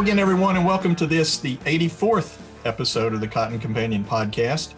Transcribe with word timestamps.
again, 0.00 0.18
everyone, 0.18 0.56
and 0.56 0.64
welcome 0.64 0.96
to 0.96 1.06
this, 1.06 1.36
the 1.36 1.58
84th 1.58 2.38
episode 2.64 3.12
of 3.12 3.20
the 3.20 3.28
Cotton 3.28 3.58
Companion 3.58 4.02
podcast. 4.02 4.72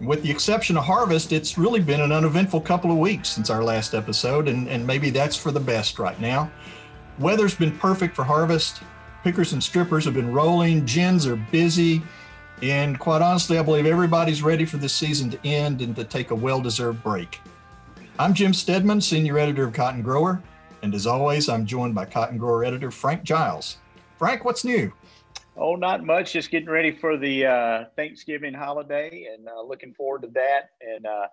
With 0.00 0.24
the 0.24 0.30
exception 0.30 0.76
of 0.76 0.82
harvest, 0.82 1.30
it's 1.30 1.56
really 1.56 1.78
been 1.78 2.00
an 2.00 2.10
uneventful 2.10 2.60
couple 2.60 2.90
of 2.90 2.98
weeks 2.98 3.28
since 3.28 3.48
our 3.48 3.62
last 3.62 3.94
episode, 3.94 4.48
and, 4.48 4.68
and 4.68 4.84
maybe 4.84 5.10
that's 5.10 5.36
for 5.36 5.52
the 5.52 5.60
best 5.60 6.00
right 6.00 6.20
now. 6.20 6.50
Weather's 7.20 7.54
been 7.54 7.78
perfect 7.78 8.16
for 8.16 8.24
harvest. 8.24 8.82
Pickers 9.22 9.52
and 9.52 9.62
strippers 9.62 10.04
have 10.04 10.14
been 10.14 10.32
rolling, 10.32 10.84
gins 10.84 11.28
are 11.28 11.36
busy, 11.36 12.02
and 12.60 12.98
quite 12.98 13.22
honestly, 13.22 13.56
I 13.56 13.62
believe 13.62 13.86
everybody's 13.86 14.42
ready 14.42 14.64
for 14.64 14.78
this 14.78 14.92
season 14.92 15.30
to 15.30 15.46
end 15.46 15.80
and 15.80 15.94
to 15.94 16.02
take 16.02 16.32
a 16.32 16.34
well 16.34 16.60
deserved 16.60 17.04
break. 17.04 17.40
I'm 18.18 18.34
Jim 18.34 18.52
Stedman, 18.52 19.00
Senior 19.00 19.38
Editor 19.38 19.62
of 19.62 19.74
Cotton 19.74 20.02
Grower, 20.02 20.42
and 20.82 20.92
as 20.92 21.06
always, 21.06 21.48
I'm 21.48 21.66
joined 21.66 21.94
by 21.94 22.04
Cotton 22.04 22.36
Grower 22.36 22.64
Editor 22.64 22.90
Frank 22.90 23.22
Giles. 23.22 23.76
Frank, 24.20 24.44
what's 24.44 24.66
new? 24.66 24.92
Oh, 25.56 25.76
not 25.76 26.04
much. 26.04 26.34
Just 26.34 26.50
getting 26.50 26.68
ready 26.68 26.94
for 26.94 27.16
the 27.16 27.46
uh, 27.46 27.84
Thanksgiving 27.96 28.52
holiday 28.52 29.28
and 29.32 29.48
uh, 29.48 29.62
looking 29.62 29.94
forward 29.94 30.20
to 30.24 30.28
that. 30.34 30.72
And 30.82 31.06
uh, 31.06 31.26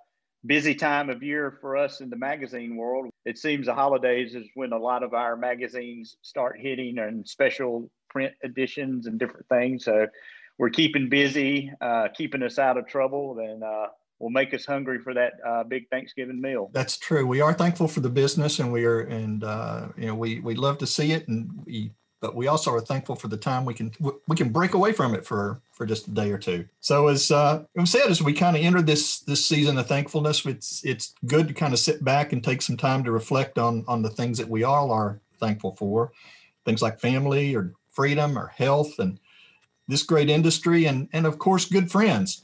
busy 0.46 0.74
time 0.74 1.10
of 1.10 1.22
year 1.22 1.58
for 1.60 1.76
us 1.76 2.00
in 2.00 2.10
the 2.10 2.16
magazine 2.16 2.78
world. 2.78 3.10
It 3.26 3.38
seems 3.38 3.66
the 3.66 3.74
holidays 3.74 4.36
is 4.36 4.48
when 4.54 4.72
a 4.72 4.78
lot 4.78 5.04
of 5.04 5.14
our 5.14 5.36
magazines 5.36 6.16
start 6.22 6.62
hitting 6.62 6.98
and 6.98 7.28
special 7.28 7.92
print 8.10 8.32
editions 8.42 9.06
and 9.06 9.20
different 9.20 9.50
things. 9.50 9.84
So 9.84 10.08
we're 10.58 10.70
keeping 10.70 11.10
busy, 11.10 11.70
uh, 11.82 12.08
keeping 12.16 12.42
us 12.42 12.58
out 12.58 12.78
of 12.78 12.88
trouble, 12.88 13.38
and 13.40 13.66
uh, 13.66 13.88
will 14.20 14.30
make 14.30 14.54
us 14.54 14.66
hungry 14.66 15.00
for 15.00 15.14
that 15.14 15.34
uh, 15.46 15.66
big 15.66 15.90
Thanksgiving 15.90 16.40
meal. 16.40 16.70
That's 16.72 16.98
true. 16.98 17.28
We 17.28 17.42
are 17.42 17.54
thankful 17.54 17.90
for 17.90 18.00
the 18.00 18.10
business, 18.10 18.60
and 18.60 18.72
we 18.72 18.86
are, 18.86 19.02
and 19.02 19.42
you 19.98 20.08
know, 20.08 20.16
we 20.16 20.40
we 20.40 20.56
love 20.56 20.78
to 20.78 20.88
see 20.88 21.12
it, 21.12 21.28
and 21.28 21.50
we 21.66 21.92
but 22.20 22.36
we 22.36 22.48
also 22.48 22.74
are 22.74 22.82
thankful 22.82 23.16
for 23.16 23.28
the 23.28 23.38
time 23.38 23.66
we 23.66 23.74
can 23.74 23.92
we 24.28 24.36
can 24.36 24.50
break 24.50 24.74
away 24.74 24.92
from 24.92 25.14
it 25.14 25.26
for 25.26 25.62
for 25.72 25.86
just 25.86 26.08
a 26.08 26.12
day 26.12 26.32
or 26.32 26.38
two. 26.38 26.66
So 26.80 27.08
as 27.08 27.30
uh, 27.32 27.64
said, 27.86 28.10
as 28.10 28.22
we 28.22 28.34
kind 28.34 28.56
of 28.56 28.64
enter 28.64 28.82
this 28.82 29.20
this 29.20 29.46
season 29.46 29.78
of 29.78 29.88
thankfulness, 29.88 30.46
it's 30.46 30.84
it's 30.84 31.14
good 31.26 31.48
to 31.48 31.54
kind 31.54 31.74
of 31.74 31.80
sit 31.80 32.04
back 32.04 32.34
and 32.34 32.44
take 32.44 32.62
some 32.62 32.78
time 32.78 33.04
to 33.04 33.12
reflect 33.12 33.58
on 33.58 33.84
on 33.88 34.02
the 34.02 34.10
things 34.10 34.38
that 34.40 34.50
we 34.50 34.64
all 34.64 34.92
are 34.92 35.20
thankful 35.40 35.76
for, 35.76 36.12
things 36.66 36.82
like 36.82 37.00
family 37.00 37.56
or 37.56 37.74
freedom 37.92 38.38
or 38.38 38.48
health 38.48 39.00
and 39.00 39.20
this 39.88 40.04
great 40.04 40.30
industry 40.30 40.86
and 40.86 41.10
and 41.14 41.26
of 41.26 41.38
course 41.38 41.66
good 41.66 41.92
friends. 41.92 42.44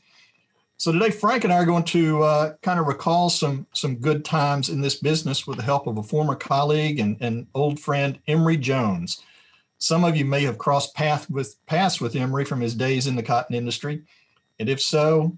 So 0.78 0.92
today, 0.92 1.12
Frank 1.12 1.46
and 1.46 1.54
I 1.54 1.58
are 1.58 1.66
going 1.66 1.84
to 1.86 2.24
uh, 2.24 2.54
kind 2.62 2.80
of 2.80 2.88
recall 2.88 3.30
some 3.30 3.66
some 3.74 3.96
good 3.96 4.24
times 4.24 4.70
in 4.70 4.82
this 4.82 4.96
business 4.96 5.48
with 5.48 5.58
the 5.58 5.64
help 5.64 5.88
of 5.88 5.98
a 5.98 6.04
former 6.04 6.36
colleague 6.36 7.00
and, 7.00 7.18
and 7.22 7.48
old 7.56 7.80
friend, 7.80 8.20
Emory 8.28 8.58
Jones. 8.58 9.22
Some 9.84 10.06
of 10.06 10.16
you 10.16 10.24
may 10.24 10.44
have 10.44 10.58
crossed 10.58 10.96
path 10.96 11.30
with 11.30 11.58
paths 11.66 12.00
with 12.00 12.16
Emory 12.16 12.46
from 12.46 12.62
his 12.62 12.74
days 12.74 13.06
in 13.06 13.18
the 13.18 13.22
cotton 13.22 13.54
industry, 13.54 14.04
and 14.58 14.70
if 14.70 14.80
so, 14.80 15.38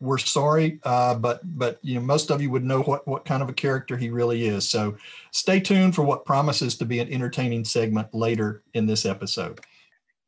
we're 0.00 0.16
sorry, 0.16 0.80
uh, 0.84 1.16
but 1.16 1.42
but 1.58 1.78
you 1.82 1.96
know 1.96 2.00
most 2.00 2.30
of 2.30 2.40
you 2.40 2.48
would 2.48 2.64
know 2.64 2.80
what 2.80 3.06
what 3.06 3.26
kind 3.26 3.42
of 3.42 3.50
a 3.50 3.52
character 3.52 3.98
he 3.98 4.08
really 4.08 4.46
is. 4.46 4.66
So 4.66 4.96
stay 5.32 5.60
tuned 5.60 5.94
for 5.94 6.00
what 6.00 6.24
promises 6.24 6.78
to 6.78 6.86
be 6.86 6.98
an 7.00 7.12
entertaining 7.12 7.62
segment 7.66 8.14
later 8.14 8.62
in 8.72 8.86
this 8.86 9.04
episode. 9.04 9.60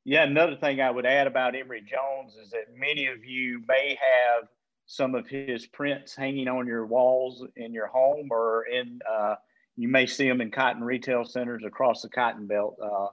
Yeah, 0.05 0.25
another 0.25 0.57
thing 0.57 0.83
I 0.83 0.91
would 0.91 1.07
add 1.07 1.27
about 1.27 1.57
Emory 1.57 1.81
Jones 1.81 2.37
is 2.37 2.51
that 2.51 2.77
many 2.77 3.07
of 3.07 3.25
you 3.25 3.63
may 3.67 3.97
have 3.99 4.49
some 4.85 5.15
of 5.15 5.27
his 5.27 5.65
prints 5.65 6.15
hanging 6.15 6.47
on 6.47 6.67
your 6.67 6.85
walls 6.85 7.43
in 7.57 7.73
your 7.73 7.87
home 7.87 8.29
or 8.31 8.67
in. 8.67 9.01
Uh, 9.11 9.37
you 9.77 9.89
may 9.89 10.05
see 10.05 10.29
them 10.29 10.43
in 10.43 10.51
cotton 10.51 10.85
retail 10.85 11.25
centers 11.25 11.63
across 11.65 12.03
the 12.03 12.11
cotton 12.11 12.47
belt. 12.47 12.77
Uh, 12.85 13.07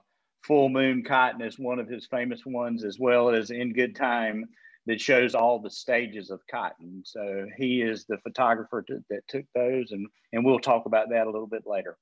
Full 0.48 0.70
Moon 0.70 1.04
Cotton 1.04 1.42
is 1.42 1.58
one 1.58 1.78
of 1.78 1.88
his 1.88 2.06
famous 2.06 2.40
ones, 2.46 2.82
as 2.82 2.98
well 2.98 3.28
as 3.28 3.50
In 3.50 3.74
Good 3.74 3.94
Time, 3.94 4.46
that 4.86 4.98
shows 4.98 5.34
all 5.34 5.60
the 5.60 5.70
stages 5.70 6.30
of 6.30 6.40
cotton. 6.50 7.02
So 7.04 7.46
he 7.58 7.82
is 7.82 8.06
the 8.06 8.16
photographer 8.22 8.82
to, 8.88 9.04
that 9.10 9.28
took 9.28 9.44
those, 9.54 9.92
and, 9.92 10.06
and 10.32 10.42
we'll 10.42 10.58
talk 10.58 10.86
about 10.86 11.10
that 11.10 11.26
a 11.26 11.30
little 11.30 11.46
bit 11.46 11.64
later. 11.66 11.98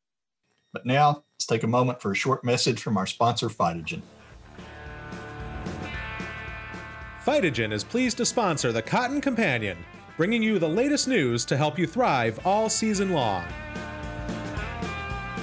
But 0.73 0.87
now, 0.87 1.25
let's 1.35 1.47
take 1.47 1.65
a 1.65 1.67
moment 1.67 2.01
for 2.01 2.13
a 2.13 2.15
short 2.15 2.45
message 2.45 2.81
from 2.81 2.97
our 2.97 3.07
sponsor, 3.07 3.49
Phytogen. 3.49 4.03
Phytogen 7.25 7.73
is 7.73 7.83
pleased 7.83 8.19
to 8.19 8.25
sponsor 8.25 8.71
the 8.71 8.83
Cotton 8.83 9.21
Companion, 9.21 9.77
bringing 10.17 10.45
you 10.45 10.61
the 10.61 10.69
latest 10.69 11.09
news 11.09 11.45
to 11.47 11.57
help 11.57 11.81
you 11.81 11.87
thrive 11.89 12.39
all 12.47 12.69
season 12.69 13.11
long. 13.11 13.45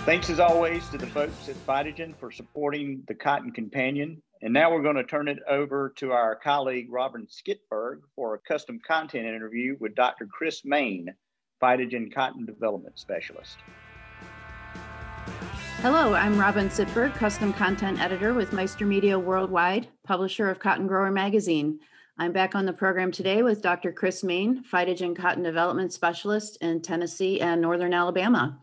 Thanks 0.06 0.30
as 0.30 0.42
always 0.42 0.86
to 0.90 0.98
the 0.98 1.08
folks 1.08 1.48
at 1.48 1.56
Phytogen 1.66 2.14
for 2.18 2.30
supporting 2.30 3.04
the 3.08 3.16
Cotton 3.16 3.52
Companion. 3.52 4.22
And 4.42 4.54
now 4.54 4.70
we're 4.70 4.82
going 4.82 4.98
to 4.98 5.04
turn 5.06 5.30
it 5.30 5.40
over 5.48 5.94
to 5.96 6.12
our 6.12 6.36
colleague 6.36 6.88
Robin 6.92 7.26
Skitberg 7.26 8.02
for 8.14 8.34
a 8.34 8.40
custom 8.40 8.82
content 8.86 9.26
interview 9.26 9.78
with 9.80 9.96
Dr. 9.96 10.28
Chris 10.28 10.66
Main, 10.66 11.08
Phytogen 11.62 12.14
Cotton 12.14 12.46
Development 12.46 13.00
Specialist. 13.00 13.56
Hello, 15.78 16.14
I'm 16.14 16.38
Robin 16.38 16.68
Sitberg, 16.68 17.16
custom 17.16 17.54
content 17.54 18.02
editor 18.02 18.34
with 18.34 18.52
Meister 18.52 18.86
Media 18.86 19.18
Worldwide, 19.18 19.88
publisher 20.04 20.50
of 20.50 20.60
Cotton 20.60 20.86
Grower 20.86 21.12
Magazine. 21.12 21.80
I'm 22.18 22.34
back 22.34 22.56
on 22.56 22.66
the 22.66 22.74
program 22.74 23.14
today 23.14 23.42
with 23.42 23.62
Dr. 23.62 23.94
Chris 23.94 24.22
Main, 24.22 24.66
Phytogen 24.66 25.16
Cotton 25.16 25.44
Development 25.44 25.94
Specialist 25.94 26.58
in 26.60 26.82
Tennessee 26.82 27.40
and 27.40 27.62
Northern 27.62 27.94
Alabama. 27.94 28.60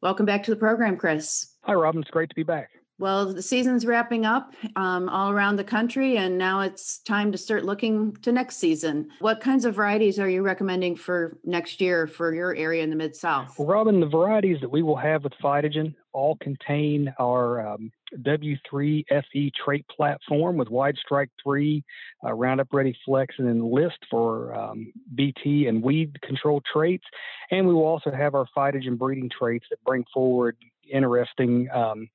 Welcome 0.00 0.26
back 0.26 0.44
to 0.44 0.52
the 0.52 0.56
program, 0.56 0.96
Chris. 0.96 1.54
Hi, 1.62 1.74
Robin. 1.74 2.00
It's 2.00 2.10
great 2.10 2.28
to 2.28 2.34
be 2.36 2.44
back. 2.44 2.70
Well, 3.00 3.32
the 3.32 3.42
season's 3.42 3.84
wrapping 3.84 4.24
up 4.24 4.54
um, 4.76 5.08
all 5.08 5.30
around 5.30 5.56
the 5.56 5.64
country, 5.64 6.16
and 6.18 6.38
now 6.38 6.60
it's 6.60 6.98
time 6.98 7.32
to 7.32 7.38
start 7.38 7.64
looking 7.64 8.14
to 8.22 8.30
next 8.30 8.58
season. 8.58 9.08
What 9.18 9.40
kinds 9.40 9.64
of 9.64 9.74
varieties 9.74 10.20
are 10.20 10.28
you 10.28 10.42
recommending 10.42 10.94
for 10.94 11.38
next 11.44 11.80
year 11.80 12.06
for 12.06 12.32
your 12.32 12.54
area 12.54 12.84
in 12.84 12.90
the 12.90 12.96
Mid 12.96 13.16
South? 13.16 13.58
Well, 13.58 13.66
Robin, 13.66 13.98
the 13.98 14.06
varieties 14.06 14.60
that 14.60 14.70
we 14.70 14.82
will 14.82 14.96
have 14.96 15.24
with 15.24 15.32
Phytogen 15.42 15.94
all 16.12 16.36
contain 16.36 17.12
our 17.18 17.66
um, 17.66 17.90
W3 18.16 19.04
FE 19.08 19.52
trait 19.64 19.86
platform 19.88 20.56
with 20.56 20.68
WideStrike 20.68 21.28
3, 21.42 21.84
uh, 22.24 22.32
Roundup 22.32 22.72
Ready 22.72 22.96
Flex, 23.04 23.34
and 23.38 23.48
then 23.48 23.56
Enlist 23.56 23.98
for 24.10 24.54
um, 24.54 24.92
BT 25.14 25.66
and 25.66 25.82
weed 25.82 26.20
control 26.22 26.62
traits. 26.72 27.04
And 27.50 27.66
we 27.66 27.74
will 27.74 27.86
also 27.86 28.10
have 28.10 28.34
our 28.34 28.46
Phytogen 28.56 28.98
breeding 28.98 29.30
traits 29.30 29.66
that 29.70 29.82
bring 29.84 30.04
forward 30.12 30.56
interesting 30.90 31.68
um, 31.72 32.08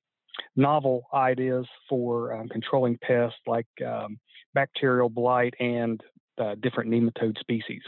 novel 0.56 1.06
ideas 1.14 1.66
for 1.88 2.34
um, 2.34 2.48
controlling 2.48 2.98
pests 2.98 3.38
like 3.46 3.66
um, 3.86 4.18
bacterial 4.52 5.08
blight 5.08 5.54
and 5.60 6.00
uh, 6.38 6.54
different 6.60 6.90
nematode 6.90 7.38
species. 7.38 7.82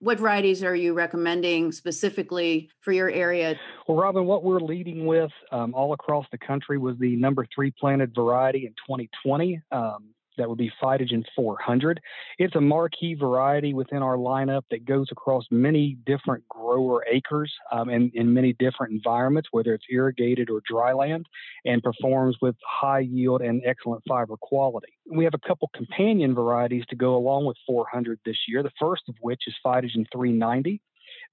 What 0.00 0.20
varieties 0.20 0.62
are 0.62 0.76
you 0.76 0.94
recommending 0.94 1.72
specifically 1.72 2.70
for 2.80 2.92
your 2.92 3.10
area? 3.10 3.58
Well, 3.88 3.98
Robin, 3.98 4.26
what 4.26 4.44
we're 4.44 4.60
leading 4.60 5.06
with 5.06 5.32
um, 5.50 5.74
all 5.74 5.92
across 5.92 6.24
the 6.30 6.38
country 6.38 6.78
was 6.78 6.96
the 6.98 7.16
number 7.16 7.44
three 7.52 7.72
planted 7.72 8.14
variety 8.14 8.66
in 8.66 8.72
2020. 8.86 9.60
Um, 9.72 10.10
that 10.38 10.48
would 10.48 10.58
be 10.58 10.72
Phytogen 10.82 11.24
400. 11.36 12.00
It's 12.38 12.54
a 12.54 12.60
marquee 12.60 13.14
variety 13.14 13.74
within 13.74 14.02
our 14.02 14.16
lineup 14.16 14.62
that 14.70 14.84
goes 14.84 15.08
across 15.12 15.44
many 15.50 15.98
different 16.06 16.46
grower 16.48 17.04
acres 17.10 17.52
um, 17.72 17.88
and 17.88 18.10
in 18.14 18.32
many 18.32 18.54
different 18.54 18.92
environments, 18.92 19.48
whether 19.52 19.74
it's 19.74 19.84
irrigated 19.90 20.48
or 20.50 20.62
dry 20.68 20.92
land, 20.92 21.26
and 21.64 21.82
performs 21.82 22.36
with 22.40 22.56
high 22.66 23.00
yield 23.00 23.42
and 23.42 23.62
excellent 23.66 24.02
fiber 24.08 24.36
quality. 24.40 24.92
We 25.10 25.24
have 25.24 25.34
a 25.34 25.46
couple 25.46 25.70
companion 25.74 26.34
varieties 26.34 26.84
to 26.90 26.96
go 26.96 27.16
along 27.16 27.44
with 27.44 27.56
400 27.66 28.18
this 28.24 28.38
year, 28.48 28.62
the 28.62 28.70
first 28.80 29.02
of 29.08 29.14
which 29.20 29.42
is 29.46 29.54
Phytogen 29.64 30.06
390 30.12 30.80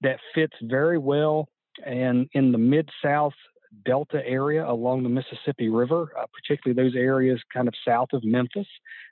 that 0.02 0.18
fits 0.34 0.54
very 0.62 0.98
well 0.98 1.48
and 1.84 2.28
in 2.32 2.52
the 2.52 2.58
mid 2.58 2.88
south 3.02 3.34
Delta 3.84 4.22
area 4.26 4.68
along 4.68 5.02
the 5.02 5.08
Mississippi 5.08 5.68
River, 5.68 6.12
uh, 6.18 6.26
particularly 6.32 6.80
those 6.80 6.96
areas 6.96 7.40
kind 7.52 7.68
of 7.68 7.74
south 7.86 8.08
of 8.12 8.24
Memphis. 8.24 8.66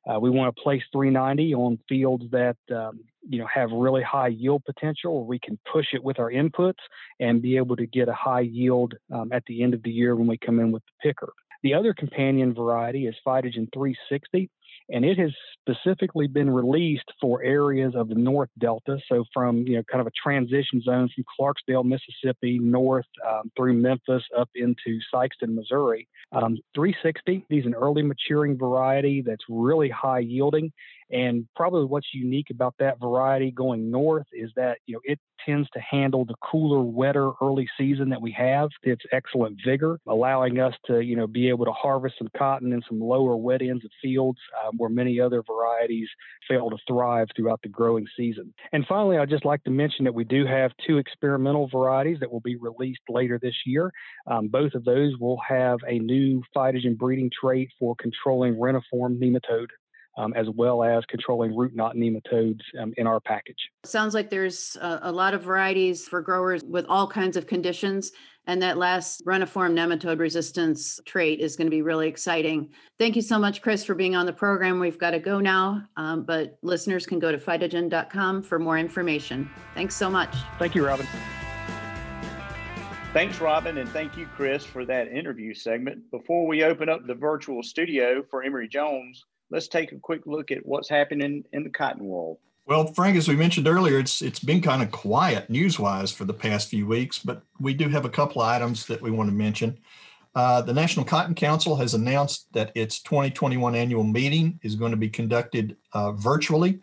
Uh, 0.06 0.18
we 0.18 0.30
want 0.30 0.54
to 0.54 0.62
place 0.62 0.82
390 0.92 1.54
on 1.54 1.78
fields 1.88 2.24
that 2.30 2.56
um, 2.74 3.00
you 3.28 3.38
know 3.38 3.46
have 3.52 3.70
really 3.72 4.02
high 4.02 4.28
yield 4.28 4.64
potential, 4.64 5.16
where 5.16 5.24
we 5.24 5.38
can 5.38 5.58
push 5.70 5.86
it 5.92 6.02
with 6.02 6.18
our 6.18 6.30
inputs 6.30 6.82
and 7.20 7.42
be 7.42 7.56
able 7.56 7.76
to 7.76 7.86
get 7.86 8.08
a 8.08 8.14
high 8.14 8.40
yield 8.40 8.94
um, 9.12 9.32
at 9.32 9.44
the 9.46 9.62
end 9.62 9.74
of 9.74 9.82
the 9.82 9.90
year 9.90 10.16
when 10.16 10.26
we 10.26 10.38
come 10.38 10.60
in 10.60 10.72
with 10.72 10.82
the 10.84 11.08
picker. 11.08 11.32
The 11.62 11.74
other 11.74 11.94
companion 11.94 12.52
variety 12.54 13.06
is 13.06 13.14
Phytogen 13.26 13.72
360 13.72 14.50
and 14.90 15.04
it 15.04 15.18
has 15.18 15.30
specifically 15.60 16.26
been 16.26 16.50
released 16.50 17.10
for 17.20 17.42
areas 17.42 17.94
of 17.96 18.08
the 18.08 18.14
North 18.14 18.50
Delta. 18.58 18.98
So 19.08 19.24
from 19.32 19.66
you 19.66 19.76
know 19.76 19.82
kind 19.90 20.00
of 20.00 20.06
a 20.06 20.12
transition 20.22 20.82
zone 20.82 21.08
from 21.14 21.24
Clarksdale, 21.38 21.84
Mississippi, 21.84 22.58
north 22.58 23.06
um, 23.26 23.50
through 23.56 23.74
Memphis 23.74 24.22
up 24.36 24.50
into 24.54 24.98
Sikeston, 25.12 25.54
Missouri. 25.54 26.08
Um, 26.32 26.58
360. 26.74 27.46
These 27.48 27.66
an 27.66 27.74
early 27.74 28.02
maturing 28.02 28.58
variety 28.58 29.22
that's 29.22 29.44
really 29.48 29.88
high 29.88 30.18
yielding, 30.20 30.72
And 31.10 31.46
probably 31.54 31.84
what's 31.84 32.08
unique 32.12 32.50
about 32.50 32.74
that 32.78 33.00
variety 33.00 33.50
going 33.50 33.90
north 33.90 34.26
is 34.32 34.50
that 34.56 34.78
you 34.86 34.94
know 34.94 35.00
it 35.04 35.18
tends 35.44 35.68
to 35.70 35.80
handle 35.80 36.24
the 36.24 36.34
cooler, 36.42 36.82
wetter 36.82 37.32
early 37.42 37.68
season 37.78 38.08
that 38.08 38.20
we 38.20 38.32
have. 38.32 38.70
It's 38.82 39.04
excellent 39.12 39.58
vigor, 39.64 40.00
allowing 40.06 40.58
us 40.60 40.74
to 40.86 41.00
you 41.00 41.16
know 41.16 41.26
be 41.26 41.48
able 41.48 41.64
to 41.64 41.72
harvest 41.72 42.16
some 42.18 42.28
cotton 42.36 42.72
in 42.72 42.82
some 42.88 43.00
lower 43.00 43.36
wet 43.36 43.62
ends 43.62 43.84
of 43.84 43.90
fields 44.02 44.38
um, 44.64 44.76
where 44.76 44.90
many 44.90 45.20
other 45.20 45.42
varieties 45.42 46.08
fail 46.48 46.70
to 46.70 46.76
thrive 46.88 47.28
throughout 47.36 47.60
the 47.62 47.68
growing 47.68 48.06
season. 48.16 48.52
And 48.72 48.86
finally, 48.86 49.18
I'd 49.18 49.30
just 49.30 49.44
like 49.44 49.62
to 49.64 49.70
mention 49.70 50.04
that 50.04 50.14
we 50.14 50.24
do 50.24 50.46
have 50.46 50.72
two 50.86 50.98
experimental 50.98 51.68
varieties 51.68 52.18
that 52.20 52.30
will 52.30 52.40
be 52.40 52.56
released 52.56 53.02
later 53.08 53.38
this 53.40 53.54
year. 53.66 53.92
Um, 54.26 54.48
both 54.48 54.74
of 54.74 54.84
those 54.84 55.16
will 55.18 55.38
have 55.46 55.78
a 55.86 55.98
new 55.98 56.42
phytogen 56.56 56.96
breeding 56.96 57.30
trait 57.38 57.70
for 57.78 57.94
controlling 57.96 58.54
reniform 58.54 59.18
nematode 59.18 59.68
um, 60.16 60.32
as 60.34 60.48
well 60.54 60.82
as 60.82 61.04
controlling 61.06 61.56
root 61.56 61.74
knot 61.74 61.96
nematodes 61.96 62.60
um, 62.80 62.92
in 62.96 63.06
our 63.06 63.20
package. 63.20 63.70
Sounds 63.84 64.14
like 64.14 64.30
there's 64.30 64.76
a, 64.80 65.00
a, 65.04 65.12
lot 65.12 65.34
of 65.34 65.42
varieties 65.42 66.06
for 66.06 66.20
growers 66.20 66.62
with 66.64 66.86
all 66.88 67.06
kinds 67.06 67.36
of 67.36 67.46
conditions. 67.46 68.12
And 68.46 68.60
that 68.60 68.76
last 68.76 69.24
reniform 69.24 69.72
nematode 69.72 70.18
resistance 70.18 71.00
trait 71.06 71.40
is 71.40 71.56
going 71.56 71.66
to 71.66 71.70
be 71.70 71.80
really 71.80 72.08
exciting. 72.08 72.70
Thank 72.98 73.16
you 73.16 73.22
so 73.22 73.38
much, 73.38 73.62
Chris, 73.62 73.84
for 73.84 73.94
being 73.94 74.14
on 74.14 74.26
the 74.26 74.34
program. 74.34 74.78
We've 74.78 74.98
got 74.98 75.12
to 75.12 75.18
go 75.18 75.40
now, 75.40 75.82
um, 75.96 76.24
but 76.24 76.58
listeners 76.62 77.06
can 77.06 77.18
go 77.18 77.32
to 77.32 77.38
phytogen.com 77.38 78.42
for 78.42 78.58
more 78.58 78.76
information. 78.76 79.48
Thanks 79.74 79.94
so 79.94 80.10
much. 80.10 80.34
Thank 80.58 80.74
you, 80.74 80.84
Robin. 80.84 81.06
Thanks, 83.14 83.40
Robin, 83.40 83.78
and 83.78 83.88
thank 83.90 84.16
you, 84.16 84.26
Chris, 84.34 84.64
for 84.64 84.84
that 84.86 85.08
interview 85.08 85.54
segment. 85.54 86.10
Before 86.10 86.46
we 86.46 86.64
open 86.64 86.88
up 86.88 87.06
the 87.06 87.14
virtual 87.14 87.62
studio 87.62 88.24
for 88.28 88.42
Emory 88.42 88.68
Jones, 88.68 89.24
let's 89.50 89.68
take 89.68 89.92
a 89.92 89.98
quick 89.98 90.22
look 90.26 90.50
at 90.50 90.64
what's 90.64 90.88
happening 90.88 91.44
in 91.52 91.64
the 91.64 91.70
cotton 91.70 92.04
world. 92.04 92.38
Well, 92.66 92.86
Frank, 92.94 93.16
as 93.16 93.28
we 93.28 93.36
mentioned 93.36 93.68
earlier, 93.68 93.98
it's 93.98 94.22
it's 94.22 94.38
been 94.38 94.62
kind 94.62 94.82
of 94.82 94.90
quiet 94.90 95.50
news-wise 95.50 96.10
for 96.10 96.24
the 96.24 96.32
past 96.32 96.70
few 96.70 96.86
weeks, 96.86 97.18
but 97.18 97.42
we 97.60 97.74
do 97.74 97.88
have 97.90 98.06
a 98.06 98.10
couple 98.10 98.40
of 98.40 98.48
items 98.48 98.86
that 98.86 99.02
we 99.02 99.10
want 99.10 99.28
to 99.28 99.34
mention. 99.34 99.78
Uh, 100.34 100.62
the 100.62 100.72
National 100.72 101.04
Cotton 101.04 101.34
Council 101.34 101.76
has 101.76 101.94
announced 101.94 102.52
that 102.52 102.72
its 102.74 103.00
2021 103.00 103.74
annual 103.74 104.02
meeting 104.02 104.58
is 104.62 104.74
going 104.74 104.90
to 104.90 104.96
be 104.96 105.08
conducted 105.08 105.76
uh, 105.92 106.12
virtually 106.12 106.80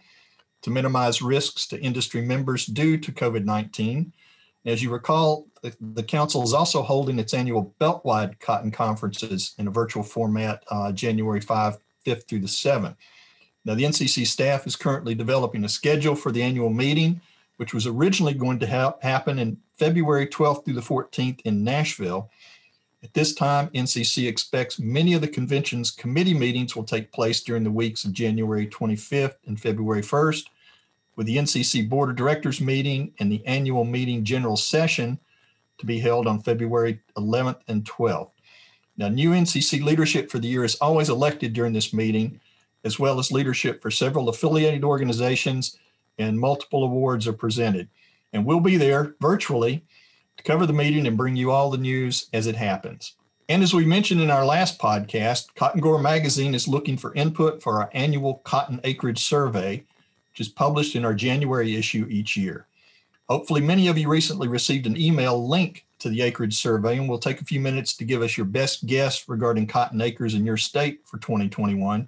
to 0.61 0.69
minimize 0.69 1.21
risks 1.21 1.67
to 1.67 1.81
industry 1.81 2.21
members 2.21 2.65
due 2.65 2.97
to 2.97 3.11
COVID-19. 3.11 4.11
As 4.65 4.81
you 4.81 4.91
recall, 4.91 5.47
the, 5.63 5.75
the, 5.81 6.03
council 6.03 6.43
is 6.43 6.53
also 6.53 6.83
holding 6.83 7.17
its 7.17 7.33
annual 7.33 7.75
Beltwide 7.81 8.39
Cotton 8.39 8.71
Conferences 8.71 9.53
in 9.57 9.67
a 9.67 9.71
virtual 9.71 10.03
format 10.03 10.63
uh, 10.69 10.91
January 10.91 11.41
5 11.41 11.77
5th 12.05 12.27
through 12.27 12.39
the 12.39 12.47
7th. 12.47 12.95
Now, 13.63 13.75
the 13.75 13.83
NCC 13.83 14.25
staff 14.25 14.65
is 14.65 14.75
currently 14.75 15.13
developing 15.13 15.63
a 15.63 15.69
schedule 15.69 16.15
for 16.15 16.31
the 16.31 16.41
annual 16.41 16.69
meeting, 16.69 17.21
which 17.57 17.73
was 17.73 17.85
originally 17.85 18.33
going 18.33 18.59
to 18.59 18.67
ha- 18.67 18.95
happen 19.01 19.37
in 19.37 19.57
February 19.77 20.27
12th 20.27 20.65
through 20.65 20.73
the 20.73 20.81
14th 20.81 21.41
in 21.41 21.63
Nashville. 21.63 22.31
At 23.03 23.13
this 23.13 23.33
time, 23.33 23.67
NCC 23.69 24.27
expects 24.27 24.79
many 24.79 25.13
of 25.13 25.21
the 25.21 25.27
convention's 25.27 25.91
committee 25.91 26.33
meetings 26.33 26.75
will 26.75 26.83
take 26.83 27.11
place 27.11 27.41
during 27.41 27.63
the 27.63 27.71
weeks 27.71 28.03
of 28.03 28.13
January 28.13 28.67
25th 28.67 29.35
and 29.45 29.59
February 29.59 30.01
1st, 30.01 30.45
with 31.15 31.27
the 31.27 31.37
NCC 31.37 31.87
Board 31.87 32.09
of 32.09 32.15
Directors 32.15 32.61
meeting 32.61 33.13
and 33.19 33.31
the 33.31 33.45
annual 33.45 33.83
meeting 33.83 34.23
general 34.23 34.57
session 34.57 35.19
to 35.77 35.85
be 35.85 35.99
held 35.99 36.27
on 36.27 36.41
February 36.41 36.99
11th 37.17 37.59
and 37.67 37.83
12th. 37.83 38.31
Now, 39.01 39.07
new 39.07 39.31
NCC 39.31 39.83
leadership 39.83 40.29
for 40.29 40.37
the 40.37 40.47
year 40.47 40.63
is 40.63 40.75
always 40.75 41.09
elected 41.09 41.53
during 41.53 41.73
this 41.73 41.91
meeting, 41.91 42.39
as 42.83 42.99
well 42.99 43.17
as 43.17 43.31
leadership 43.31 43.81
for 43.81 43.89
several 43.89 44.29
affiliated 44.29 44.83
organizations, 44.83 45.79
and 46.19 46.39
multiple 46.39 46.83
awards 46.83 47.27
are 47.27 47.33
presented. 47.33 47.89
And 48.31 48.45
we'll 48.45 48.59
be 48.59 48.77
there 48.77 49.15
virtually 49.19 49.83
to 50.37 50.43
cover 50.43 50.67
the 50.67 50.73
meeting 50.73 51.07
and 51.07 51.17
bring 51.17 51.35
you 51.35 51.49
all 51.49 51.71
the 51.71 51.79
news 51.79 52.27
as 52.31 52.45
it 52.45 52.55
happens. 52.55 53.15
And 53.49 53.63
as 53.63 53.73
we 53.73 53.85
mentioned 53.85 54.21
in 54.21 54.29
our 54.29 54.45
last 54.45 54.77
podcast, 54.77 55.55
Cotton 55.55 55.81
Grower 55.81 55.97
Magazine 55.97 56.53
is 56.53 56.67
looking 56.67 56.95
for 56.95 57.11
input 57.15 57.63
for 57.63 57.81
our 57.81 57.89
annual 57.93 58.35
cotton 58.43 58.79
acreage 58.83 59.23
survey, 59.23 59.83
which 60.29 60.41
is 60.41 60.47
published 60.47 60.95
in 60.95 61.05
our 61.05 61.15
January 61.15 61.75
issue 61.75 62.05
each 62.07 62.37
year. 62.37 62.67
Hopefully, 63.27 63.61
many 63.61 63.87
of 63.87 63.97
you 63.97 64.07
recently 64.07 64.47
received 64.47 64.85
an 64.85 64.95
email 64.95 65.47
link 65.49 65.87
to 66.01 66.09
the 66.09 66.21
acreage 66.21 66.57
survey, 66.57 66.97
and 66.97 67.07
we'll 67.07 67.19
take 67.19 67.41
a 67.41 67.45
few 67.45 67.59
minutes 67.59 67.95
to 67.95 68.03
give 68.03 68.21
us 68.21 68.37
your 68.37 68.45
best 68.45 68.85
guess 68.85 69.27
regarding 69.29 69.67
cotton 69.67 70.01
acres 70.01 70.33
in 70.33 70.45
your 70.45 70.57
state 70.57 71.01
for 71.05 71.17
2021. 71.19 72.07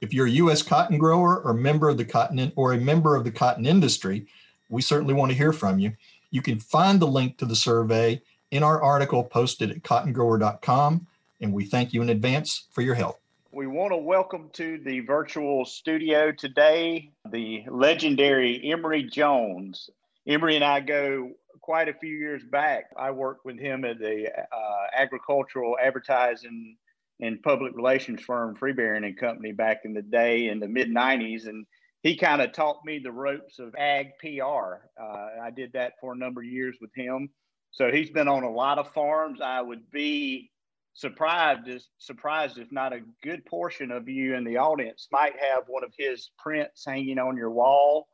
If 0.00 0.12
you're 0.12 0.26
a 0.26 0.30
U.S. 0.30 0.62
cotton 0.62 0.98
grower 0.98 1.40
or 1.40 1.54
member 1.54 1.88
of 1.88 1.96
the 1.96 2.04
cotton 2.04 2.52
or 2.56 2.72
a 2.72 2.78
member 2.78 3.16
of 3.16 3.24
the 3.24 3.30
cotton 3.30 3.66
industry, 3.66 4.26
we 4.68 4.82
certainly 4.82 5.14
want 5.14 5.30
to 5.30 5.38
hear 5.38 5.52
from 5.52 5.78
you. 5.78 5.92
You 6.30 6.42
can 6.42 6.58
find 6.58 7.00
the 7.00 7.06
link 7.06 7.38
to 7.38 7.46
the 7.46 7.56
survey 7.56 8.20
in 8.50 8.62
our 8.62 8.82
article 8.82 9.24
posted 9.24 9.70
at 9.70 9.82
cottongrower.com, 9.82 11.06
and 11.40 11.52
we 11.52 11.64
thank 11.64 11.92
you 11.92 12.02
in 12.02 12.10
advance 12.10 12.66
for 12.70 12.82
your 12.82 12.94
help. 12.94 13.20
We 13.52 13.68
want 13.68 13.92
to 13.92 13.96
welcome 13.96 14.50
to 14.54 14.78
the 14.78 15.00
virtual 15.00 15.64
studio 15.64 16.32
today 16.32 17.10
the 17.30 17.64
legendary 17.70 18.60
Emory 18.64 19.04
Jones. 19.04 19.90
Emory 20.26 20.56
and 20.56 20.64
I 20.64 20.80
go 20.80 21.30
quite 21.64 21.88
a 21.88 21.94
few 21.94 22.14
years 22.14 22.42
back. 22.44 22.90
I 22.94 23.10
worked 23.10 23.46
with 23.46 23.58
him 23.58 23.86
at 23.86 23.98
the 23.98 24.30
uh, 24.30 24.86
agricultural 24.94 25.78
advertising 25.82 26.76
and 27.20 27.42
public 27.42 27.74
relations 27.74 28.20
firm 28.20 28.54
Freebairn 28.54 29.06
and 29.06 29.16
Company 29.16 29.52
back 29.52 29.80
in 29.86 29.94
the 29.94 30.02
day 30.02 30.48
in 30.48 30.60
the 30.60 30.68
mid 30.68 30.90
90s. 30.90 31.46
And 31.46 31.64
he 32.02 32.16
kind 32.16 32.42
of 32.42 32.52
taught 32.52 32.84
me 32.84 32.98
the 32.98 33.10
ropes 33.10 33.58
of 33.58 33.74
ag 33.76 34.08
PR. 34.20 34.82
Uh, 35.00 35.28
I 35.42 35.50
did 35.56 35.72
that 35.72 35.94
for 36.02 36.12
a 36.12 36.16
number 36.16 36.42
of 36.42 36.46
years 36.46 36.76
with 36.82 36.90
him. 36.94 37.30
So 37.70 37.90
he's 37.90 38.10
been 38.10 38.28
on 38.28 38.42
a 38.42 38.50
lot 38.50 38.78
of 38.78 38.92
farms. 38.92 39.40
I 39.42 39.62
would 39.62 39.90
be 39.90 40.50
surprised, 40.92 41.88
surprised 41.96 42.58
if 42.58 42.70
not 42.72 42.92
a 42.92 43.00
good 43.22 43.42
portion 43.46 43.90
of 43.90 44.06
you 44.06 44.34
in 44.34 44.44
the 44.44 44.58
audience 44.58 45.08
might 45.10 45.40
have 45.40 45.64
one 45.66 45.82
of 45.82 45.94
his 45.98 46.30
prints 46.38 46.84
hanging 46.86 47.18
on 47.18 47.38
your 47.38 47.50
wall 47.50 48.06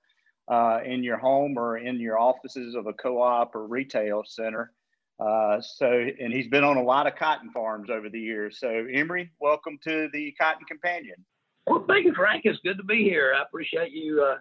uh, 0.51 0.81
in 0.85 1.05
your 1.05 1.17
home 1.17 1.57
or 1.57 1.79
in 1.79 2.01
your 2.01 2.19
offices 2.19 2.75
of 2.75 2.87
a 2.87 2.93
co-op 2.93 3.55
or 3.55 3.67
retail 3.67 4.25
center. 4.27 4.73
Uh, 5.21 5.61
so, 5.61 5.87
and 5.87 6.33
he's 6.33 6.49
been 6.49 6.65
on 6.65 6.77
a 6.77 6.83
lot 6.83 7.07
of 7.07 7.15
cotton 7.15 7.51
farms 7.53 7.89
over 7.91 8.09
the 8.09 8.19
years. 8.19 8.59
So, 8.59 8.69
Emory, 8.93 9.31
welcome 9.39 9.79
to 9.85 10.09
the 10.13 10.33
Cotton 10.41 10.65
Companion. 10.67 11.25
Well, 11.67 11.85
thank 11.87 12.07
you, 12.07 12.15
Frank. 12.15 12.43
It's 12.47 12.59
good 12.61 12.79
to 12.79 12.85
be 12.85 13.05
here. 13.05 13.35
I 13.39 13.43
appreciate 13.43 13.93
you 13.93 14.25
uh, 14.25 14.39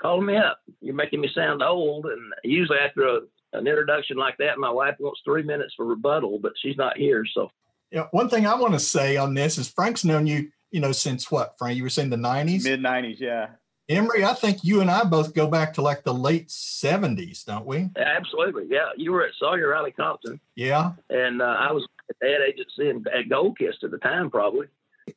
calling 0.00 0.26
me 0.26 0.36
up. 0.36 0.58
You're 0.80 0.94
making 0.94 1.20
me 1.20 1.30
sound 1.34 1.62
old, 1.62 2.06
and 2.06 2.32
usually 2.42 2.78
after 2.78 3.06
a, 3.06 3.20
an 3.52 3.66
introduction 3.66 4.16
like 4.16 4.36
that, 4.38 4.58
my 4.58 4.70
wife 4.70 4.96
wants 4.98 5.20
three 5.24 5.42
minutes 5.42 5.74
for 5.76 5.84
rebuttal, 5.84 6.38
but 6.40 6.52
she's 6.60 6.78
not 6.78 6.96
here. 6.96 7.24
So, 7.34 7.50
yeah, 7.90 8.06
one 8.10 8.30
thing 8.30 8.46
I 8.46 8.54
want 8.54 8.72
to 8.72 8.80
say 8.80 9.18
on 9.18 9.34
this 9.34 9.58
is 9.58 9.68
Frank's 9.68 10.02
known 10.02 10.26
you, 10.26 10.50
you 10.70 10.80
know, 10.80 10.92
since 10.92 11.30
what, 11.30 11.56
Frank? 11.58 11.76
You 11.76 11.82
were 11.82 11.90
saying 11.90 12.08
the 12.08 12.16
'90s, 12.16 12.64
mid 12.64 12.80
'90s, 12.80 13.20
yeah. 13.20 13.48
Emory, 13.88 14.24
I 14.24 14.34
think 14.34 14.62
you 14.62 14.80
and 14.80 14.90
I 14.90 15.04
both 15.04 15.34
go 15.34 15.46
back 15.48 15.74
to 15.74 15.82
like 15.82 16.04
the 16.04 16.14
late 16.14 16.48
70s, 16.48 17.44
don't 17.44 17.66
we? 17.66 17.90
Absolutely. 17.96 18.66
Yeah. 18.68 18.90
You 18.96 19.12
were 19.12 19.24
at 19.24 19.34
Sawyer 19.38 19.68
Riley 19.68 19.90
Compton. 19.90 20.40
Yeah. 20.54 20.92
And 21.10 21.42
uh, 21.42 21.56
I 21.58 21.72
was 21.72 21.86
at 22.08 22.28
ad 22.28 22.40
agency 22.48 22.90
and 22.90 23.06
at 23.08 23.28
Gold 23.28 23.58
Kist 23.58 23.82
at 23.82 23.90
the 23.90 23.98
time, 23.98 24.30
probably. 24.30 24.68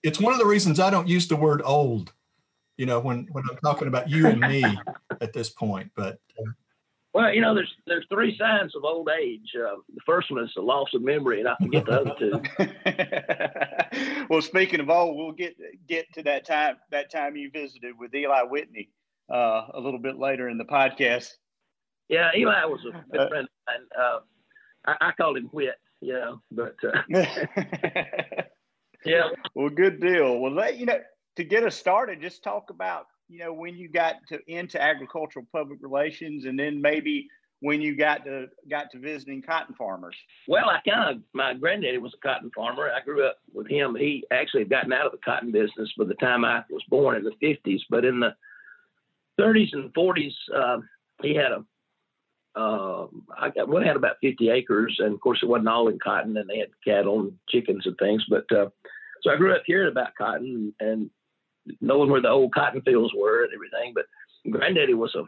It's 0.04 0.20
one 0.20 0.34
of 0.34 0.40
the 0.40 0.46
reasons 0.46 0.80
I 0.80 0.90
don't 0.90 1.08
use 1.08 1.28
the 1.28 1.36
word 1.36 1.62
old, 1.64 2.12
you 2.78 2.88
know, 2.88 3.00
when, 3.00 3.28
when 3.32 3.44
I'm 3.50 3.58
talking 3.58 3.88
about 3.88 4.10
you 4.10 4.28
and 4.28 4.40
me 4.40 4.64
at 5.22 5.32
this 5.32 5.50
point. 5.50 5.92
But 5.96 6.20
uh, 6.40 6.52
well, 7.16 7.34
you 7.34 7.40
know, 7.40 7.56
there's 7.56 7.74
there's 7.88 8.06
three 8.12 8.38
signs 8.38 8.76
of 8.76 8.84
old 8.84 9.10
age. 9.10 9.56
Uh, 9.56 9.78
the 9.94 10.02
first 10.06 10.30
one 10.30 10.44
is 10.44 10.52
the 10.54 10.62
loss 10.62 10.94
of 10.94 11.02
memory, 11.02 11.40
and 11.40 11.48
I 11.48 11.56
forget 11.62 11.86
the 11.86 12.02
other 12.02 12.14
two. 12.20 12.42
well, 14.30 14.42
speaking 14.42 14.82
of 14.82 14.90
old, 14.90 15.16
we'll 15.16 15.32
get 15.32 15.56
get 15.88 16.12
to 16.16 16.24
that 16.24 16.46
time 16.46 16.76
that 16.92 17.10
time 17.10 17.38
you 17.38 17.50
visited 17.50 17.98
with 17.98 18.14
Eli 18.14 18.42
Whitney 18.42 18.90
uh, 19.32 19.68
a 19.74 19.80
little 19.80 19.98
bit 19.98 20.18
later 20.18 20.50
in 20.50 20.58
the 20.58 20.66
podcast. 20.66 21.32
Yeah, 22.10 22.32
Eli 22.36 22.66
was 22.66 22.82
a 22.86 22.92
good 23.10 23.22
uh, 23.22 23.30
friend, 23.30 23.48
and 23.70 23.86
uh, 23.98 24.20
I, 24.86 24.98
I, 25.08 25.14
called 25.14 25.38
him 25.38 25.48
Whit. 25.54 25.80
You 26.02 26.16
know, 26.16 26.42
but 26.52 26.76
uh, 26.84 27.02
yeah. 29.06 29.30
Well, 29.56 29.70
good 29.70 30.02
deal. 30.02 30.40
Well, 30.40 30.52
let 30.52 30.78
you 30.78 30.86
know 30.86 31.00
to 31.38 31.46
get 31.46 31.64
us 31.64 31.78
started. 31.78 32.20
Just 32.20 32.44
talk 32.44 32.72
about 32.72 33.06
you 33.28 33.40
know, 33.40 33.54
when 33.54 33.76
you 33.76 33.88
got 33.88 34.16
to 34.30 34.40
into 34.48 34.82
agricultural 34.82 35.46
public 35.52 35.80
relations, 35.82 36.46
and 36.46 36.58
then 36.58 36.82
maybe 36.82 37.28
when 37.62 37.82
you 37.82 37.96
got 37.96 38.24
to 38.26 38.48
got 38.70 38.92
to 38.92 39.00
visiting 39.00 39.42
cotton 39.42 39.76
farmers? 39.76 40.16
Well, 40.48 40.70
I 40.70 40.80
kind 40.88 41.16
of 41.16 41.24
my 41.34 41.54
granddaddy 41.54 41.98
was 41.98 42.14
a 42.14 42.28
cotton 42.28 42.52
farmer. 42.56 42.92
I 42.92 43.04
grew 43.04 43.26
up 43.26 43.38
with 43.54 43.68
him. 43.68 43.96
He 43.96 44.24
actually 44.32 44.62
had 44.62 44.70
gotten 44.70 44.94
out 44.94 45.06
of 45.06 45.12
the 45.12 45.18
cotton 45.20 45.52
business 45.52 45.92
by 45.98 46.06
the 46.06 46.16
time 46.16 46.46
I 46.46 46.64
was 46.70 46.84
born 46.90 47.16
in 47.16 47.24
the 47.24 47.32
50s, 47.42 47.82
but 47.90 48.06
in 48.06 48.20
the 48.20 48.36
30s 49.40 49.74
and 49.74 49.94
40s, 49.94 50.34
uh, 50.56 50.78
he 51.22 51.34
had 51.34 51.52
a 51.52 51.66
uh, 52.56 53.08
I 53.38 53.50
got, 53.50 53.68
we 53.68 53.86
had 53.86 53.98
about 53.98 54.16
50 54.22 54.50
acres, 54.50 54.96
and 55.00 55.14
of 55.14 55.20
course 55.20 55.40
it 55.44 55.50
wasn't 55.50 55.68
all 55.68 55.90
in 55.90 56.00
cotton, 56.00 56.38
and 56.38 56.50
they 56.50 56.60
had 56.60 56.70
cattle 56.86 57.20
and 57.20 57.34
chickens 57.50 57.86
and 57.86 57.98
things. 57.98 58.24
But 58.30 58.46
uh, 58.50 58.70
so 59.24 59.32
I 59.32 59.36
grew 59.36 59.54
up 59.54 59.64
hearing 59.66 59.92
about 59.92 60.16
cotton, 60.16 60.74
and 60.80 61.10
knowing 61.82 62.10
where 62.10 62.22
the 62.22 62.30
old 62.30 62.54
cotton 62.54 62.82
fields 62.82 63.14
were 63.16 63.44
and 63.44 63.54
everything. 63.54 63.94
But 63.94 64.06
Granddaddy 64.50 64.94
was 64.94 65.16
a 65.16 65.24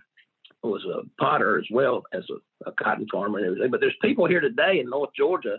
was 0.63 0.83
a 0.85 1.07
potter 1.21 1.59
as 1.59 1.65
well 1.71 2.03
as 2.13 2.23
a, 2.29 2.69
a 2.69 2.73
cotton 2.73 3.07
farmer 3.11 3.37
and 3.37 3.47
everything. 3.47 3.71
But 3.71 3.79
there's 3.79 3.95
people 4.01 4.27
here 4.27 4.41
today 4.41 4.79
in 4.79 4.89
North 4.89 5.11
Georgia 5.15 5.57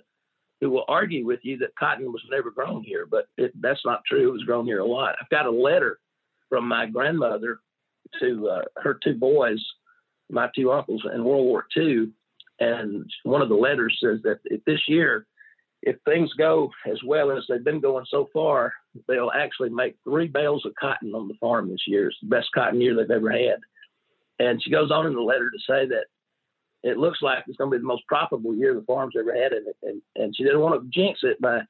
who 0.61 0.71
will 0.71 0.85
argue 0.89 1.25
with 1.25 1.41
you 1.43 1.57
that 1.59 1.77
cotton 1.79 2.13
was 2.13 2.23
never 2.31 2.51
grown 2.51 2.83
here, 2.83 3.07
but 3.07 3.27
it, 3.37 3.53
that's 3.61 3.85
not 3.85 4.03
true. 4.07 4.29
It 4.29 4.33
was 4.33 4.43
grown 4.43 4.67
here 4.67 4.81
a 4.81 4.87
lot. 4.87 5.15
I've 5.21 5.29
got 5.31 5.47
a 5.47 5.51
letter 5.51 6.01
from 6.49 6.67
my 6.67 6.87
grandmother 6.87 7.61
to 8.21 8.49
uh, 8.49 8.63
her 8.83 8.99
two 9.03 9.15
boys, 9.15 9.65
my 10.31 10.49
two 10.55 10.73
uncles 10.73 11.03
in 11.15 11.25
World 11.25 11.45
War 11.45 11.67
II, 11.77 12.09
and 12.61 13.09
one 13.23 13.41
of 13.41 13.49
the 13.49 13.55
letters 13.55 13.97
says 14.03 14.19
that 14.25 14.41
this 14.67 14.81
year, 14.89 15.27
if 15.83 15.97
things 16.05 16.33
go 16.35 16.71
as 16.91 16.99
well 17.05 17.31
as 17.31 17.45
they've 17.49 17.65
been 17.65 17.81
going 17.81 18.05
so 18.09 18.29
far, 18.33 18.73
they'll 19.07 19.31
actually 19.35 19.71
make 19.71 19.97
three 20.05 20.27
bales 20.27 20.65
of 20.67 20.75
cotton 20.81 21.15
on 21.15 21.29
the 21.29 21.35
farm 21.41 21.71
this 21.71 21.87
year. 21.87 22.09
It's 22.09 22.19
the 22.21 22.29
best 22.29 22.49
cotton 22.55 22.81
year 22.81 22.97
they've 22.97 23.11
ever 23.11 23.31
had. 23.31 23.61
And 24.41 24.63
she 24.63 24.71
goes 24.71 24.91
on 24.91 25.07
in 25.07 25.15
the 25.15 25.21
letter 25.21 25.51
to 25.51 25.59
say 25.59 25.87
that 25.87 26.07
it 26.83 26.97
looks 26.97 27.23
like 27.23 27.45
it's 27.47 27.57
going 27.57 27.71
to 27.71 27.77
be 27.77 27.81
the 27.81 27.87
most 27.87 28.07
profitable 28.07 28.55
year 28.55 28.75
the 28.75 28.83
farm's 28.83 29.15
ever 29.19 29.35
had. 29.35 29.53
And, 29.53 29.67
and, 29.83 30.03
and 30.17 30.37
she 30.37 30.45
didn't 30.45 30.61
want 30.61 30.81
to 30.81 30.89
jinx 30.91 31.21
it 31.23 31.41
by, 31.41 31.61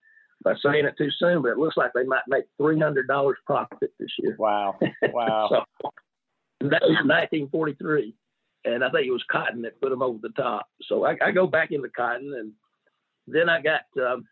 by 0.43 0.55
saying 0.63 0.85
it 0.85 0.95
too 0.97 1.11
soon, 1.19 1.43
but 1.43 1.53
it 1.53 1.59
looks 1.59 1.77
like 1.77 1.93
they 1.95 2.05
might 2.05 2.23
make 2.29 2.45
$300 2.61 3.35
profit 3.47 3.93
this 3.99 4.11
year. 4.19 4.37
Wow. 4.39 4.79
Wow. 5.13 5.49
so 5.51 5.91
that 6.61 6.83
was 6.83 6.99
1943. 7.05 8.15
And 8.65 8.85
I 8.85 8.91
think 8.91 9.07
it 9.07 9.13
was 9.13 9.25
cotton 9.31 9.63
that 9.63 9.81
put 9.81 9.91
them 9.91 10.03
over 10.03 10.19
the 10.21 10.31
top. 10.31 10.67
So 10.83 11.05
I, 11.05 11.17
I 11.25 11.31
go 11.31 11.47
back 11.47 11.71
into 11.71 11.89
cotton. 11.89 12.35
And 12.39 12.53
then 13.33 13.49
I 13.49 13.61
got 13.61 13.83
um, 14.01 14.25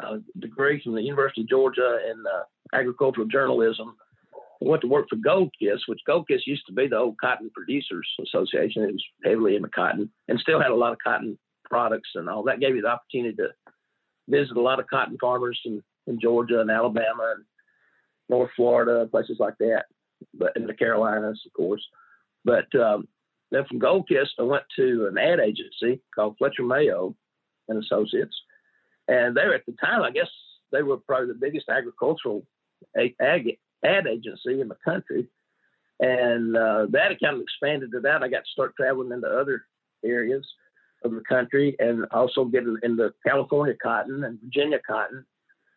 a 0.00 0.18
degree 0.38 0.80
from 0.82 0.94
the 0.94 1.02
University 1.02 1.42
of 1.42 1.48
Georgia 1.48 1.98
in 2.10 2.24
uh, 2.26 2.76
agricultural 2.76 3.26
journalism 3.26 3.96
I 4.60 4.68
went 4.68 4.82
to 4.82 4.88
work 4.88 5.08
for 5.08 5.16
Gold 5.16 5.52
Kist, 5.60 5.84
which 5.86 6.00
Gold 6.06 6.26
Kist 6.28 6.46
used 6.46 6.66
to 6.66 6.72
be 6.72 6.88
the 6.88 6.96
old 6.96 7.16
Cotton 7.20 7.50
Producers 7.54 8.08
Association. 8.20 8.82
It 8.82 8.92
was 8.92 9.04
heavily 9.24 9.56
into 9.56 9.68
cotton 9.68 10.10
and 10.26 10.38
still 10.40 10.60
had 10.60 10.72
a 10.72 10.76
lot 10.76 10.92
of 10.92 10.98
cotton 11.02 11.38
products 11.64 12.10
and 12.14 12.28
all. 12.28 12.42
That 12.42 12.60
gave 12.60 12.74
you 12.74 12.82
the 12.82 12.88
opportunity 12.88 13.36
to 13.36 13.48
visit 14.28 14.56
a 14.56 14.60
lot 14.60 14.80
of 14.80 14.88
cotton 14.88 15.16
farmers 15.20 15.60
in, 15.64 15.82
in 16.06 16.20
Georgia 16.20 16.60
and 16.60 16.70
Alabama 16.70 17.34
and 17.36 17.44
North 18.28 18.50
Florida, 18.56 19.06
places 19.06 19.36
like 19.38 19.56
that, 19.58 19.84
but 20.34 20.56
in 20.56 20.66
the 20.66 20.74
Carolinas, 20.74 21.40
of 21.46 21.52
course. 21.52 21.84
But 22.44 22.74
um, 22.74 23.06
then 23.50 23.64
from 23.66 23.78
Gold 23.78 24.08
Kist, 24.08 24.32
I 24.38 24.42
went 24.42 24.64
to 24.76 25.08
an 25.10 25.18
ad 25.18 25.38
agency 25.40 26.02
called 26.14 26.36
Fletcher 26.36 26.64
Mayo 26.64 27.14
and 27.68 27.82
Associates. 27.82 28.34
And 29.08 29.36
they 29.36 29.46
were 29.46 29.54
at 29.54 29.66
the 29.66 29.72
time, 29.72 30.02
I 30.02 30.10
guess 30.10 30.28
they 30.72 30.82
were 30.82 30.98
probably 30.98 31.28
the 31.28 31.34
biggest 31.34 31.68
agricultural 31.68 32.46
ag, 32.96 33.58
ad 33.84 34.06
agency 34.06 34.60
in 34.60 34.68
the 34.68 34.76
country. 34.84 35.28
And 36.00 36.56
uh, 36.56 36.86
that 36.90 37.18
kind 37.22 37.36
of 37.36 37.42
expanded 37.42 37.90
to 37.92 38.00
that. 38.00 38.22
I 38.22 38.28
got 38.28 38.44
to 38.44 38.50
start 38.52 38.74
traveling 38.76 39.12
into 39.12 39.26
other 39.26 39.64
areas 40.04 40.46
of 41.04 41.12
the 41.12 41.22
country 41.28 41.76
and 41.78 42.06
also 42.12 42.44
getting 42.44 42.76
into 42.82 43.12
California 43.26 43.74
cotton 43.82 44.24
and 44.24 44.40
Virginia 44.40 44.78
cotton 44.86 45.24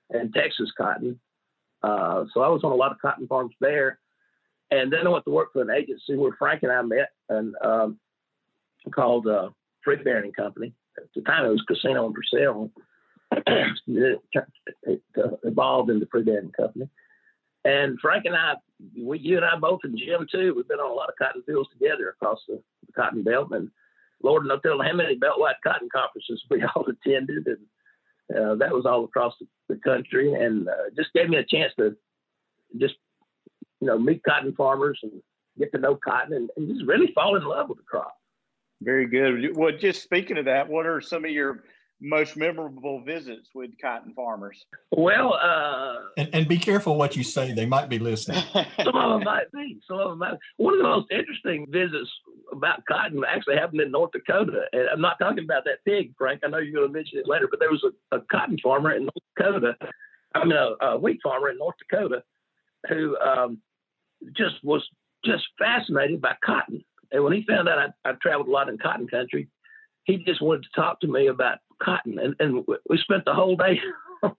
and 0.10 0.34
Texas 0.34 0.72
cotton. 0.78 1.20
Uh, 1.84 2.26
so 2.34 2.42
I 2.42 2.50
was 2.50 2.64
on 2.64 2.72
a 2.72 2.76
lot 2.76 2.92
of 2.92 3.02
cotton 3.02 3.28
farms 3.28 3.56
there. 3.60 4.00
And 4.70 4.92
then 4.92 5.06
I 5.06 5.10
went 5.10 5.26
to 5.26 5.32
work 5.32 5.54
for 5.54 5.62
an 5.62 5.70
agency 5.70 6.16
where 6.16 6.36
Frank 6.38 6.64
and 6.64 6.72
I 6.72 6.82
met 6.82 7.10
and 7.30 7.56
um, 7.64 8.00
called 8.94 9.28
uh, 9.28 9.50
Freebairn 9.86 10.34
Company. 10.36 10.74
At 10.98 11.04
the 11.16 11.22
time, 11.22 11.46
it 11.46 11.50
was 11.50 11.64
Casino 11.68 12.06
and 12.06 12.16
Purcell. 12.16 12.72
it, 13.88 14.22
it 14.84 15.02
uh, 15.18 15.30
evolved 15.44 15.90
into 15.90 16.06
Bearing 16.06 16.52
Company. 16.52 16.90
And 17.64 18.00
Frank 18.00 18.26
and 18.26 18.36
I, 18.36 18.56
we, 19.00 19.20
you 19.20 19.38
and 19.38 19.46
I 19.46 19.58
both, 19.58 19.82
and 19.84 19.98
Jim 19.98 20.28
too, 20.32 20.54
we've 20.56 20.68
been 20.68 20.80
on 20.80 20.92
a 20.92 20.94
lot 20.94 21.10
of 21.10 21.16
cotton 21.18 21.44
fields 21.46 21.70
together 21.72 22.10
across 22.10 22.40
the, 22.48 22.62
the 22.86 22.92
cotton 22.94 23.24
belt. 23.24 23.50
And 23.52 23.70
Lord 24.24 24.46
no 24.46 24.60
knows 24.64 24.82
how 24.84 24.94
many 24.94 25.18
beltwide 25.18 25.62
cotton 25.64 25.90
conferences 25.94 26.44
we 26.50 26.64
all 26.64 26.86
attended, 26.88 27.48
and 27.48 28.38
uh, 28.38 28.56
that 28.56 28.74
was 28.74 28.86
all 28.86 29.04
across 29.04 29.34
the, 29.40 29.48
the 29.74 29.80
country, 29.82 30.34
and 30.34 30.68
uh, 30.68 30.90
just 30.96 31.14
gave 31.14 31.30
me 31.30 31.38
a 31.38 31.46
chance 31.46 31.74
to 31.78 31.96
just 32.78 32.96
you 33.80 33.88
know 33.88 34.00
meet 34.00 34.24
cotton 34.24 34.54
farmers 34.56 35.00
and 35.04 35.22
get 35.60 35.72
to 35.72 35.80
know 35.80 35.96
cotton, 35.96 36.34
and, 36.34 36.50
and 36.58 36.70
just 36.70 36.88
really 36.88 37.12
fall 37.14 37.36
in 37.36 37.44
love 37.44 37.70
with 37.70 37.78
the 37.78 37.84
crop. 37.84 38.16
Very 38.82 39.08
good. 39.08 39.56
Well, 39.56 39.72
just 39.78 40.02
speaking 40.04 40.38
of 40.38 40.46
that, 40.46 40.68
what 40.68 40.86
are 40.86 41.02
some 41.02 41.24
of 41.24 41.32
your 41.32 41.64
most 42.02 42.36
memorable 42.36 43.02
visits 43.04 43.50
with 43.54 43.70
cotton 43.80 44.12
farmers? 44.16 44.66
Well, 44.92 45.36
uh, 45.36 45.98
and, 46.18 46.30
and 46.34 46.48
be 46.48 46.58
careful 46.58 46.98
what 46.98 47.16
you 47.16 47.24
say; 47.24 47.54
they 47.54 47.68
might 47.68 47.90
be 47.90 48.00
listening. 48.00 48.44
some 48.54 48.96
of 48.96 49.12
them 49.12 49.24
might 49.24 49.52
be. 49.54 49.80
Some 49.88 50.00
of 50.00 50.10
them 50.10 50.20
might. 50.20 50.34
One 50.58 50.74
of 50.74 50.80
the 50.80 50.84
most 50.84 51.12
interesting 51.12 51.68
visits 51.70 52.10
about 52.52 52.84
cotton 52.88 53.22
actually 53.28 53.58
happened 53.58 53.82
in 53.82 53.92
North 53.92 54.12
Dakota, 54.14 54.64
and 54.74 54.90
I'm 54.92 55.02
not 55.02 55.20
talking 55.20 55.44
about 55.44 55.64
that 55.66 55.86
pig, 55.86 56.14
Frank. 56.18 56.42
I 56.44 56.48
know 56.48 56.58
you're 56.58 56.74
going 56.74 56.88
to 56.88 56.94
mention 56.94 57.20
it 57.20 57.28
later, 57.28 57.48
but 57.50 57.60
there 57.60 57.72
was 57.72 57.84
a, 57.84 58.18
a 58.18 58.22
cotton 58.32 58.58
farmer 58.64 58.94
in 58.94 59.04
North 59.04 59.14
Dakota. 59.38 59.76
I 60.34 60.44
mean, 60.44 60.54
a, 60.54 60.86
a 60.86 60.98
wheat 60.98 61.20
farmer 61.22 61.50
in 61.50 61.58
North 61.58 61.76
Dakota 61.78 62.24
who 62.90 63.18
um, 63.20 63.60
just 64.36 64.56
was 64.64 64.88
just 65.24 65.44
fascinated 65.60 66.22
by 66.22 66.34
cotton. 66.44 66.84
And 67.12 67.24
when 67.24 67.34
he 67.34 67.46
found 67.48 67.68
out 67.68 67.94
I, 68.06 68.10
I 68.10 68.14
traveled 68.22 68.48
a 68.48 68.52
lot 68.52 68.70
in 68.70 68.78
cotton 68.78 69.08
country, 69.08 69.50
he 70.04 70.18
just 70.18 70.42
wanted 70.42 70.64
to 70.64 70.82
talk 70.82 71.00
to 71.02 71.08
me 71.08 71.28
about 71.28 71.60
cotton. 71.82 72.20
And, 72.20 72.36
and 72.40 72.66
we 72.90 72.98
spent 72.98 73.26
the 73.26 73.34
whole 73.34 73.56
day 73.56 73.80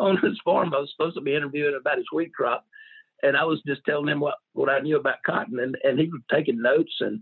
on 0.00 0.16
his 0.18 0.38
farm. 0.44 0.74
I 0.74 0.78
was 0.78 0.92
supposed 0.96 1.16
to 1.16 1.22
be 1.22 1.34
interviewing 1.34 1.78
about 1.78 1.98
his 1.98 2.06
wheat 2.12 2.34
crop. 2.34 2.64
And 3.22 3.36
I 3.36 3.44
was 3.44 3.62
just 3.66 3.82
telling 3.86 4.08
him 4.08 4.20
what, 4.20 4.36
what 4.52 4.68
I 4.68 4.80
knew 4.80 4.96
about 4.96 5.22
cotton. 5.24 5.60
And, 5.60 5.76
and 5.84 5.98
he 5.98 6.08
was 6.08 6.20
taking 6.30 6.60
notes. 6.60 6.92
And, 7.00 7.20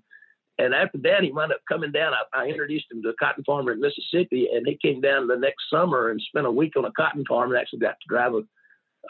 and 0.59 0.75
after 0.75 0.99
that, 0.99 1.23
he 1.23 1.33
wound 1.33 1.53
up 1.53 1.61
coming 1.69 1.93
down. 1.93 2.13
I, 2.13 2.45
I 2.45 2.47
introduced 2.47 2.87
him 2.91 3.03
to 3.03 3.11
a 3.11 3.15
cotton 3.15 3.45
farmer 3.45 3.73
in 3.73 3.81
Mississippi. 3.81 4.49
And 4.53 4.67
he 4.67 4.79
came 4.83 5.01
down 5.01 5.27
the 5.27 5.37
next 5.37 5.65
summer 5.71 6.11
and 6.11 6.21
spent 6.21 6.47
a 6.47 6.51
week 6.51 6.77
on 6.77 6.85
a 6.85 6.93
cotton 6.93 7.25
farm 7.27 7.51
and 7.51 7.61
actually 7.61 7.81
got 7.81 7.97
to 8.01 8.09
drive 8.09 8.35
a 8.35 8.43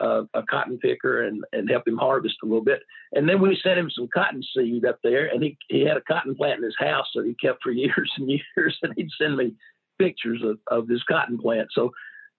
uh, 0.00 0.22
a 0.34 0.42
cotton 0.48 0.78
picker 0.78 1.22
and, 1.22 1.44
and 1.52 1.70
help 1.70 1.86
him 1.86 1.96
harvest 1.96 2.36
a 2.42 2.46
little 2.46 2.64
bit. 2.64 2.82
And 3.12 3.28
then 3.28 3.40
we 3.40 3.58
sent 3.62 3.78
him 3.78 3.90
some 3.90 4.08
cotton 4.12 4.42
seed 4.54 4.84
up 4.84 4.98
there, 5.02 5.26
and 5.26 5.42
he, 5.42 5.56
he 5.68 5.82
had 5.82 5.96
a 5.96 6.02
cotton 6.02 6.34
plant 6.34 6.58
in 6.58 6.64
his 6.64 6.76
house 6.78 7.06
that 7.14 7.26
he 7.26 7.34
kept 7.34 7.62
for 7.62 7.70
years 7.72 8.12
and 8.16 8.30
years. 8.30 8.78
And 8.82 8.92
he'd 8.96 9.10
send 9.20 9.36
me 9.36 9.54
pictures 9.98 10.42
of, 10.42 10.58
of 10.68 10.88
this 10.88 11.02
cotton 11.04 11.38
plant. 11.38 11.68
So 11.72 11.90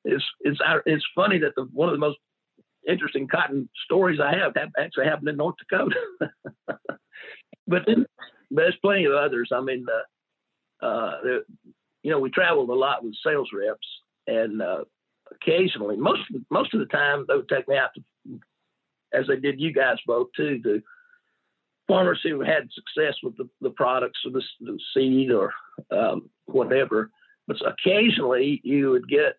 it's 0.05 0.23
it's 0.41 0.59
it's 0.85 1.05
funny 1.15 1.39
that 1.39 1.53
the 1.55 1.67
one 1.71 1.89
of 1.89 1.93
the 1.93 1.99
most 1.99 2.17
interesting 2.87 3.27
cotton 3.27 3.69
stories 3.85 4.19
I 4.19 4.35
have, 4.37 4.53
actually 4.77 5.05
happened 5.05 5.29
in 5.29 5.37
North 5.37 5.55
Dakota. 5.57 5.95
but 7.67 7.83
then 7.87 8.05
there's 8.51 8.75
plenty 8.81 9.05
of 9.05 9.13
others. 9.13 9.49
I 9.53 9.61
mean, 9.61 9.85
uh, 10.81 10.85
uh, 10.85 11.17
you 12.03 12.11
know, 12.11 12.19
we 12.19 12.29
traveled 12.29 12.69
a 12.69 12.73
lot 12.73 13.03
with 13.03 13.15
sales 13.25 13.49
reps, 13.53 13.87
and 14.27 14.61
uh, 14.61 14.83
occasionally, 15.35 15.97
most 15.97 16.21
most 16.49 16.73
of 16.73 16.79
the 16.79 16.85
time, 16.87 17.25
they 17.27 17.35
would 17.35 17.49
take 17.49 17.67
me 17.67 17.77
out 17.77 17.89
to, 17.95 18.39
as 19.13 19.27
they 19.27 19.37
did 19.37 19.59
you 19.59 19.73
guys 19.73 19.97
both 20.05 20.27
too, 20.35 20.59
to 20.63 20.81
farmers 21.87 22.19
who 22.23 22.41
had 22.41 22.69
success 22.71 23.15
with 23.23 23.35
the, 23.37 23.49
the 23.61 23.69
products 23.71 24.19
or 24.25 24.31
the, 24.31 24.43
the 24.61 24.79
seed 24.93 25.31
or 25.31 25.51
um, 25.91 26.29
whatever. 26.45 27.09
But 27.47 27.57
occasionally, 27.65 28.61
you 28.63 28.91
would 28.91 29.07
get 29.09 29.37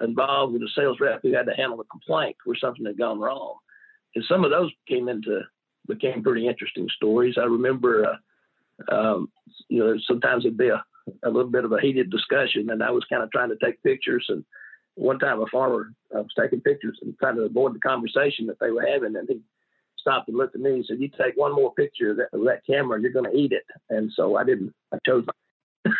involved 0.00 0.52
with 0.52 0.62
a 0.62 0.68
sales 0.76 0.98
rep 1.00 1.20
who 1.22 1.32
had 1.32 1.46
to 1.46 1.54
handle 1.54 1.80
a 1.80 1.84
complaint 1.84 2.36
where 2.44 2.56
something 2.56 2.86
had 2.86 2.98
gone 2.98 3.18
wrong, 3.18 3.56
and 4.14 4.24
some 4.28 4.44
of 4.44 4.50
those 4.50 4.70
came 4.88 5.08
into 5.08 5.42
became 5.88 6.22
pretty 6.22 6.48
interesting 6.48 6.88
stories. 6.96 7.36
I 7.38 7.44
remember, 7.44 8.06
uh, 8.90 8.94
um, 8.94 9.30
you 9.68 9.78
know, 9.78 9.96
sometimes 10.06 10.44
it'd 10.44 10.58
be 10.58 10.68
a, 10.68 10.84
a 11.24 11.30
little 11.30 11.50
bit 11.50 11.64
of 11.64 11.72
a 11.72 11.80
heated 11.80 12.10
discussion, 12.10 12.70
and 12.70 12.82
I 12.82 12.90
was 12.90 13.04
kind 13.08 13.22
of 13.22 13.30
trying 13.30 13.50
to 13.50 13.56
take 13.64 13.82
pictures 13.82 14.26
and 14.28 14.44
one 14.96 15.18
time 15.18 15.40
a 15.40 15.46
farmer 15.46 15.92
uh, 16.14 16.22
was 16.22 16.32
taking 16.38 16.60
pictures 16.60 16.98
and 17.02 17.16
trying 17.18 17.36
to 17.36 17.42
avoid 17.42 17.74
the 17.74 17.78
conversation 17.78 18.46
that 18.46 18.58
they 18.60 18.70
were 18.70 18.86
having, 18.86 19.14
and 19.14 19.28
he 19.28 19.40
stopped 19.98 20.28
and 20.28 20.36
looked 20.36 20.54
at 20.54 20.60
me 20.60 20.72
and 20.72 20.84
said, 20.86 20.98
"You 20.98 21.08
take 21.08 21.36
one 21.36 21.54
more 21.54 21.72
picture 21.74 22.10
of 22.10 22.16
that, 22.16 22.28
of 22.32 22.44
that 22.44 22.66
camera, 22.66 23.00
you're 23.00 23.12
going 23.12 23.30
to 23.30 23.36
eat 23.36 23.52
it." 23.52 23.64
And 23.90 24.10
so 24.14 24.36
I 24.36 24.44
didn't. 24.44 24.74
I 24.92 24.98
chose. 25.06 25.24
the 25.84 25.92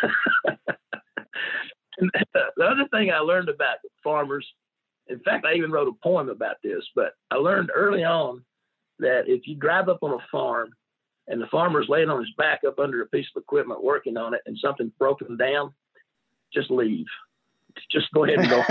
other 2.59 2.89
thing 2.91 3.11
I 3.11 3.19
learned 3.19 3.49
about 3.49 3.77
farmers, 4.03 4.47
in 5.09 5.21
fact, 5.21 5.47
I 5.47 5.55
even 5.55 5.71
wrote 5.71 5.89
a 5.89 6.03
poem 6.03 6.31
about 6.31 6.57
this, 6.65 6.85
but 6.95 7.13
I 7.31 7.37
learned 7.37 7.71
early 7.75 8.03
on 8.03 8.43
that 8.99 9.25
if 9.27 9.47
you 9.47 9.57
drive 9.57 9.91
up 9.91 9.99
on 10.03 10.13
a 10.13 10.27
farm 10.33 10.71
and 11.29 11.41
the 11.41 11.47
farmer's 11.49 11.89
laying 11.89 12.09
on 12.09 12.21
his 12.21 12.33
back 12.39 12.61
up 12.67 12.79
under 12.79 13.03
a 13.03 13.09
piece 13.09 13.27
of 13.35 13.43
equipment 13.43 13.85
working 13.85 14.17
on 14.17 14.33
it 14.33 14.41
and 14.47 14.57
something's 14.59 14.93
broken 14.99 15.37
down, 15.37 15.75
just 16.55 16.71
leave 16.71 17.07
just 17.91 18.11
go 18.13 18.25
ahead 18.25 18.39
and 18.39 18.51
go 18.51 18.63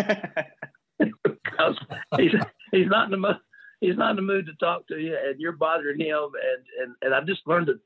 because 1.23 1.77
he's 2.17 2.33
he's 2.71 2.87
not 2.87 3.05
in 3.05 3.11
the 3.11 3.17
mood 3.17 3.37
he's 3.81 3.97
not 3.97 4.11
in 4.11 4.15
the 4.15 4.21
mood 4.21 4.45
to 4.45 4.53
talk 4.53 4.87
to 4.87 4.97
you 4.97 5.15
and 5.15 5.39
you're 5.39 5.51
bothering 5.51 5.99
him 5.99 6.15
and 6.23 6.65
and 6.81 6.95
and 7.01 7.13
I've 7.13 7.27
just 7.27 7.41
learned 7.45 7.67
to 7.67 7.79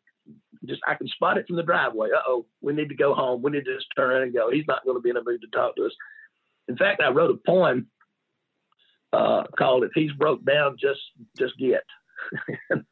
just 0.66 0.82
I 0.88 0.96
can 0.96 1.08
spot 1.08 1.38
it 1.38 1.48
from 1.48 1.56
the 1.56 1.64
driveway. 1.64 2.10
Uh 2.16 2.22
oh, 2.28 2.46
we 2.62 2.74
need 2.74 2.90
to 2.90 2.96
go 2.96 3.14
home. 3.14 3.42
We 3.42 3.52
need 3.52 3.66
to 3.66 3.76
just 3.76 3.88
turn 3.96 4.22
and 4.22 4.34
go. 4.34 4.52
He's 4.52 4.68
not 4.68 4.84
going 4.84 4.98
to 4.98 5.02
be 5.02 5.10
in 5.10 5.18
a 5.18 5.24
mood 5.24 5.42
to 5.42 5.48
talk 5.48 5.76
to 5.76 5.86
us. 5.86 5.94
In 6.68 6.78
fact, 6.78 7.02
I 7.02 7.10
wrote 7.10 7.32
a 7.32 7.50
poem 7.50 7.88
uh, 9.14 9.44
called 9.58 9.84
"If 9.84 9.92
He's 9.96 10.12
Broke 10.14 10.44
Down, 10.46 10.78
Just 10.80 11.02
Just 11.38 11.58
Get." 11.58 11.84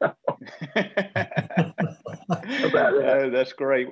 About 2.64 2.94
oh, 2.94 3.30
that's 3.30 3.52
great. 3.52 3.88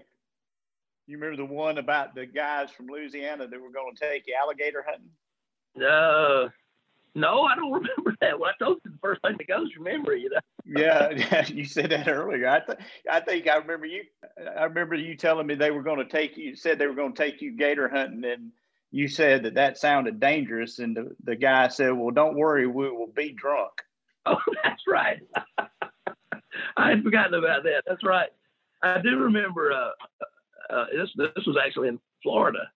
You 1.07 1.19
remember 1.19 1.37
the 1.37 1.45
one 1.55 1.79
about 1.79 2.15
the 2.15 2.27
guys 2.27 2.71
from 2.71 2.87
Louisiana 2.89 3.47
that 3.47 3.61
were 3.61 3.71
going 3.71 3.95
to 3.95 4.01
take 4.01 4.25
you 4.27 4.35
alligator 4.41 4.85
hunting? 4.87 5.11
Uh, 5.77 6.49
no, 7.15 7.43
I 7.43 7.55
don't 7.55 7.73
remember 7.81 8.17
that. 8.21 8.39
Well, 8.39 8.51
I 8.51 8.65
told 8.65 8.79
you 8.85 8.91
the 8.91 8.99
first 9.01 9.23
thing 9.23 9.37
that 9.39 9.47
goes 9.47 9.71
memory, 9.79 10.23
you 10.23 10.31
know. 10.31 10.41
yeah, 10.65 11.11
yeah, 11.17 11.47
you 11.47 11.65
said 11.65 11.91
that 11.91 12.09
earlier. 12.09 12.49
I, 12.49 12.61
th- 12.61 12.79
I 13.11 13.21
think 13.21 13.49
I 13.49 13.57
remember 13.57 13.87
you. 13.87 14.03
I 14.59 14.65
remember 14.65 14.97
you 14.97 15.17
telling 15.17 15.47
me 15.47 15.55
they 15.55 15.71
were 15.71 15.83
going 15.83 15.99
to 15.99 16.05
take 16.05 16.37
you. 16.37 16.57
Said 16.57 16.79
they 16.79 16.87
were 16.87 16.95
going 16.95 17.15
to 17.15 17.23
take 17.23 17.41
you 17.41 17.57
gator 17.57 17.89
hunting, 17.89 18.25
and 18.25 18.51
you 18.91 19.07
said 19.07 19.45
that 19.45 19.55
that 19.55 19.79
sounded 19.79 20.19
dangerous. 20.19 20.79
And 20.81 20.97
the, 20.97 21.15
the 21.23 21.37
guy 21.37 21.69
said, 21.69 21.91
"Well, 21.93 22.11
don't 22.11 22.37
worry, 22.37 22.67
we 22.67 22.91
will 22.91 23.13
be 23.15 23.33
drunk." 23.33 23.73
Oh, 24.29 24.39
that's 24.65 24.83
right. 24.89 25.21
I 26.77 26.89
had 26.91 27.05
forgotten 27.05 27.35
about 27.35 27.63
that. 27.63 27.85
That's 27.87 28.03
right. 28.05 28.31
I 28.83 29.01
do 29.01 29.19
remember. 29.19 29.71
Uh, 29.71 29.91
uh, 30.71 30.87
this 30.93 31.11
this 31.17 31.47
was 31.47 31.57
actually 31.65 31.89
in 31.89 31.99
Florida, 32.23 32.71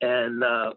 and 0.00 0.42
uh, 0.42 0.72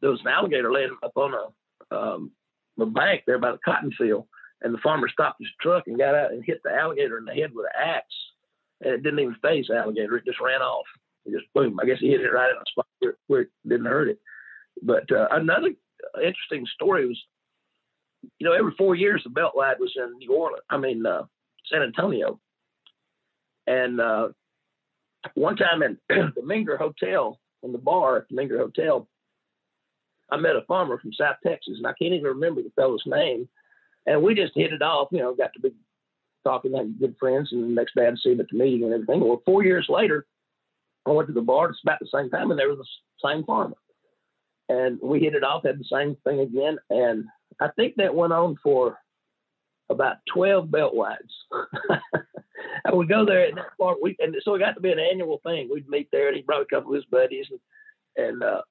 there 0.00 0.10
was 0.10 0.20
an 0.20 0.28
alligator 0.28 0.72
laying 0.72 0.96
up 1.02 1.12
on 1.16 1.32
a 1.34 1.94
um, 1.94 2.30
the 2.76 2.86
bank 2.86 3.22
there 3.26 3.38
by 3.38 3.52
the 3.52 3.58
cotton 3.64 3.92
field, 3.98 4.26
and 4.62 4.72
the 4.72 4.78
farmer 4.78 5.08
stopped 5.08 5.40
his 5.40 5.48
truck 5.60 5.84
and 5.86 5.98
got 5.98 6.14
out 6.14 6.32
and 6.32 6.44
hit 6.44 6.60
the 6.64 6.72
alligator 6.72 7.18
in 7.18 7.24
the 7.24 7.34
head 7.34 7.50
with 7.54 7.66
an 7.66 7.80
axe, 7.96 8.14
and 8.80 8.94
it 8.94 9.02
didn't 9.02 9.20
even 9.20 9.36
faze 9.42 9.66
the 9.68 9.76
alligator; 9.76 10.16
it 10.16 10.24
just 10.24 10.40
ran 10.40 10.62
off. 10.62 10.86
It 11.24 11.32
just 11.32 11.52
boom. 11.54 11.78
I 11.80 11.86
guess 11.86 11.98
he 12.00 12.08
hit 12.08 12.20
it 12.20 12.32
right 12.32 12.50
in 12.50 12.56
the 12.56 12.64
spot 12.70 12.86
where, 13.00 13.16
where 13.26 13.40
it 13.42 13.50
didn't 13.66 13.86
hurt 13.86 14.08
it. 14.08 14.18
But 14.82 15.10
uh, 15.12 15.28
another 15.30 15.70
interesting 16.16 16.66
story 16.74 17.06
was, 17.06 17.20
you 18.38 18.46
know, 18.46 18.54
every 18.54 18.72
four 18.76 18.94
years 18.94 19.22
the 19.24 19.30
Beltwide 19.30 19.78
was 19.78 19.92
in 19.96 20.18
New 20.18 20.34
Orleans. 20.34 20.64
I 20.70 20.78
mean, 20.78 21.04
uh, 21.04 21.24
San 21.70 21.82
Antonio, 21.82 22.40
and 23.66 24.00
uh, 24.00 24.28
one 25.34 25.56
time 25.56 25.82
in 25.82 25.98
the 26.08 26.42
Menger 26.42 26.78
Hotel, 26.78 27.38
in 27.62 27.72
the 27.72 27.78
bar 27.78 28.18
at 28.18 28.28
the 28.28 28.36
Menger 28.36 28.58
Hotel, 28.58 29.08
I 30.30 30.36
met 30.36 30.56
a 30.56 30.62
farmer 30.62 30.98
from 30.98 31.12
South 31.12 31.36
Texas, 31.46 31.74
and 31.76 31.86
I 31.86 31.92
can't 31.92 32.14
even 32.14 32.24
remember 32.24 32.62
the 32.62 32.72
fellow's 32.74 33.02
name. 33.06 33.48
And 34.06 34.22
we 34.22 34.34
just 34.34 34.52
hit 34.54 34.72
it 34.72 34.82
off, 34.82 35.08
you 35.12 35.18
know, 35.18 35.34
got 35.34 35.52
to 35.54 35.60
be 35.60 35.72
talking 36.42 36.72
like 36.72 36.98
good 36.98 37.14
friends. 37.20 37.50
And 37.52 37.64
the 37.64 37.68
next 37.68 37.94
day 37.94 38.06
I'd 38.06 38.18
see 38.18 38.32
him 38.32 38.40
at 38.40 38.46
the 38.50 38.58
meeting 38.58 38.84
and 38.84 38.94
everything. 38.94 39.20
Well, 39.20 39.42
four 39.44 39.62
years 39.62 39.86
later, 39.88 40.26
I 41.06 41.10
went 41.10 41.28
to 41.28 41.34
the 41.34 41.40
bar. 41.40 41.70
It's 41.70 41.80
about 41.84 42.00
the 42.00 42.08
same 42.12 42.30
time, 42.30 42.50
and 42.50 42.58
there 42.58 42.68
was 42.68 42.78
the 42.78 43.28
same 43.28 43.44
farmer. 43.44 43.76
And 44.68 44.98
we 45.02 45.20
hit 45.20 45.34
it 45.34 45.44
off, 45.44 45.64
had 45.64 45.78
the 45.78 45.84
same 45.84 46.16
thing 46.24 46.40
again. 46.40 46.78
And 46.90 47.26
I 47.60 47.68
think 47.76 47.94
that 47.96 48.14
went 48.14 48.32
on 48.32 48.56
for 48.62 48.98
about 49.90 50.16
12 50.32 50.70
belt 50.70 50.94
wides. 50.94 51.20
I 52.86 52.92
would 52.94 53.08
go 53.08 53.24
there 53.24 53.46
at 53.46 53.54
that 53.54 53.78
part. 53.78 53.98
We, 54.02 54.16
and 54.18 54.34
so 54.42 54.54
it 54.54 54.60
got 54.60 54.72
to 54.72 54.80
be 54.80 54.92
an 54.92 54.98
annual 54.98 55.40
thing. 55.44 55.68
We'd 55.72 55.88
meet 55.88 56.08
there, 56.10 56.28
and 56.28 56.36
he 56.36 56.42
brought 56.42 56.62
a 56.62 56.66
couple 56.66 56.90
of 56.90 56.96
his 56.96 57.04
buddies, 57.06 57.46
and, 57.50 58.26
and 58.26 58.42
uh, 58.42 58.62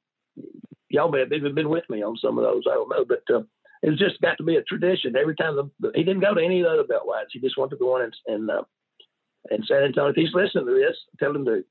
y'all 0.89 1.11
may 1.11 1.19
have 1.19 1.31
even 1.31 1.55
been 1.55 1.69
with 1.69 1.89
me 1.89 2.03
on 2.03 2.17
some 2.17 2.37
of 2.37 2.43
those. 2.43 2.63
I 2.69 2.73
don't 2.73 2.89
know, 2.89 3.05
but 3.05 3.23
uh, 3.33 3.43
it's 3.81 3.99
just 3.99 4.21
got 4.21 4.37
to 4.37 4.43
be 4.43 4.57
a 4.57 4.63
tradition. 4.63 5.15
Every 5.15 5.35
time 5.35 5.55
the, 5.55 5.69
the, 5.79 5.91
he 5.95 6.03
didn't 6.03 6.21
go 6.21 6.33
to 6.33 6.43
any 6.43 6.59
of 6.59 6.65
the 6.65 6.71
other 6.71 6.83
belt 6.83 7.07
wides, 7.07 7.29
he 7.31 7.39
just 7.39 7.57
wanted 7.57 7.71
to 7.71 7.79
go 7.79 7.95
on 7.95 8.03
in 8.03 8.33
and, 8.33 8.51
uh, 8.51 8.63
and 9.49 9.63
San 9.65 9.83
Antonio. 9.83 10.09
If 10.09 10.15
he's 10.15 10.33
listening 10.33 10.65
to 10.65 10.73
this, 10.73 10.97
tell 11.19 11.35
him 11.35 11.45
to 11.45 11.63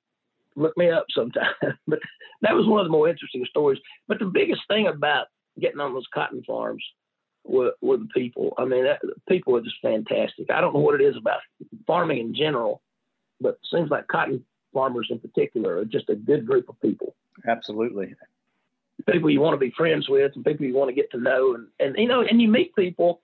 look 0.56 0.76
me 0.76 0.90
up 0.90 1.06
sometime. 1.11 1.52
but 1.87 2.00
that 2.42 2.54
was 2.54 2.66
one 2.66 2.80
of 2.80 2.87
the 2.87 2.92
more 2.92 3.09
interesting 3.09 3.44
stories. 3.49 3.78
But 4.09 4.18
the 4.18 4.26
biggest 4.26 4.62
thing 4.68 4.87
about 4.87 5.26
getting 5.61 5.80
on 5.80 5.92
those 5.92 6.06
cotton 6.12 6.42
farms 6.47 6.84
were, 7.44 7.72
were 7.80 7.96
the 7.96 8.08
people. 8.14 8.54
I 8.58 8.64
mean, 8.64 8.84
that, 8.84 9.00
people 9.28 9.56
are 9.56 9.62
just 9.62 9.76
fantastic. 9.82 10.50
I 10.50 10.60
don't 10.60 10.74
know 10.74 10.80
what 10.80 11.00
it 11.00 11.04
is 11.04 11.16
about 11.16 11.40
farming 11.86 12.18
in 12.18 12.34
general, 12.34 12.82
but 13.40 13.54
it 13.54 13.68
seems 13.72 13.90
like 13.90 14.08
cotton 14.08 14.44
farmers 14.72 15.08
in 15.10 15.18
particular 15.18 15.78
are 15.78 15.84
just 15.84 16.08
a 16.08 16.14
good 16.14 16.46
group 16.46 16.68
of 16.68 16.80
people. 16.80 17.14
Absolutely. 17.46 18.14
People 19.10 19.30
you 19.30 19.40
want 19.40 19.54
to 19.54 19.58
be 19.58 19.72
friends 19.76 20.08
with 20.08 20.32
and 20.34 20.44
people 20.44 20.66
you 20.66 20.74
want 20.74 20.88
to 20.90 20.94
get 20.94 21.10
to 21.12 21.18
know. 21.18 21.54
And, 21.54 21.66
and 21.78 21.96
you 21.96 22.06
know, 22.06 22.22
and 22.22 22.40
you 22.40 22.48
meet 22.48 22.74
people, 22.76 23.22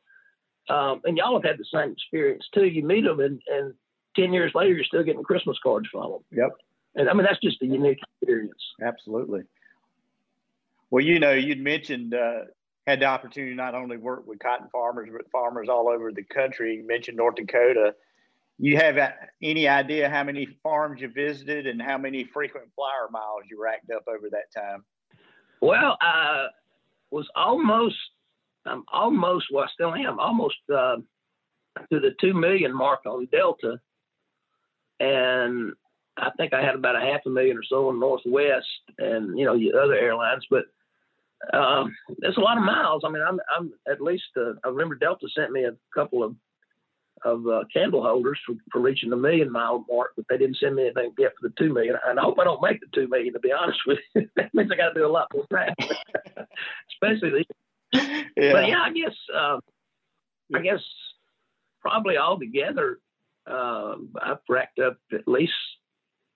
um, 0.69 1.03
and 1.05 1.17
y'all 1.17 1.35
have 1.35 1.45
had 1.45 1.59
the 1.59 1.67
same 1.73 1.93
experience 1.93 2.45
too. 2.53 2.67
You 2.67 2.83
meet 2.83 3.05
them, 3.05 3.21
and, 3.21 3.41
and 3.49 3.75
10 4.17 4.33
years 4.33 4.53
later, 4.55 4.73
you're 4.73 4.85
still 4.85 5.05
getting 5.05 5.23
Christmas 5.23 5.59
cards 5.63 5.89
from 5.93 6.11
them. 6.11 6.25
Yep. 6.33 6.51
And 6.97 7.11
I 7.11 7.13
mean, 7.13 7.25
that's 7.25 7.41
just 7.41 7.63
a 7.63 7.67
unique 7.67 8.01
experience. 8.21 8.63
Absolutely. 8.83 9.43
Well, 10.91 11.05
you 11.05 11.21
know, 11.21 11.33
you'd 11.33 11.61
mentioned 11.61 12.15
uh, 12.15 12.45
had 12.87 13.01
the 13.01 13.07
opportunity 13.07 13.53
to 13.53 13.57
not 13.57 13.75
only 13.75 13.97
work 13.97 14.27
with 14.27 14.39
cotton 14.39 14.69
farmers, 14.71 15.09
but 15.13 15.31
farmers 15.31 15.69
all 15.69 15.89
over 15.89 16.13
the 16.13 16.23
country. 16.23 16.77
You 16.77 16.87
mentioned 16.87 17.17
North 17.17 17.35
Dakota. 17.35 17.95
You 18.59 18.77
have 18.77 18.97
any 19.43 19.69
idea 19.69 20.09
how 20.09 20.23
many 20.25 20.47
farms 20.63 21.01
you 21.01 21.09
visited 21.09 21.67
and 21.67 21.83
how 21.83 21.99
many 21.99 22.25
frequent 22.33 22.69
flyer 22.75 23.09
miles 23.11 23.43
you 23.51 23.63
racked 23.63 23.91
up 23.91 24.05
over 24.09 24.31
that 24.31 24.53
time? 24.55 24.85
Well, 25.61 25.99
I 26.01 26.47
was 27.11 27.29
almost, 27.35 27.97
I'm 28.65 28.85
almost, 28.93 29.47
well, 29.53 29.65
I 29.65 29.69
still 29.73 29.95
am, 29.95 30.19
almost 30.19 30.57
uh, 30.73 30.97
to 31.93 32.01
the 32.01 32.15
2 32.21 32.35
million 32.35 32.75
mark 32.75 33.01
on 33.05 33.27
Delta. 33.31 33.81
And 35.01 35.73
I 36.17 36.31
think 36.39 36.55
I 36.55 36.63
had 36.63 36.77
about 36.77 36.97
a 36.97 37.01
half 37.01 37.21
a 37.27 37.31
million 37.31 37.59
or 37.59 37.63
so 37.63 37.89
on 37.89 38.01
Northwest 38.01 38.67
and, 38.99 39.39
you 39.39 39.45
know, 39.45 39.59
the 39.59 39.75
other 39.75 39.95
airlines. 39.95 40.47
But 40.49 40.67
um, 41.53 41.95
there's 42.19 42.37
a 42.37 42.41
lot 42.41 42.59
of 42.59 42.65
miles. 42.65 43.03
I 43.05 43.11
mean, 43.11 43.23
I'm, 43.27 43.39
I'm 43.57 43.73
at 43.91 44.01
least, 44.01 44.25
uh, 44.37 44.53
I 44.65 44.69
remember 44.69 44.95
Delta 44.95 45.27
sent 45.35 45.53
me 45.53 45.65
a 45.65 45.77
couple 45.95 46.23
of 46.23 46.35
of 47.25 47.47
uh, 47.47 47.65
candle 47.73 48.03
holders 48.03 48.39
for, 48.47 48.55
for 48.71 48.81
reaching 48.81 49.11
the 49.11 49.17
million 49.17 49.51
mile 49.51 49.85
mark, 49.91 50.13
but 50.17 50.27
they 50.29 50.37
didn't 50.37 50.59
send 50.59 50.77
me 50.77 50.85
anything 50.85 51.13
yet 51.19 51.33
for 51.41 51.49
the 51.49 51.55
two 51.59 51.73
million. 51.73 51.97
And 52.07 52.19
I 52.19 52.23
hope 52.23 52.39
I 52.39 52.45
don't 52.45 52.63
make 52.63 52.81
the 52.81 52.87
two 52.95 53.09
million. 53.09 53.33
To 53.33 53.41
be 53.41 53.53
honest 53.53 53.79
with 53.87 53.99
you, 54.15 54.29
that 54.37 54.55
means 54.55 54.71
I 54.71 54.77
got 54.77 54.89
to 54.89 54.95
do 54.95 55.07
a 55.07 55.09
lot 55.09 55.29
more 55.35 55.47
track, 55.51 55.75
especially. 56.93 57.47
Yeah. 57.93 58.53
But 58.53 58.69
yeah, 58.69 58.83
I 58.83 58.93
guess 58.93 59.15
um, 59.35 59.61
I 60.55 60.61
guess 60.61 60.81
probably 61.81 62.17
all 62.17 62.39
together, 62.39 62.99
uh, 63.51 63.95
I've 64.21 64.39
racked 64.49 64.79
up 64.79 64.99
at 65.13 65.27
least 65.27 65.55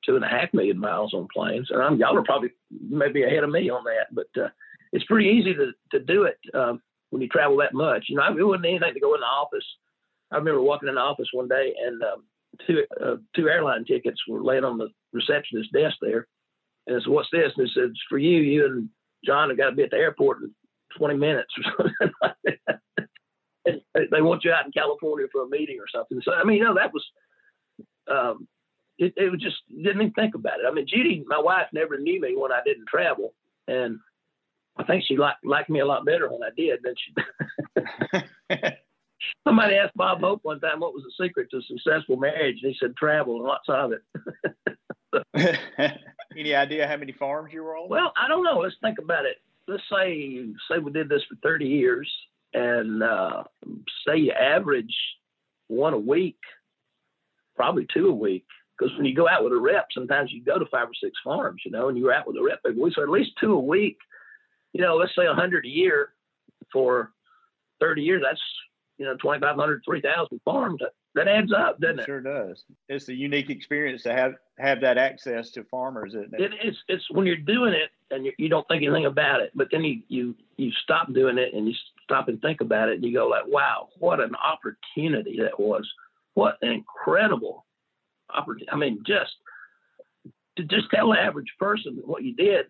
two 0.04 0.16
and 0.16 0.24
a 0.24 0.28
half 0.28 0.52
million 0.54 0.78
miles 0.78 1.12
on 1.12 1.28
planes, 1.32 1.68
and 1.70 1.82
I'm, 1.82 1.98
y'all 1.98 2.16
are 2.16 2.22
probably 2.22 2.50
maybe 2.70 3.22
ahead 3.22 3.44
of 3.44 3.50
me 3.50 3.68
on 3.68 3.84
that. 3.84 4.14
But 4.14 4.42
uh, 4.42 4.48
it's 4.92 5.04
pretty 5.04 5.28
easy 5.30 5.54
to, 5.54 5.72
to 5.92 6.04
do 6.04 6.24
it 6.24 6.38
um, 6.54 6.80
when 7.10 7.22
you 7.22 7.28
travel 7.28 7.56
that 7.58 7.74
much. 7.74 8.06
You 8.08 8.16
know, 8.16 8.36
it 8.36 8.42
wasn't 8.42 8.66
anything 8.66 8.94
to 8.94 9.00
go 9.00 9.14
in 9.14 9.20
the 9.20 9.26
office. 9.26 9.64
I 10.32 10.36
remember 10.36 10.62
walking 10.62 10.88
in 10.88 10.94
the 10.94 11.00
office 11.00 11.28
one 11.32 11.48
day 11.48 11.74
and 11.84 12.02
um, 12.02 12.24
two 12.66 12.84
uh, 13.04 13.16
two 13.34 13.48
airline 13.48 13.84
tickets 13.84 14.20
were 14.28 14.42
laying 14.42 14.64
on 14.64 14.78
the 14.78 14.88
receptionist's 15.12 15.72
desk 15.72 15.96
there. 16.00 16.26
And 16.86 16.96
I 16.96 17.00
said, 17.00 17.08
"What's 17.08 17.28
this?" 17.32 17.52
And 17.56 17.66
he 17.66 17.72
said, 17.74 17.90
"It's 17.90 18.00
for 18.08 18.18
you. 18.18 18.38
You 18.38 18.66
and 18.66 18.88
John 19.24 19.48
have 19.48 19.58
got 19.58 19.70
to 19.70 19.76
be 19.76 19.82
at 19.82 19.90
the 19.90 19.96
airport 19.96 20.42
in 20.42 20.54
20 20.96 21.16
minutes 21.16 21.52
or 21.58 21.64
something 21.76 22.14
like 22.22 22.34
that." 22.66 22.80
and 23.66 23.80
they 23.94 24.22
want 24.22 24.44
you 24.44 24.52
out 24.52 24.64
in 24.64 24.72
California 24.72 25.26
for 25.30 25.42
a 25.42 25.48
meeting 25.48 25.78
or 25.78 25.86
something. 25.92 26.20
So 26.24 26.32
I 26.32 26.44
mean, 26.44 26.58
you 26.58 26.64
know, 26.64 26.74
that 26.74 26.92
was 26.92 27.04
um, 28.10 28.48
it, 28.98 29.14
it 29.16 29.30
was 29.30 29.40
just 29.40 29.56
didn't 29.68 30.02
even 30.02 30.12
think 30.12 30.34
about 30.34 30.60
it. 30.60 30.66
I 30.68 30.72
mean, 30.72 30.86
Judy, 30.88 31.24
my 31.26 31.40
wife, 31.40 31.66
never 31.72 31.98
knew 31.98 32.20
me 32.20 32.34
when 32.36 32.52
I 32.52 32.60
didn't 32.64 32.86
travel, 32.88 33.34
and 33.68 33.98
I 34.76 34.84
think 34.84 35.04
she 35.06 35.16
liked 35.16 35.44
liked 35.44 35.70
me 35.70 35.80
a 35.80 35.86
lot 35.86 36.04
better 36.06 36.30
when 36.30 36.42
I 36.42 36.50
did 36.56 36.80
than 36.82 36.94
she. 36.96 37.14
Somebody 39.46 39.74
asked 39.74 39.96
Bob 39.96 40.20
Hope 40.20 40.40
one 40.42 40.60
time 40.60 40.80
what 40.80 40.94
was 40.94 41.04
the 41.04 41.24
secret 41.24 41.48
to 41.50 41.60
successful 41.62 42.16
marriage, 42.16 42.58
and 42.62 42.72
he 42.72 42.78
said 42.78 42.96
travel 42.96 43.36
and 43.36 43.44
lots 43.44 43.68
of 43.68 43.92
it. 43.92 44.02
Any 46.36 46.54
idea 46.54 46.86
how 46.86 46.96
many 46.96 47.12
farms 47.12 47.52
you 47.52 47.62
were 47.62 47.76
on? 47.76 47.88
Well, 47.88 48.12
I 48.16 48.28
don't 48.28 48.44
know. 48.44 48.60
Let's 48.60 48.76
think 48.82 48.98
about 48.98 49.26
it. 49.26 49.36
Let's 49.68 49.82
say 49.92 50.46
say 50.70 50.78
we 50.78 50.92
did 50.92 51.08
this 51.08 51.22
for 51.28 51.36
30 51.42 51.66
years, 51.66 52.10
and 52.54 53.02
uh, 53.02 53.44
say 54.06 54.16
you 54.16 54.32
average 54.32 54.94
one 55.68 55.92
a 55.92 55.98
week, 55.98 56.38
probably 57.56 57.86
two 57.92 58.08
a 58.08 58.14
week. 58.14 58.46
Because 58.78 58.96
when 58.96 59.04
you 59.04 59.14
go 59.14 59.28
out 59.28 59.44
with 59.44 59.52
a 59.52 59.60
rep, 59.60 59.88
sometimes 59.92 60.32
you 60.32 60.42
go 60.42 60.58
to 60.58 60.64
five 60.66 60.88
or 60.88 60.94
six 61.02 61.12
farms, 61.22 61.62
you 61.66 61.70
know, 61.70 61.88
and 61.88 61.98
you're 61.98 62.14
out 62.14 62.26
with 62.26 62.36
a 62.36 62.42
rep 62.42 62.60
every 62.66 62.80
week. 62.80 62.94
So 62.94 63.02
at 63.02 63.10
least 63.10 63.32
two 63.38 63.52
a 63.52 63.60
week. 63.60 63.98
You 64.72 64.82
know, 64.82 64.96
let's 64.96 65.14
say 65.16 65.26
a 65.26 65.34
hundred 65.34 65.64
a 65.64 65.68
year 65.68 66.10
for 66.72 67.12
30 67.80 68.02
years. 68.02 68.22
That's 68.24 68.40
you 68.98 69.06
know 69.06 69.16
2,500, 69.16 69.82
3,000 69.84 70.40
farms. 70.44 70.80
That, 70.80 70.92
that 71.14 71.26
adds 71.26 71.52
up, 71.52 71.80
doesn't 71.80 72.00
it? 72.00 72.06
Sure 72.06 72.20
does. 72.20 72.62
It's 72.88 73.08
a 73.08 73.14
unique 73.14 73.50
experience 73.50 74.02
to 74.04 74.12
have 74.12 74.34
have 74.58 74.80
that 74.82 74.96
access 74.96 75.50
to 75.52 75.64
farmers, 75.64 76.14
isn't 76.14 76.34
it? 76.34 76.40
it 76.40 76.52
it's 76.62 76.78
it's 76.86 77.10
when 77.10 77.26
you're 77.26 77.36
doing 77.36 77.72
it 77.72 77.90
and 78.12 78.26
you, 78.26 78.32
you 78.38 78.48
don't 78.48 78.66
think 78.68 78.84
anything 78.84 79.06
about 79.06 79.40
it, 79.40 79.50
but 79.54 79.68
then 79.72 79.82
you 79.82 80.02
you 80.08 80.36
you 80.56 80.70
stop 80.82 81.12
doing 81.12 81.38
it 81.38 81.52
and 81.52 81.66
you 81.66 81.74
stop 82.04 82.28
and 82.28 82.40
think 82.40 82.60
about 82.60 82.88
it 82.88 82.94
and 82.96 83.04
you 83.04 83.12
go 83.12 83.26
like, 83.26 83.46
wow, 83.46 83.88
what 83.98 84.20
an 84.20 84.34
opportunity 84.36 85.40
that 85.40 85.58
was! 85.58 85.88
What 86.34 86.58
an 86.62 86.70
incredible 86.70 87.66
opportunity. 88.32 88.70
I 88.70 88.76
mean, 88.76 89.02
just 89.04 89.32
to 90.56 90.64
just 90.64 90.90
tell 90.94 91.10
the 91.10 91.18
average 91.18 91.52
person 91.58 91.98
what 92.04 92.22
you 92.22 92.34
did, 92.34 92.66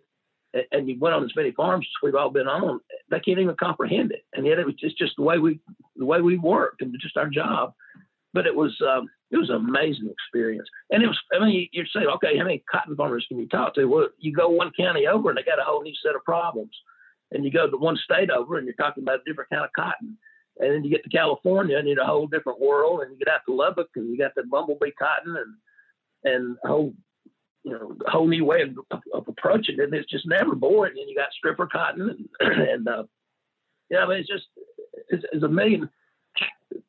and 0.72 0.88
you 0.88 0.98
went 0.98 1.14
on 1.14 1.24
as 1.24 1.36
many 1.36 1.52
farms 1.52 1.86
as 1.86 2.02
we've 2.02 2.14
all 2.14 2.30
been 2.30 2.48
on. 2.48 2.80
they 3.10 3.20
can't 3.20 3.38
even 3.38 3.56
comprehend 3.56 4.12
it. 4.12 4.24
And 4.34 4.46
yet 4.46 4.58
it 4.58 4.66
was 4.66 4.74
just, 4.74 4.98
just 4.98 5.16
the 5.16 5.22
way 5.22 5.38
we 5.38 5.60
the 5.96 6.04
way 6.04 6.20
we 6.20 6.38
worked 6.38 6.82
and 6.82 6.94
just 7.00 7.16
our 7.16 7.28
job. 7.28 7.74
But 8.32 8.46
it 8.46 8.54
was 8.54 8.76
um, 8.80 9.08
it 9.30 9.36
was 9.36 9.50
an 9.50 9.56
amazing 9.56 10.08
experience. 10.10 10.68
And 10.90 11.02
it 11.02 11.06
was 11.06 11.18
I 11.32 11.44
mean 11.44 11.68
you, 11.72 11.82
would 11.82 11.88
say 11.92 12.06
okay 12.06 12.36
how 12.36 12.44
many 12.44 12.64
cotton 12.70 12.96
farmers 12.96 13.26
can 13.28 13.38
you 13.38 13.48
talk 13.48 13.74
to? 13.74 13.84
Well 13.84 14.08
you 14.18 14.32
go 14.32 14.48
one 14.48 14.72
county 14.78 15.06
over 15.06 15.30
and 15.30 15.38
they 15.38 15.42
got 15.42 15.60
a 15.60 15.64
whole 15.64 15.82
new 15.82 15.94
set 16.04 16.16
of 16.16 16.24
problems. 16.24 16.74
And 17.32 17.44
you 17.44 17.52
go 17.52 17.70
to 17.70 17.76
one 17.76 17.96
state 17.96 18.30
over 18.30 18.58
and 18.58 18.66
you're 18.66 18.74
talking 18.74 19.04
about 19.04 19.20
a 19.20 19.24
different 19.30 19.50
kind 19.50 19.64
of 19.64 19.70
cotton. 19.76 20.18
And 20.58 20.74
then 20.74 20.84
you 20.84 20.90
get 20.90 21.04
to 21.04 21.10
California 21.10 21.78
and 21.78 21.88
you're 21.88 22.00
a 22.00 22.06
whole 22.06 22.26
different 22.26 22.60
world. 22.60 23.02
And 23.02 23.12
you 23.12 23.18
get 23.18 23.32
out 23.32 23.42
to 23.46 23.54
Lubbock 23.54 23.88
and 23.94 24.10
you 24.10 24.18
got 24.18 24.34
the 24.34 24.42
bumblebee 24.50 24.90
cotton 24.98 25.36
and 25.36 25.54
and 26.22 26.56
a 26.64 26.68
whole 26.68 26.92
you 27.64 27.72
know 27.72 27.96
a 28.06 28.10
whole 28.10 28.26
new 28.26 28.44
way 28.44 28.62
of, 28.62 29.00
of, 29.12 29.28
approaching 29.28 29.76
it. 29.78 29.84
And 29.84 29.94
it's 29.94 30.10
just 30.10 30.26
never 30.26 30.54
boring. 30.54 30.94
And 30.98 31.08
you 31.08 31.16
got 31.16 31.32
stripper 31.32 31.66
cotton 31.66 32.28
and, 32.40 32.58
and 32.68 32.88
uh, 32.88 33.04
yeah, 33.90 33.98
I 33.98 34.08
mean 34.08 34.18
it's 34.18 34.28
just 34.28 34.46
it's, 35.08 35.24
it's 35.32 35.44
a 35.44 35.48
million. 35.48 35.88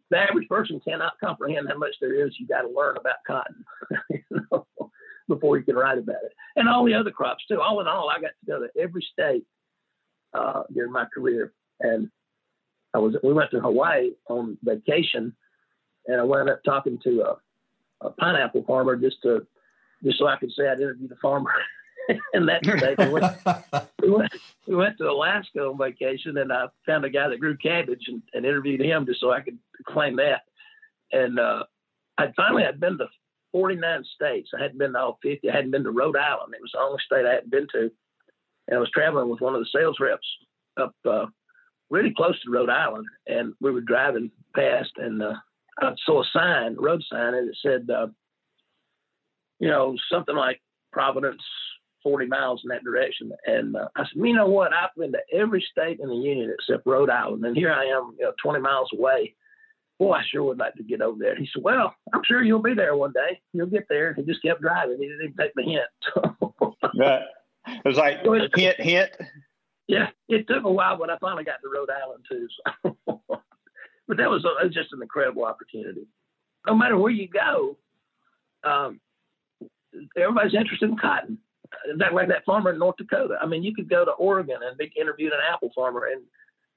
The 0.09 0.17
average 0.17 0.49
person 0.49 0.81
cannot 0.85 1.13
comprehend 1.23 1.69
how 1.69 1.77
much 1.77 1.95
there 2.01 2.25
is 2.25 2.35
you 2.37 2.45
got 2.45 2.61
to 2.61 2.69
learn 2.69 2.97
about 2.97 3.15
cotton 3.25 3.63
you 4.09 4.21
know, 4.51 4.67
before 5.27 5.57
you 5.57 5.63
can 5.63 5.75
write 5.75 5.97
about 5.97 6.23
it, 6.23 6.33
and 6.55 6.67
all 6.67 6.85
the 6.85 6.93
other 6.93 7.11
crops 7.11 7.45
too. 7.47 7.61
All 7.61 7.79
in 7.79 7.87
all, 7.87 8.09
I 8.09 8.19
got 8.19 8.27
to 8.27 8.45
go 8.45 8.59
to 8.59 8.81
every 8.81 9.05
state 9.13 9.45
uh, 10.33 10.63
during 10.73 10.91
my 10.91 11.05
career, 11.13 11.53
and 11.79 12.09
I 12.93 12.99
was 12.99 13.15
we 13.23 13.33
went 13.33 13.51
to 13.51 13.61
Hawaii 13.61 14.11
on 14.27 14.57
vacation, 14.63 15.33
and 16.07 16.19
I 16.19 16.23
wound 16.23 16.49
up 16.49 16.61
talking 16.63 16.99
to 17.03 17.21
a, 17.21 18.07
a 18.07 18.09
pineapple 18.11 18.63
farmer 18.65 18.95
just 18.95 19.21
to 19.23 19.47
just 20.03 20.19
so 20.19 20.27
I 20.27 20.37
could 20.37 20.51
say 20.51 20.67
I'd 20.67 20.79
interviewed 20.79 21.11
a 21.11 21.15
farmer. 21.21 21.51
and 22.33 22.47
that 22.47 22.65
state, 22.65 22.97
we 22.97 23.09
went, 23.09 23.37
we, 24.01 24.09
went, 24.09 24.31
we 24.67 24.75
went 24.75 24.97
to 24.97 25.09
Alaska 25.09 25.59
on 25.59 25.77
vacation, 25.77 26.37
and 26.37 26.51
I 26.51 26.65
found 26.85 27.05
a 27.05 27.09
guy 27.09 27.29
that 27.29 27.39
grew 27.39 27.55
cabbage 27.57 28.05
and, 28.07 28.21
and 28.33 28.45
interviewed 28.45 28.81
him 28.81 29.05
just 29.05 29.21
so 29.21 29.31
I 29.31 29.41
could 29.41 29.57
claim 29.87 30.15
that. 30.17 30.41
And 31.11 31.39
uh, 31.39 31.63
I 32.17 32.31
finally 32.35 32.63
had 32.63 32.79
been 32.79 32.97
to 32.97 33.07
49 33.51 34.03
states. 34.15 34.49
I 34.57 34.61
hadn't 34.61 34.79
been 34.79 34.93
to 34.93 34.99
all 34.99 35.19
50. 35.21 35.49
I 35.49 35.55
hadn't 35.55 35.71
been 35.71 35.83
to 35.83 35.91
Rhode 35.91 36.17
Island. 36.17 36.53
It 36.53 36.61
was 36.61 36.71
the 36.73 36.79
only 36.79 36.99
state 37.05 37.25
I 37.25 37.35
hadn't 37.35 37.51
been 37.51 37.67
to. 37.73 37.91
And 38.67 38.77
I 38.77 38.79
was 38.79 38.91
traveling 38.91 39.29
with 39.29 39.41
one 39.41 39.53
of 39.55 39.61
the 39.61 39.69
sales 39.77 39.97
reps 39.99 40.27
up 40.77 40.95
uh, 41.07 41.25
really 41.89 42.13
close 42.15 42.41
to 42.41 42.51
Rhode 42.51 42.69
Island, 42.69 43.05
and 43.27 43.53
we 43.59 43.71
were 43.71 43.81
driving 43.81 44.31
past, 44.55 44.91
and 44.97 45.21
uh, 45.21 45.33
I 45.79 45.93
saw 46.05 46.21
a 46.21 46.25
sign, 46.31 46.77
a 46.77 46.81
road 46.81 47.03
sign, 47.11 47.33
and 47.33 47.49
it 47.49 47.57
said, 47.61 47.89
uh, 47.93 48.07
you 49.61 49.69
know, 49.69 49.95
something 50.11 50.35
like 50.35 50.59
Providence, 50.91 51.41
40 52.03 52.25
miles 52.25 52.61
in 52.63 52.69
that 52.69 52.83
direction. 52.83 53.31
And 53.45 53.75
uh, 53.75 53.87
I 53.95 54.01
said, 54.01 54.09
you 54.15 54.33
know 54.33 54.47
what? 54.47 54.73
I've 54.73 54.89
been 54.97 55.11
to 55.13 55.19
every 55.31 55.65
state 55.71 55.99
in 56.01 56.09
the 56.09 56.15
union 56.15 56.53
except 56.53 56.85
Rhode 56.85 57.11
Island, 57.11 57.45
and 57.45 57.55
here 57.55 57.71
I 57.71 57.85
am, 57.85 58.15
you 58.17 58.25
know, 58.25 58.33
20 58.43 58.59
miles 58.59 58.89
away. 58.97 59.35
Boy, 59.99 60.13
I 60.13 60.23
sure 60.29 60.43
would 60.43 60.57
like 60.57 60.73
to 60.73 60.83
get 60.83 61.01
over 61.01 61.17
there. 61.19 61.35
He 61.35 61.47
said, 61.53 61.61
Well, 61.63 61.93
I'm 62.11 62.23
sure 62.25 62.43
you'll 62.43 62.63
be 62.63 62.73
there 62.73 62.95
one 62.95 63.13
day. 63.13 63.39
You'll 63.53 63.67
get 63.67 63.85
there. 63.87 64.15
He 64.15 64.23
just 64.23 64.41
kept 64.41 64.61
driving. 64.61 64.97
He 64.99 65.07
didn't 65.07 65.25
even 65.25 65.37
take 65.37 65.53
the 65.55 65.63
hint. 65.63 66.33
Right. 66.97 67.21
It 67.67 67.87
was 67.87 67.95
like 67.95 68.17
hint, 68.55 68.81
hint. 68.81 69.11
Yeah, 69.87 70.07
it 70.27 70.47
took 70.47 70.63
a 70.63 70.71
while, 70.71 70.97
but 70.97 71.09
I 71.09 71.17
finally 71.21 71.43
got 71.43 71.61
to 71.61 71.69
Rhode 71.69 71.89
Island 71.89 72.25
too. 72.29 72.47
So. 73.05 73.21
but 74.07 74.17
that 74.17 74.29
was, 74.29 74.43
a, 74.43 74.65
was, 74.65 74.73
just 74.73 74.91
an 74.93 75.01
incredible 75.01 75.45
opportunity. 75.45 76.07
No 76.65 76.75
matter 76.75 76.97
where 76.97 77.11
you 77.11 77.27
go, 77.27 77.77
um, 78.63 78.99
everybody's 80.17 80.53
interested 80.53 80.89
in 80.89 80.97
cotton. 80.97 81.37
That 81.97 82.13
like 82.13 82.27
that 82.27 82.45
farmer 82.45 82.71
in 82.71 82.79
North 82.79 82.97
Dakota. 82.97 83.37
I 83.41 83.45
mean, 83.45 83.63
you 83.63 83.73
could 83.73 83.89
go 83.89 84.03
to 84.03 84.11
Oregon 84.11 84.57
and 84.61 84.77
be 84.77 84.91
interviewed 84.99 85.31
an 85.31 85.39
apple 85.51 85.71
farmer, 85.73 86.07
and 86.11 86.21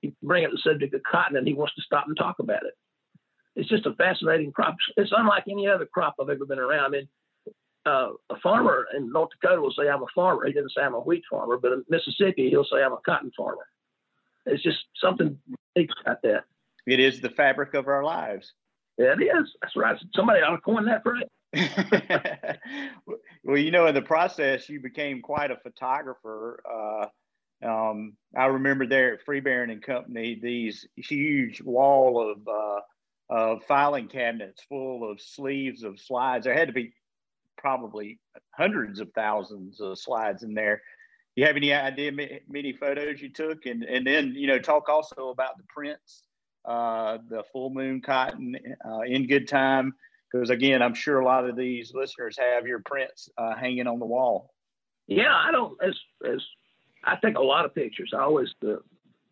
you 0.02 0.12
bring 0.22 0.44
up 0.44 0.52
the 0.52 0.58
subject 0.58 0.94
of 0.94 1.02
cotton, 1.02 1.36
and 1.36 1.46
he 1.46 1.54
wants 1.54 1.74
to 1.74 1.82
stop 1.82 2.06
and 2.06 2.16
talk 2.16 2.36
about 2.38 2.62
it. 2.64 2.74
It's 3.56 3.68
just 3.68 3.86
a 3.86 3.94
fascinating 3.94 4.52
crop. 4.52 4.76
It's 4.96 5.12
unlike 5.16 5.44
any 5.48 5.68
other 5.68 5.86
crop 5.86 6.14
I've 6.20 6.28
ever 6.28 6.44
been 6.44 6.58
around. 6.58 6.84
I 6.84 6.88
mean, 6.88 7.08
uh, 7.86 8.08
a 8.30 8.38
farmer 8.42 8.86
in 8.96 9.12
North 9.12 9.30
Dakota 9.40 9.60
will 9.60 9.72
say, 9.72 9.88
I'm 9.88 10.02
a 10.02 10.06
farmer. 10.14 10.46
He 10.46 10.52
doesn't 10.52 10.72
say 10.76 10.82
I'm 10.82 10.94
a 10.94 11.00
wheat 11.00 11.22
farmer, 11.30 11.58
but 11.58 11.72
in 11.72 11.84
Mississippi, 11.88 12.50
he'll 12.50 12.64
say 12.64 12.82
I'm 12.82 12.92
a 12.92 12.98
cotton 13.04 13.30
farmer. 13.36 13.66
It's 14.46 14.62
just 14.62 14.78
something 15.00 15.38
unique 15.76 15.90
about 16.02 16.22
that. 16.22 16.44
It 16.86 17.00
is 17.00 17.20
the 17.20 17.30
fabric 17.30 17.74
of 17.74 17.88
our 17.88 18.04
lives. 18.04 18.52
Yeah, 18.98 19.14
it 19.18 19.22
is. 19.22 19.50
That's 19.60 19.76
right. 19.76 19.96
Somebody 20.14 20.40
ought 20.40 20.50
to 20.50 20.60
coin 20.60 20.84
that 20.86 21.02
phrase. 21.02 21.24
well, 23.44 23.58
you 23.58 23.70
know, 23.70 23.86
in 23.86 23.94
the 23.94 24.02
process, 24.02 24.68
you 24.68 24.80
became 24.80 25.22
quite 25.22 25.50
a 25.50 25.56
photographer. 25.56 26.62
Uh, 26.70 27.06
um, 27.66 28.14
I 28.36 28.46
remember 28.46 28.86
there 28.86 29.14
at 29.14 29.26
Freebairn 29.26 29.70
and 29.70 29.82
Company, 29.82 30.38
these 30.40 30.86
huge 30.96 31.62
wall 31.62 32.32
of, 32.32 32.48
uh, 32.48 32.80
of 33.30 33.64
filing 33.64 34.08
cabinets 34.08 34.62
full 34.68 35.10
of 35.10 35.20
sleeves 35.20 35.82
of 35.82 35.98
slides. 35.98 36.44
There 36.44 36.54
had 36.54 36.68
to 36.68 36.74
be 36.74 36.92
probably 37.56 38.18
hundreds 38.50 39.00
of 39.00 39.10
thousands 39.14 39.80
of 39.80 39.98
slides 39.98 40.42
in 40.42 40.54
there. 40.54 40.82
You 41.36 41.46
have 41.46 41.56
any 41.56 41.72
idea 41.72 42.12
many 42.48 42.72
photos 42.72 43.20
you 43.20 43.28
took, 43.28 43.66
and 43.66 43.82
and 43.82 44.06
then 44.06 44.34
you 44.36 44.46
know 44.46 44.58
talk 44.58 44.88
also 44.88 45.30
about 45.30 45.56
the 45.56 45.64
prints, 45.68 46.22
uh, 46.64 47.18
the 47.28 47.42
full 47.52 47.70
moon 47.70 48.00
cotton 48.00 48.56
uh, 48.86 49.00
in 49.00 49.26
good 49.26 49.48
time, 49.48 49.94
because 50.34 50.50
again, 50.50 50.82
I'm 50.82 50.94
sure 50.94 51.20
a 51.20 51.24
lot 51.24 51.48
of 51.48 51.54
these 51.54 51.92
listeners 51.94 52.36
have 52.38 52.66
your 52.66 52.80
prints 52.84 53.28
uh, 53.38 53.54
hanging 53.54 53.86
on 53.86 54.00
the 54.00 54.06
wall. 54.06 54.50
Yeah, 55.06 55.32
I 55.32 55.52
don't 55.52 55.78
as 55.80 55.94
as 56.28 56.40
I 57.04 57.16
take 57.24 57.36
a 57.36 57.42
lot 57.42 57.64
of 57.64 57.74
pictures. 57.74 58.12
I 58.12 58.22
always 58.22 58.48
the 58.60 58.80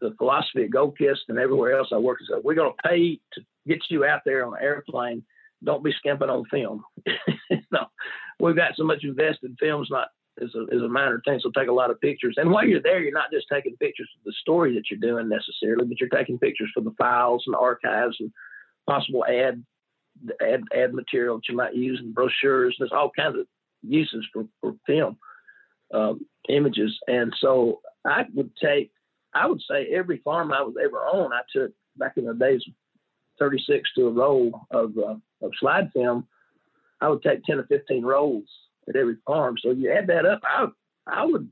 the 0.00 0.14
philosophy 0.16 0.64
of 0.64 0.70
Gold 0.70 0.96
Kist 0.96 1.22
and 1.28 1.38
everywhere 1.38 1.76
else 1.76 1.88
I 1.92 1.98
work 1.98 2.20
is 2.20 2.28
that 2.30 2.44
we're 2.44 2.54
going 2.54 2.72
to 2.72 2.88
pay 2.88 3.20
to 3.32 3.40
get 3.66 3.82
you 3.88 4.04
out 4.04 4.20
there 4.24 4.46
on 4.46 4.54
an 4.54 4.62
airplane. 4.62 5.24
Don't 5.64 5.82
be 5.82 5.92
skimping 5.92 6.28
on 6.28 6.44
film. 6.50 6.84
no, 7.72 7.86
we've 8.38 8.56
got 8.56 8.76
so 8.76 8.84
much 8.84 9.02
invested. 9.02 9.56
Film's 9.58 9.88
not 9.90 10.08
is 10.38 10.54
a, 10.54 10.66
is 10.74 10.82
a 10.82 10.88
minor 10.88 11.20
thing, 11.24 11.40
so 11.42 11.50
take 11.50 11.68
a 11.68 11.72
lot 11.72 11.90
of 11.90 12.00
pictures. 12.00 12.36
And 12.36 12.50
while 12.50 12.66
you're 12.66 12.82
there, 12.82 13.00
you're 13.00 13.12
not 13.12 13.32
just 13.32 13.46
taking 13.52 13.76
pictures 13.76 14.08
of 14.16 14.24
the 14.24 14.32
story 14.40 14.74
that 14.74 14.84
you're 14.90 15.00
doing 15.00 15.28
necessarily, 15.28 15.84
but 15.84 15.98
you're 15.98 16.08
taking 16.08 16.38
pictures 16.38 16.70
for 16.72 16.80
the 16.80 16.94
files 16.96 17.42
and 17.46 17.56
archives 17.56 18.16
and 18.20 18.32
possible 18.86 19.24
ad 19.24 19.64
ad, 20.40 20.62
ad 20.74 20.94
material 20.94 21.36
that 21.36 21.48
you 21.48 21.56
might 21.56 21.74
use 21.74 22.00
in 22.02 22.12
brochures. 22.12 22.76
There's 22.78 22.92
all 22.92 23.10
kinds 23.10 23.38
of 23.38 23.46
uses 23.82 24.26
for, 24.32 24.44
for 24.60 24.74
film 24.86 25.18
um, 25.92 26.24
images. 26.48 26.96
And 27.06 27.32
so 27.40 27.80
I 28.04 28.24
would 28.34 28.50
take, 28.56 28.90
I 29.34 29.46
would 29.46 29.60
say 29.68 29.86
every 29.92 30.18
farm 30.18 30.52
I 30.52 30.62
was 30.62 30.74
ever 30.82 30.98
on, 30.98 31.32
I 31.32 31.40
took 31.52 31.72
back 31.96 32.16
in 32.16 32.26
the 32.26 32.34
days 32.34 32.62
36 33.38 33.90
to 33.96 34.06
a 34.08 34.10
roll 34.10 34.66
of, 34.70 34.92
uh, 34.96 35.16
of 35.42 35.52
slide 35.58 35.90
film 35.92 36.26
I 37.02 37.08
would 37.08 37.22
take 37.22 37.44
10 37.44 37.58
or 37.58 37.64
15 37.64 38.04
rolls 38.04 38.44
at 38.88 38.96
every 38.96 39.16
farm. 39.26 39.56
So 39.60 39.72
you 39.72 39.90
add 39.90 40.06
that 40.06 40.24
up, 40.24 40.40
I, 40.44 40.66
I 41.08 41.24
would, 41.24 41.48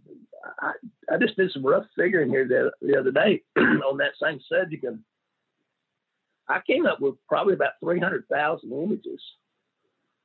I, 0.61 0.73
I 1.13 1.19
just 1.19 1.37
did 1.37 1.51
some 1.53 1.67
rough 1.67 1.85
figuring 1.97 2.31
here 2.31 2.47
the, 2.47 2.71
the 2.81 2.97
other 2.97 3.11
day 3.11 3.43
on 3.59 3.99
that 3.99 4.13
same 4.23 4.41
subject. 4.49 4.85
And 4.85 5.01
I 6.51 6.61
came 6.67 6.87
up 6.87 7.01
with 7.01 7.15
probably 7.29 7.55
about 7.55 7.73
300,000 7.83 8.73
images 8.73 9.21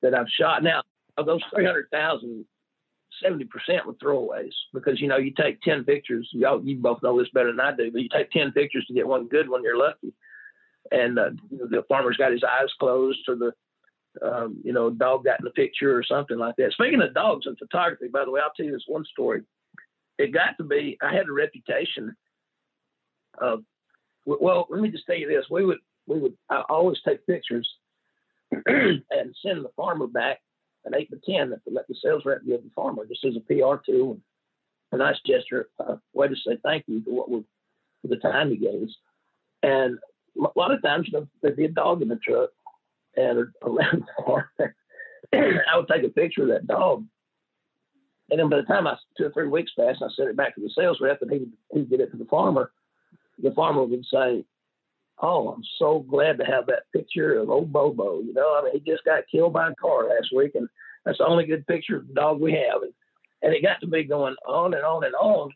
that 0.01 0.13
I've 0.13 0.29
shot. 0.39 0.63
Now, 0.63 0.81
of 1.17 1.25
those 1.25 1.41
300,000, 1.53 2.45
70% 3.23 3.85
were 3.85 3.93
throwaways 3.93 4.51
because, 4.73 4.99
you 4.99 5.07
know, 5.07 5.17
you 5.17 5.31
take 5.31 5.61
10 5.61 5.83
pictures. 5.83 6.27
Y'all, 6.33 6.63
you 6.63 6.77
both 6.77 7.01
know 7.03 7.17
this 7.17 7.29
better 7.33 7.51
than 7.51 7.59
I 7.59 7.75
do, 7.75 7.91
but 7.91 8.01
you 8.01 8.09
take 8.09 8.31
10 8.31 8.51
pictures 8.51 8.85
to 8.87 8.93
get 8.93 9.07
one 9.07 9.27
good 9.27 9.47
one, 9.47 9.63
you're 9.63 9.77
lucky. 9.77 10.13
And 10.91 11.17
uh, 11.17 11.29
the 11.49 11.83
farmer's 11.87 12.17
got 12.17 12.31
his 12.31 12.43
eyes 12.43 12.69
closed 12.79 13.19
or 13.27 13.35
the 13.35 13.53
um, 14.21 14.57
you 14.63 14.73
know, 14.73 14.89
dog 14.89 15.25
got 15.25 15.39
in 15.39 15.45
the 15.45 15.51
picture 15.51 15.95
or 15.95 16.03
something 16.03 16.37
like 16.37 16.55
that. 16.57 16.71
Speaking 16.71 17.01
of 17.01 17.13
dogs 17.13 17.45
and 17.47 17.57
photography, 17.57 18.07
by 18.07 18.23
the 18.23 18.31
way, 18.31 18.41
I'll 18.41 18.51
tell 18.55 18.65
you 18.65 18.71
this 18.71 18.85
one 18.87 19.05
story. 19.05 19.41
It 20.17 20.33
got 20.33 20.57
to 20.57 20.63
be, 20.63 20.97
I 21.01 21.13
had 21.13 21.27
a 21.27 21.33
reputation 21.33 22.15
of, 23.39 23.63
well, 24.25 24.67
let 24.69 24.81
me 24.81 24.89
just 24.89 25.05
tell 25.05 25.17
you 25.17 25.27
this. 25.27 25.45
We 25.49 25.65
would, 25.65 25.79
we 26.07 26.19
would 26.19 26.33
I 26.49 26.63
always 26.69 26.97
take 27.05 27.25
pictures 27.25 27.69
and 28.51 29.35
send 29.41 29.63
the 29.63 29.71
farmer 29.75 30.07
back 30.07 30.39
an 30.85 30.93
eight 30.95 31.09
by 31.09 31.17
10 31.25 31.49
that 31.49 31.61
let 31.65 31.87
the 31.87 31.95
sales 32.01 32.23
rep 32.25 32.45
give 32.45 32.63
the 32.63 32.69
farmer 32.75 33.05
just 33.05 33.25
as 33.25 33.35
a 33.35 33.39
PR 33.41 33.81
tool, 33.83 34.19
a 34.91 34.97
nice 34.97 35.17
gesture, 35.25 35.69
a 35.79 35.97
way 36.13 36.27
to 36.27 36.35
say 36.35 36.57
thank 36.63 36.83
you 36.87 37.01
for 37.03 37.11
what 37.11 37.29
we 37.29 37.43
for 38.01 38.07
the 38.07 38.17
time 38.17 38.51
he 38.51 38.57
gave 38.57 38.83
us. 38.83 38.95
And 39.63 39.97
a 40.37 40.59
lot 40.59 40.71
of 40.71 40.81
times, 40.81 41.09
there'd 41.41 41.55
be 41.55 41.65
a 41.65 41.69
dog 41.69 42.01
in 42.01 42.07
the 42.07 42.17
truck 42.17 42.51
and 43.15 43.47
around 43.63 44.03
the 44.03 44.23
farm. 44.23 44.45
I 45.33 45.77
would 45.77 45.87
take 45.87 46.03
a 46.03 46.09
picture 46.09 46.43
of 46.43 46.49
that 46.49 46.67
dog. 46.67 47.05
And 48.29 48.39
then 48.39 48.49
by 48.49 48.57
the 48.57 48.63
time 48.63 48.87
I 48.87 48.95
two 49.17 49.25
or 49.25 49.31
three 49.31 49.47
weeks 49.47 49.71
passed, 49.77 50.01
I 50.01 50.07
sent 50.15 50.29
it 50.29 50.37
back 50.37 50.55
to 50.55 50.61
the 50.61 50.69
sales 50.75 50.99
rep, 51.01 51.21
and 51.21 51.31
he 51.31 51.47
he'd 51.73 51.89
get 51.89 51.99
it 51.99 52.11
to 52.11 52.17
the 52.17 52.25
farmer. 52.25 52.71
The 53.41 53.51
farmer 53.51 53.83
would 53.83 54.05
say, 54.11 54.45
"Oh, 55.21 55.49
I'm 55.49 55.63
so 55.79 55.99
glad 55.99 56.37
to 56.37 56.45
have 56.45 56.65
that 56.67 56.83
picture 56.93 57.37
of 57.37 57.49
old 57.49 57.71
Bobo. 57.71 58.21
You 58.21 58.33
know, 58.33 58.57
I 58.59 58.63
mean, 58.63 58.73
he 58.73 58.91
just 58.91 59.03
got 59.05 59.23
killed 59.31 59.53
by 59.53 59.69
a 59.69 59.75
car 59.75 60.09
last 60.09 60.29
week, 60.35 60.55
and 60.55 60.67
that's 61.05 61.17
the 61.19 61.25
only 61.25 61.45
good 61.45 61.65
picture 61.67 61.97
of 61.97 62.07
the 62.07 62.13
dog 62.13 62.39
we 62.39 62.53
have." 62.53 62.81
And, 62.81 62.93
and 63.41 63.53
it 63.53 63.61
got 63.61 63.79
to 63.81 63.87
be 63.87 64.03
going 64.03 64.35
on 64.47 64.73
and 64.73 64.83
on 64.83 65.03
and 65.03 65.15
on. 65.15 65.51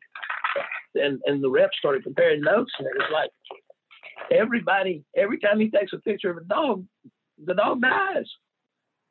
and 0.95 1.21
and 1.25 1.43
the 1.43 1.49
rep 1.49 1.71
started 1.77 2.03
comparing 2.03 2.41
notes, 2.41 2.71
and 2.77 2.87
it 2.87 2.93
was 2.95 3.09
like 3.11 3.31
everybody 4.31 5.03
every 5.15 5.39
time 5.39 5.59
he 5.59 5.69
takes 5.69 5.93
a 5.93 5.99
picture 5.99 6.29
of 6.29 6.37
a 6.37 6.43
dog, 6.43 6.85
the 7.43 7.53
dog 7.53 7.81
dies. 7.81 8.25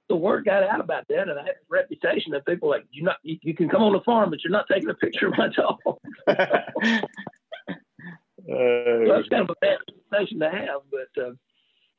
The 0.08 0.16
word 0.16 0.46
got 0.46 0.62
out 0.62 0.80
about 0.80 1.06
that, 1.08 1.28
and 1.28 1.38
I 1.38 1.42
had 1.42 1.50
a 1.50 1.68
reputation 1.68 2.32
that 2.32 2.46
people 2.46 2.70
like 2.70 2.86
you 2.90 3.02
not 3.02 3.16
you, 3.22 3.38
you 3.42 3.54
can 3.54 3.68
come 3.68 3.82
on 3.82 3.92
the 3.92 4.00
farm, 4.00 4.30
but 4.30 4.38
you're 4.42 4.52
not 4.52 4.66
taking 4.72 4.88
a 4.88 4.94
picture 4.94 5.28
of 5.28 5.34
my 5.36 5.48
dog. 5.48 5.78
Uh, 8.50 9.04
so 9.04 9.12
that's 9.14 9.28
kind 9.28 9.42
of 9.42 9.50
a 9.50 9.54
bad 9.60 9.78
reputation 10.10 10.40
to 10.40 10.50
have, 10.50 10.80
but 10.90 11.22
uh, 11.22 11.32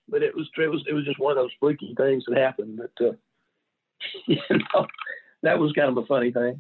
but 0.08 0.24
it 0.24 0.36
was 0.36 0.50
it 0.58 0.68
was 0.68 0.84
it 0.88 0.94
was 0.94 1.06
just 1.06 1.20
one 1.20 1.32
of 1.32 1.38
those 1.38 1.52
freaky 1.60 1.94
things 1.96 2.24
that 2.28 2.38
happened. 2.38 2.80
But 2.80 3.06
uh, 3.06 3.12
you 4.26 4.38
know, 4.50 4.88
that 5.44 5.60
was 5.60 5.74
kind 5.74 5.90
of 5.90 5.98
a 5.98 6.06
funny 6.06 6.32
thing. 6.32 6.60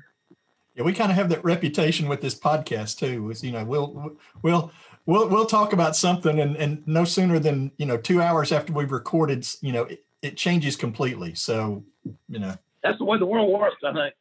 Yeah, 0.75 0.83
we 0.83 0.93
kind 0.93 1.11
of 1.11 1.17
have 1.17 1.29
that 1.29 1.43
reputation 1.43 2.07
with 2.07 2.21
this 2.21 2.35
podcast 2.35 2.99
too. 2.99 3.23
With 3.23 3.43
you 3.43 3.51
know, 3.51 3.65
we'll 3.65 4.15
we'll 4.43 4.71
we'll 5.05 5.27
we'll 5.27 5.45
talk 5.45 5.73
about 5.73 5.95
something, 5.95 6.39
and 6.39 6.55
and 6.55 6.87
no 6.87 7.03
sooner 7.03 7.39
than 7.39 7.71
you 7.77 7.85
know 7.85 7.97
two 7.97 8.21
hours 8.21 8.51
after 8.51 8.71
we've 8.71 8.91
recorded, 8.91 9.47
you 9.61 9.71
know, 9.71 9.83
it, 9.85 10.05
it 10.21 10.37
changes 10.37 10.75
completely. 10.75 11.33
So 11.33 11.83
you 12.27 12.39
know, 12.39 12.55
that's 12.83 12.99
the 12.99 13.05
way 13.05 13.17
the 13.17 13.25
world 13.25 13.51
works. 13.51 13.77
I 13.83 13.93
think. 13.93 14.13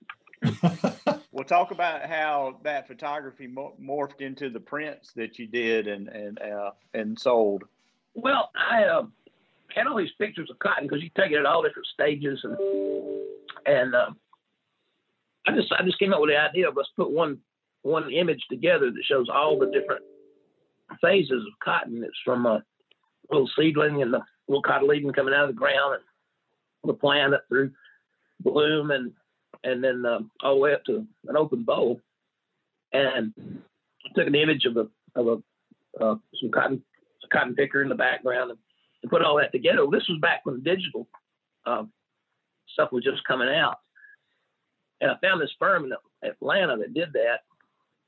We'll 1.33 1.45
talk 1.45 1.71
about 1.71 2.07
how 2.07 2.59
that 2.63 2.87
photography 2.87 3.49
morphed 3.49 4.21
into 4.21 4.51
the 4.51 4.61
prints 4.61 5.13
that 5.15 5.39
you 5.39 5.47
did 5.47 5.87
and 5.87 6.09
and 6.09 6.41
uh, 6.41 6.71
and 6.95 7.19
sold. 7.19 7.65
Well, 8.15 8.51
I 8.55 8.85
uh, 8.85 9.07
had 9.75 9.87
all 9.87 9.97
these 9.97 10.13
pictures 10.19 10.51
of 10.51 10.59
cotton 10.59 10.85
because 10.87 11.03
you 11.03 11.11
take 11.17 11.33
it 11.33 11.39
at 11.39 11.47
all 11.47 11.63
different 11.63 11.87
stages, 11.87 12.41
and 12.45 12.57
and 13.67 13.95
uh, 13.95 14.11
I 15.47 15.55
just 15.55 15.73
I 15.73 15.85
just 15.85 15.99
came 15.99 16.13
up 16.13 16.21
with 16.21 16.31
the 16.31 16.41
idea 16.41 16.69
of 16.69 16.77
let's 16.77 16.91
put 16.97 17.11
one 17.11 17.39
one 17.83 18.11
image 18.13 18.45
together 18.51 18.91
that 18.91 19.05
shows 19.05 19.29
all 19.33 19.59
the 19.59 19.67
different 19.67 20.03
phases 21.01 21.45
of 21.47 21.59
cotton. 21.61 22.03
It's 22.03 22.19
from 22.25 22.47
a 22.47 22.63
little 23.31 23.49
seedling 23.57 24.03
and 24.03 24.13
the 24.13 24.23
little 24.49 24.63
cotyledon 24.63 25.15
coming 25.15 25.35
out 25.35 25.49
of 25.49 25.55
the 25.55 25.59
ground 25.59 25.95
and 25.95 26.91
the 26.91 26.95
plant 26.95 27.35
up 27.35 27.45
through 27.49 27.73
bloom 28.41 28.91
and 28.91 29.13
and 29.65 29.83
then 29.83 30.05
um, 30.07 30.31
all 30.43 30.55
the 30.55 30.61
way 30.61 30.75
up 30.75 30.85
to 30.85 31.07
an 31.27 31.37
open 31.37 31.65
boll. 31.65 32.01
And 32.93 33.35
took 34.17 34.27
an 34.27 34.35
image 34.35 34.65
of 34.65 34.77
a 34.77 34.89
of 35.19 35.27
a 35.27 36.03
uh, 36.03 36.17
some 36.41 36.51
cotton 36.51 36.83
cotton 37.33 37.55
picker 37.55 37.83
in 37.83 37.89
the 37.89 37.95
background 37.95 38.51
and, 38.51 38.59
and, 39.03 39.11
put 39.11 39.23
all 39.23 39.37
that 39.37 39.53
together. 39.53 39.85
This 39.91 40.09
was 40.09 40.19
back 40.21 40.41
when 40.45 40.63
digital 40.63 41.07
uh, 41.67 41.85
stuff 42.73 42.93
was 42.93 43.05
just 43.05 43.25
coming 43.27 43.49
out. 43.49 43.79
And 45.01 45.11
I 45.11 45.15
found 45.23 45.41
this 45.41 45.53
firm 45.59 45.85
in 45.85 45.93
Atlanta 46.29 46.77
that 46.79 46.95
did 46.95 47.13
that. 47.13 47.41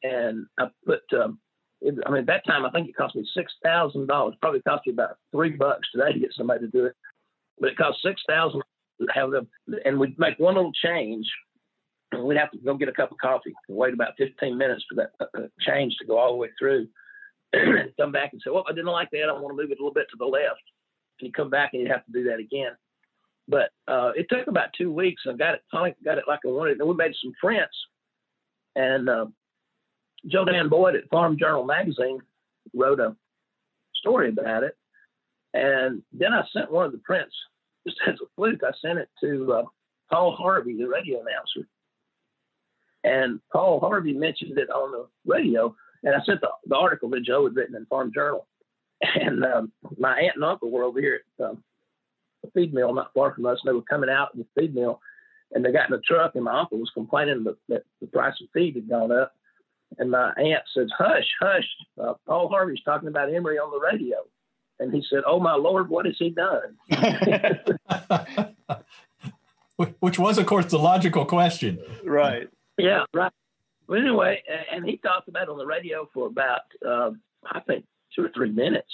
And 0.02 0.46
I 0.58 0.66
put, 0.86 1.02
um, 1.12 1.38
it, 1.80 1.94
I 2.06 2.10
mean, 2.10 2.20
at 2.20 2.26
that 2.26 2.46
time, 2.46 2.64
I 2.64 2.70
think 2.70 2.88
it 2.88 2.96
cost 2.96 3.14
me 3.14 3.26
$6,000. 3.36 4.32
Probably 4.40 4.62
cost 4.62 4.86
you 4.86 4.92
about 4.92 5.18
three 5.30 5.50
bucks 5.50 5.88
today 5.92 6.12
to 6.12 6.18
get 6.18 6.32
somebody 6.36 6.60
to 6.60 6.68
do 6.68 6.86
it. 6.86 6.94
But 7.58 7.70
it 7.70 7.76
cost 7.76 7.98
6000 8.02 8.60
to 8.60 8.66
have 9.14 9.30
them, 9.30 9.48
and 9.84 9.98
we'd 9.98 10.18
make 10.18 10.38
one 10.38 10.54
little 10.54 10.72
change. 10.72 11.26
And 12.12 12.24
we'd 12.24 12.38
have 12.38 12.50
to 12.50 12.58
go 12.58 12.74
get 12.74 12.88
a 12.88 12.92
cup 12.92 13.12
of 13.12 13.18
coffee 13.18 13.54
and 13.68 13.78
wait 13.78 13.94
about 13.94 14.14
15 14.18 14.58
minutes 14.58 14.84
for 14.88 14.96
that 14.96 15.12
uh, 15.20 15.46
change 15.60 15.96
to 15.98 16.06
go 16.06 16.18
all 16.18 16.32
the 16.32 16.38
way 16.38 16.48
through. 16.58 16.88
and 17.52 17.90
come 17.98 18.12
back 18.12 18.32
and 18.32 18.40
say, 18.44 18.50
well, 18.50 18.64
I 18.68 18.72
didn't 18.72 18.86
like 18.86 19.10
that. 19.10 19.28
I 19.28 19.32
want 19.32 19.56
to 19.56 19.62
move 19.62 19.70
it 19.70 19.78
a 19.78 19.82
little 19.82 19.94
bit 19.94 20.06
to 20.10 20.16
the 20.18 20.24
left. 20.24 20.62
And 21.20 21.26
you 21.26 21.32
come 21.32 21.50
back 21.50 21.70
and 21.72 21.82
you 21.82 21.88
have 21.88 22.04
to 22.06 22.12
do 22.12 22.24
that 22.24 22.38
again. 22.38 22.72
But 23.48 23.70
uh, 23.88 24.12
it 24.14 24.26
took 24.28 24.46
about 24.46 24.72
two 24.76 24.92
weeks. 24.92 25.22
I 25.28 25.32
got 25.32 25.54
it, 25.54 25.62
finally 25.70 25.94
got 26.04 26.18
it 26.18 26.24
like 26.28 26.40
I 26.44 26.48
wanted. 26.48 26.78
And 26.78 26.88
we 26.88 26.94
made 26.94 27.14
some 27.20 27.32
prints. 27.40 27.74
And 28.76 29.08
uh, 29.08 29.26
Joe 30.26 30.44
Dan 30.44 30.68
Boyd 30.68 30.94
at 30.94 31.08
Farm 31.10 31.36
Journal 31.36 31.64
magazine 31.64 32.20
wrote 32.74 33.00
a 33.00 33.16
story 33.96 34.28
about 34.28 34.62
it. 34.62 34.76
And 35.52 36.02
then 36.12 36.32
I 36.32 36.44
sent 36.52 36.70
one 36.70 36.86
of 36.86 36.92
the 36.92 36.98
prints, 36.98 37.34
just 37.90 38.00
as 38.08 38.20
a 38.20 38.26
fluke, 38.36 38.62
I 38.64 38.72
sent 38.80 38.98
it 38.98 39.08
to 39.20 39.52
uh, 39.52 39.62
Paul 40.10 40.36
Harvey, 40.36 40.76
the 40.76 40.88
radio 40.88 41.20
announcer. 41.20 41.68
And 43.02 43.40
Paul 43.52 43.80
Harvey 43.80 44.12
mentioned 44.12 44.58
it 44.58 44.70
on 44.70 44.92
the 44.92 45.06
radio. 45.26 45.74
And 46.02 46.14
I 46.14 46.24
sent 46.24 46.40
the, 46.40 46.48
the 46.66 46.76
article 46.76 47.08
that 47.10 47.24
Joe 47.24 47.44
had 47.44 47.56
written 47.56 47.76
in 47.76 47.86
Farm 47.86 48.12
Journal. 48.14 48.46
And 49.14 49.44
um, 49.46 49.72
my 49.96 50.18
aunt 50.18 50.34
and 50.34 50.44
uncle 50.44 50.70
were 50.70 50.84
over 50.84 51.00
here 51.00 51.22
at 51.38 51.44
um, 51.44 51.64
a 52.44 52.50
feed 52.50 52.74
mill 52.74 52.92
not 52.92 53.14
far 53.14 53.34
from 53.34 53.46
us. 53.46 53.58
And 53.62 53.70
they 53.70 53.74
were 53.74 53.82
coming 53.82 54.10
out 54.10 54.28
of 54.34 54.38
the 54.38 54.46
feed 54.54 54.74
mill 54.74 55.00
and 55.52 55.64
they 55.64 55.72
got 55.72 55.90
in 55.90 55.96
the 55.96 56.02
truck 56.02 56.34
and 56.34 56.44
my 56.44 56.60
uncle 56.60 56.78
was 56.78 56.90
complaining 56.92 57.44
that, 57.44 57.56
that 57.68 57.82
the 58.00 58.06
price 58.06 58.34
of 58.42 58.48
feed 58.52 58.74
had 58.74 58.88
gone 58.88 59.10
up. 59.10 59.32
And 59.98 60.10
my 60.10 60.32
aunt 60.32 60.62
says, 60.74 60.90
hush, 60.96 61.26
hush, 61.40 61.66
uh, 62.00 62.14
Paul 62.26 62.48
Harvey's 62.48 62.82
talking 62.84 63.08
about 63.08 63.32
Emory 63.32 63.58
on 63.58 63.70
the 63.72 63.80
radio. 63.80 64.18
And 64.80 64.92
he 64.94 65.04
said, 65.08 65.22
oh, 65.26 65.38
my 65.38 65.54
Lord, 65.54 65.90
what 65.90 66.06
has 66.06 66.16
he 66.18 66.30
done? 66.30 66.76
Which 70.00 70.18
was, 70.18 70.38
of 70.38 70.46
course, 70.46 70.66
the 70.66 70.78
logical 70.78 71.26
question. 71.26 71.78
Right. 72.02 72.48
Yeah, 72.78 73.04
right. 73.12 73.32
But 73.86 73.98
anyway, 73.98 74.42
and 74.72 74.84
he 74.84 74.96
talked 74.96 75.28
about 75.28 75.44
it 75.44 75.48
on 75.50 75.58
the 75.58 75.66
radio 75.66 76.08
for 76.14 76.26
about, 76.26 76.62
uh, 76.86 77.10
I 77.44 77.60
think, 77.60 77.84
two 78.16 78.24
or 78.24 78.30
three 78.34 78.50
minutes 78.50 78.88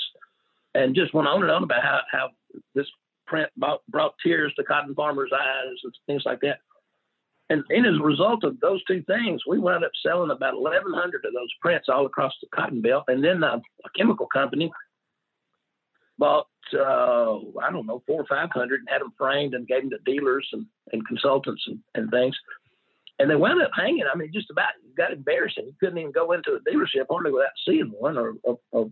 and 0.75 0.94
just 0.94 1.14
went 1.14 1.29
on 1.29 1.42
and 1.42 1.51
on 1.51 1.62
about 1.62 1.83
how, 1.83 2.01
how 2.11 2.31
this 2.75 2.87
print 3.27 3.49
brought, 3.57 3.81
brought 3.88 4.14
tears 4.22 4.53
to 4.57 4.64
cotton 4.64 4.94
farmers' 4.94 5.31
eyes 5.33 5.77
and 5.85 5.92
things 6.07 6.22
like 6.27 6.40
that. 6.40 6.59
And, 7.49 7.62
and 7.70 7.87
as 7.87 7.94
a 8.01 8.05
result 8.05 8.42
of 8.42 8.59
those 8.61 8.83
two 8.85 9.03
things, 9.03 9.42
we 9.46 9.59
wound 9.59 9.85
up 9.85 9.92
selling 10.05 10.31
about 10.33 10.61
1,100 10.61 11.25
of 11.25 11.33
those 11.33 11.53
prints 11.61 11.88
all 11.88 12.07
across 12.07 12.33
the 12.42 12.49
cotton 12.53 12.83
belt. 12.83 13.05
And 13.07 13.22
then 13.22 13.44
uh, 13.44 13.61
a 13.85 13.88
chemical 13.96 14.27
company 14.27 14.72
bought, 16.19 16.47
uh, 16.75 17.37
I 17.61 17.71
don't 17.71 17.87
know, 17.87 18.03
four 18.07 18.23
or 18.23 18.27
500 18.27 18.81
and 18.81 18.89
had 18.89 19.01
them 19.01 19.13
framed 19.19 19.55
and 19.55 19.67
gave 19.67 19.83
them 19.83 19.91
to 19.91 19.99
dealers 20.05 20.49
and, 20.53 20.67
and 20.93 21.07
consultants 21.07 21.63
and, 21.67 21.79
and 21.95 22.11
things. 22.11 22.37
And 23.19 23.31
they 23.31 23.37
wound 23.37 23.63
up 23.63 23.71
hanging. 23.75 24.05
I 24.13 24.17
mean, 24.17 24.31
just 24.33 24.51
about 24.51 24.71
got 24.97 25.13
embarrassing. 25.13 25.67
You 25.67 25.75
couldn't 25.81 25.99
even 25.99 26.13
go 26.13 26.33
into 26.33 26.53
a 26.53 26.61
dealership 26.61 27.07
hardly 27.11 27.33
without 27.33 27.51
seeing 27.67 27.93
one 27.99 28.19
or, 28.19 28.35
or, 28.43 28.91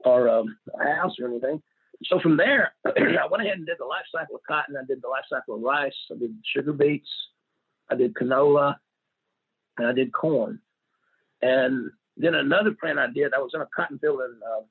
or, 0.00 0.28
um, 0.28 0.56
a 0.80 0.94
house 0.96 1.14
or 1.18 1.28
anything 1.28 1.62
so 2.06 2.20
from 2.20 2.36
there, 2.36 2.74
I 2.86 3.26
went 3.30 3.42
ahead 3.44 3.58
and 3.58 3.66
did 3.66 3.78
the 3.78 3.84
life 3.84 4.04
cycle 4.12 4.36
of 4.36 4.42
cotton. 4.46 4.76
I 4.76 4.84
did 4.86 5.02
the 5.02 5.08
life 5.08 5.24
cycle 5.28 5.56
of 5.56 5.62
rice. 5.62 5.94
I 6.10 6.18
did 6.18 6.34
sugar 6.54 6.72
beets. 6.72 7.08
I 7.90 7.94
did 7.94 8.14
canola, 8.14 8.76
and 9.78 9.86
I 9.86 9.92
did 9.92 10.12
corn. 10.12 10.60
And 11.42 11.90
then 12.16 12.34
another 12.34 12.72
print 12.72 12.98
I 12.98 13.08
did. 13.12 13.34
I 13.34 13.38
was 13.38 13.52
in 13.54 13.60
a 13.60 13.68
cotton 13.74 13.98
field 13.98 14.20
in 14.20 14.40
uh, 14.42 14.62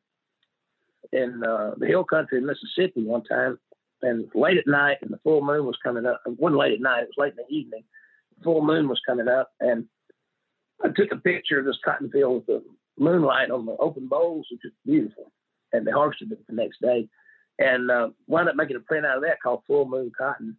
in 1.14 1.44
uh, 1.44 1.72
the 1.78 1.88
hill 1.88 2.04
country 2.04 2.38
in 2.38 2.46
Mississippi 2.46 3.04
one 3.04 3.24
time, 3.24 3.58
and 4.02 4.30
late 4.36 4.58
at 4.58 4.68
night, 4.68 4.98
and 5.02 5.12
the 5.12 5.20
full 5.24 5.42
moon 5.42 5.66
was 5.66 5.78
coming 5.84 6.06
up. 6.06 6.22
It 6.26 6.40
wasn't 6.40 6.60
late 6.60 6.74
at 6.74 6.82
night; 6.82 7.04
it 7.04 7.10
was 7.16 7.24
late 7.24 7.34
in 7.38 7.46
the 7.48 7.56
evening. 7.56 7.84
The 8.38 8.44
full 8.44 8.64
moon 8.64 8.90
was 8.90 9.00
coming 9.06 9.28
up, 9.28 9.52
and 9.60 9.86
I 10.84 10.90
took 10.90 11.12
a 11.12 11.18
picture 11.18 11.60
of 11.60 11.66
this 11.66 11.80
cotton 11.86 12.10
field 12.12 12.36
with 12.36 12.46
the 12.48 12.64
moonlight 12.98 13.52
on 13.52 13.66
the 13.66 13.78
open 13.78 14.08
bolls, 14.08 14.48
which 14.52 14.66
is 14.66 14.74
beautiful. 14.86 15.32
And 15.72 15.88
they 15.88 15.92
harvested 15.92 16.32
it 16.32 16.40
the 16.48 16.54
next 16.54 16.82
day 16.82 17.08
and 17.60 17.92
uh, 17.92 18.10
wound 18.28 18.50
up 18.50 18.56
making 18.56 18.76
a 18.76 18.80
print 18.80 19.06
out 19.06 19.18
of 19.18 19.24
that 19.24 19.42
called 19.42 19.64
Full 19.68 19.86
Moon 19.86 20.12
Cotton. 20.18 20.58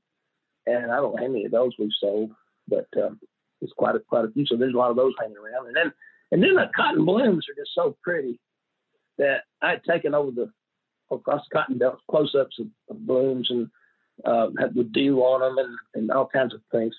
And 0.66 0.90
I 0.90 0.96
don't 0.96 1.14
know 1.14 1.22
how 1.22 1.28
many 1.28 1.44
of 1.44 1.52
those 1.52 1.72
we've 1.78 1.90
sold, 2.00 2.30
but 2.68 2.86
um, 2.96 3.20
it's 3.60 3.72
quite 3.76 3.96
a, 3.96 4.00
quite 4.00 4.24
a 4.24 4.30
few. 4.30 4.46
So 4.46 4.56
there's 4.56 4.74
a 4.74 4.78
lot 4.78 4.90
of 4.90 4.96
those 4.96 5.12
hanging 5.20 5.36
around. 5.36 5.66
And 5.68 5.76
then 5.76 5.92
and 6.32 6.42
then 6.42 6.54
the 6.54 6.70
cotton 6.74 7.04
blooms 7.04 7.46
are 7.48 7.60
just 7.60 7.74
so 7.74 7.96
pretty 8.02 8.40
that 9.18 9.42
I'd 9.62 9.84
taken 9.84 10.14
over 10.14 10.30
the 10.30 10.50
across 11.10 11.42
cotton 11.52 11.78
belt 11.78 12.00
close-ups 12.10 12.58
of, 12.58 12.66
of 12.90 13.06
blooms 13.06 13.48
and 13.50 13.70
uh, 14.24 14.48
had 14.58 14.74
the 14.74 14.84
dew 14.84 15.20
on 15.20 15.40
them 15.40 15.58
and, 15.58 15.78
and 15.94 16.10
all 16.10 16.26
kinds 16.26 16.54
of 16.54 16.60
things. 16.72 16.94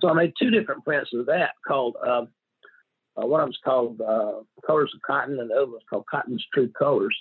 So 0.00 0.08
I 0.08 0.12
made 0.14 0.32
two 0.38 0.50
different 0.50 0.84
prints 0.84 1.10
of 1.14 1.26
that 1.26 1.50
called 1.66 1.96
uh, 2.04 2.26
uh, 3.16 3.26
one 3.26 3.40
of 3.40 3.46
them's 3.46 3.58
called 3.64 4.00
uh, 4.00 4.40
Colors 4.66 4.92
of 4.94 5.00
Cotton 5.02 5.38
and 5.38 5.50
the 5.50 5.54
other 5.54 5.66
one's 5.66 5.82
called 5.88 6.06
Cotton's 6.10 6.44
True 6.52 6.68
Colors 6.76 7.16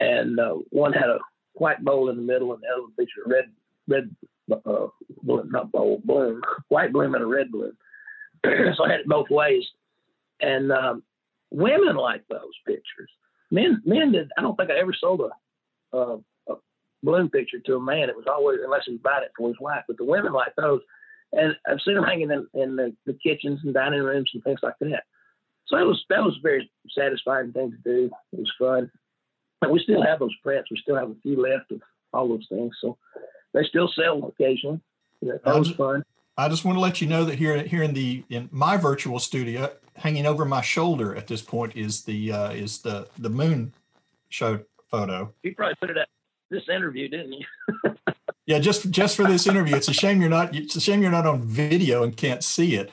and 0.00 0.38
uh, 0.38 0.54
one 0.70 0.92
had 0.92 1.08
a 1.08 1.18
white 1.54 1.82
boll 1.84 2.10
in 2.10 2.16
the 2.16 2.22
middle, 2.22 2.52
and 2.52 2.62
the 2.62 2.68
other 2.68 2.82
one 2.82 2.92
featured 2.96 3.26
a 3.26 3.28
red 3.28 3.50
red 3.86 4.16
uh, 4.52 4.86
bloom, 5.22 5.50
not 5.50 5.72
boll 5.72 6.00
bloom, 6.04 6.42
white 6.68 6.92
bloom 6.92 7.14
and 7.14 7.22
a 7.22 7.26
red 7.26 7.50
bloom. 7.50 7.76
so 8.44 8.84
I 8.84 8.90
had 8.90 9.00
it 9.00 9.06
both 9.06 9.30
ways, 9.30 9.64
and 10.40 10.72
um, 10.72 11.02
women 11.50 11.96
like 11.96 12.26
those 12.28 12.52
pictures. 12.66 13.10
Men 13.54 13.82
men 13.84 14.12
did. 14.12 14.30
I 14.36 14.42
don't 14.42 14.56
think 14.56 14.70
I 14.70 14.78
ever 14.78 14.94
sold 14.98 15.20
a, 15.20 15.96
a, 15.96 16.18
a 16.48 16.54
bloom 17.02 17.30
picture 17.30 17.58
to 17.60 17.76
a 17.76 17.80
man. 17.80 18.08
It 18.08 18.16
was 18.16 18.26
always 18.28 18.58
unless 18.62 18.82
he 18.86 18.96
bought 18.96 19.22
it 19.22 19.32
for 19.36 19.48
his 19.48 19.60
wife. 19.60 19.84
But 19.86 19.96
the 19.96 20.04
women 20.04 20.32
like 20.32 20.54
those, 20.56 20.80
and 21.32 21.56
I've 21.66 21.80
seen 21.84 21.94
them 21.94 22.04
hanging 22.04 22.30
in, 22.30 22.46
in 22.54 22.76
the, 22.76 22.94
the 23.06 23.16
kitchens 23.22 23.60
and 23.62 23.72
dining 23.72 24.02
rooms 24.02 24.30
and 24.34 24.42
things 24.42 24.60
like 24.62 24.74
that. 24.80 25.04
So 25.66 25.76
it 25.78 25.84
was 25.84 26.04
that 26.10 26.22
was 26.22 26.36
a 26.38 26.42
very 26.42 26.70
satisfying 26.90 27.52
thing 27.52 27.70
to 27.70 27.78
do. 27.78 28.10
It 28.32 28.40
was 28.40 28.52
fun 28.58 28.90
we 29.70 29.80
still 29.80 30.02
have 30.02 30.18
those 30.18 30.34
prints. 30.42 30.70
We 30.70 30.78
still 30.78 30.96
have 30.96 31.10
a 31.10 31.16
few 31.22 31.40
left 31.40 31.70
of 31.70 31.80
all 32.12 32.28
those 32.28 32.46
things. 32.48 32.74
So 32.80 32.96
they 33.52 33.64
still 33.64 33.90
sell 33.94 34.24
occasionally. 34.24 34.80
That 35.22 35.40
was 35.44 35.70
um, 35.70 35.74
fun. 35.74 36.04
I 36.36 36.48
just 36.48 36.64
want 36.64 36.76
to 36.76 36.80
let 36.80 37.00
you 37.00 37.06
know 37.06 37.24
that 37.24 37.36
here 37.36 37.62
here 37.62 37.82
in 37.82 37.94
the 37.94 38.24
in 38.28 38.48
my 38.50 38.76
virtual 38.76 39.18
studio, 39.18 39.70
hanging 39.96 40.26
over 40.26 40.44
my 40.44 40.60
shoulder 40.60 41.14
at 41.14 41.26
this 41.26 41.42
point 41.42 41.76
is 41.76 42.02
the 42.04 42.32
uh, 42.32 42.50
is 42.50 42.82
the 42.82 43.08
the 43.18 43.30
moon 43.30 43.72
show 44.28 44.60
photo. 44.90 45.32
You 45.42 45.54
probably 45.54 45.76
put 45.76 45.90
it 45.90 45.96
at 45.96 46.08
this 46.50 46.68
interview, 46.68 47.08
didn't 47.08 47.32
you? 47.34 47.46
yeah, 48.46 48.58
just 48.58 48.90
just 48.90 49.16
for 49.16 49.24
this 49.24 49.46
interview. 49.46 49.76
It's 49.76 49.88
a 49.88 49.92
shame 49.92 50.20
you're 50.20 50.30
not. 50.30 50.54
It's 50.54 50.74
a 50.76 50.80
shame 50.80 51.02
you're 51.02 51.12
not 51.12 51.26
on 51.26 51.42
video 51.42 52.02
and 52.02 52.16
can't 52.16 52.42
see 52.42 52.74
it. 52.74 52.90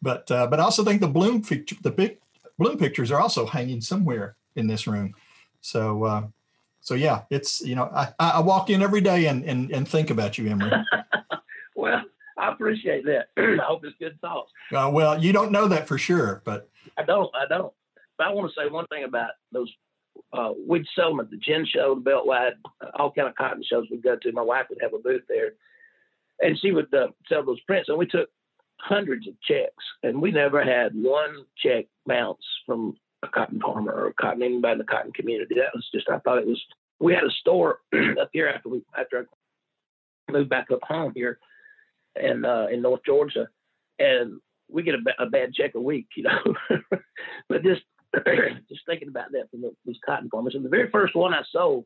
But 0.00 0.30
uh, 0.30 0.46
but 0.46 0.60
I 0.60 0.62
also 0.62 0.84
think 0.84 1.00
the 1.00 1.08
bloom 1.08 1.42
picture, 1.42 1.76
the 1.82 1.90
big 1.90 2.18
bloom 2.58 2.78
pictures 2.78 3.10
are 3.10 3.20
also 3.20 3.46
hanging 3.46 3.80
somewhere 3.80 4.36
in 4.54 4.68
this 4.68 4.86
room. 4.86 5.14
So 5.62 6.04
uh, 6.04 6.26
so 6.80 6.94
yeah, 6.94 7.22
it's 7.30 7.60
you 7.60 7.74
know 7.74 7.90
I, 7.92 8.12
I 8.20 8.40
walk 8.40 8.70
in 8.70 8.82
every 8.82 9.00
day 9.00 9.26
and 9.26 9.44
and, 9.44 9.72
and 9.72 9.88
think 9.88 10.10
about 10.10 10.38
you, 10.38 10.48
Emory. 10.48 10.70
I 12.44 12.52
appreciate 12.52 13.04
that. 13.06 13.28
I 13.36 13.64
hope 13.64 13.84
it's 13.84 13.96
good 13.98 14.20
thoughts. 14.20 14.50
Uh, 14.72 14.90
well, 14.92 15.22
you 15.22 15.32
don't 15.32 15.50
know 15.50 15.68
that 15.68 15.88
for 15.88 15.96
sure, 15.96 16.42
but 16.44 16.68
I 16.98 17.02
don't. 17.02 17.30
I 17.34 17.46
don't. 17.48 17.72
But 18.18 18.26
I 18.26 18.32
want 18.32 18.52
to 18.52 18.60
say 18.60 18.70
one 18.70 18.86
thing 18.88 19.04
about 19.04 19.30
those. 19.52 19.72
Uh, 20.32 20.52
we'd 20.66 20.86
sell 20.94 21.10
them 21.10 21.20
at 21.20 21.30
the 21.30 21.36
gin 21.36 21.66
show, 21.66 21.94
the 21.94 22.08
Beltwide, 22.08 22.52
all 22.94 23.10
kind 23.10 23.28
of 23.28 23.34
cotton 23.34 23.64
shows 23.68 23.86
we'd 23.90 24.02
go 24.02 24.16
to. 24.16 24.32
My 24.32 24.42
wife 24.42 24.66
would 24.68 24.78
have 24.80 24.94
a 24.94 24.98
booth 24.98 25.22
there, 25.28 25.52
and 26.40 26.58
she 26.60 26.70
would 26.70 26.92
uh, 26.94 27.08
sell 27.28 27.44
those 27.44 27.60
prints. 27.60 27.88
And 27.88 27.98
we 27.98 28.06
took 28.06 28.28
hundreds 28.78 29.26
of 29.26 29.34
checks, 29.42 29.84
and 30.02 30.20
we 30.20 30.30
never 30.30 30.62
had 30.62 30.92
one 30.94 31.44
check 31.56 31.86
bounce 32.06 32.44
from 32.66 32.96
a 33.22 33.28
cotton 33.28 33.60
farmer 33.60 33.92
or 33.92 34.06
a 34.08 34.14
cotton 34.14 34.42
anybody 34.42 34.72
in 34.72 34.78
the 34.78 34.84
cotton 34.84 35.12
community. 35.12 35.54
That 35.56 35.74
was 35.74 35.88
just 35.92 36.08
I 36.10 36.18
thought 36.18 36.38
it 36.38 36.46
was. 36.46 36.62
We 37.00 37.12
had 37.12 37.24
a 37.24 37.30
store 37.40 37.80
up 38.20 38.30
here 38.32 38.48
after 38.48 38.68
we 38.68 38.82
after 38.96 39.26
I 40.28 40.32
moved 40.32 40.50
back 40.50 40.70
up 40.70 40.80
home 40.82 41.12
here, 41.14 41.38
and 42.16 42.46
uh, 42.46 42.66
in 42.72 42.82
North 42.82 43.00
Georgia, 43.04 43.48
and 43.98 44.40
we 44.68 44.82
get 44.82 44.94
a, 44.94 45.22
a 45.22 45.26
bad 45.26 45.54
check 45.54 45.74
a 45.74 45.80
week, 45.80 46.06
you 46.16 46.24
know. 46.24 46.54
but 47.48 47.62
just 47.62 47.82
just 48.68 48.82
thinking 48.86 49.08
about 49.08 49.32
that 49.32 49.50
from 49.50 49.62
the, 49.62 49.72
these 49.84 49.98
cotton 50.04 50.28
farmers, 50.30 50.54
and 50.54 50.64
the 50.64 50.70
very 50.70 50.90
first 50.90 51.14
one 51.14 51.34
I 51.34 51.42
sold 51.50 51.84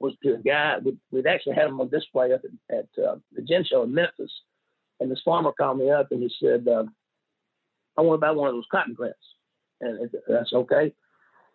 was 0.00 0.14
to 0.22 0.34
a 0.34 0.38
guy. 0.38 0.76
We'd, 0.82 0.98
we'd 1.10 1.26
actually 1.26 1.54
had 1.54 1.66
him 1.66 1.80
on 1.80 1.90
display 1.90 2.32
up 2.32 2.42
at, 2.44 2.76
at 2.76 3.04
uh, 3.04 3.16
the 3.32 3.42
gin 3.42 3.64
show 3.64 3.82
in 3.82 3.94
Memphis, 3.94 4.32
and 4.98 5.10
this 5.10 5.22
farmer 5.24 5.52
called 5.52 5.78
me 5.78 5.90
up 5.90 6.08
and 6.10 6.22
he 6.22 6.30
said, 6.42 6.66
uh, 6.66 6.84
"I 7.96 8.02
want 8.02 8.20
to 8.20 8.26
buy 8.26 8.32
one 8.32 8.48
of 8.48 8.54
those 8.54 8.66
cotton 8.70 8.96
prints," 8.96 9.18
and 9.80 10.10
that's 10.28 10.52
okay. 10.52 10.92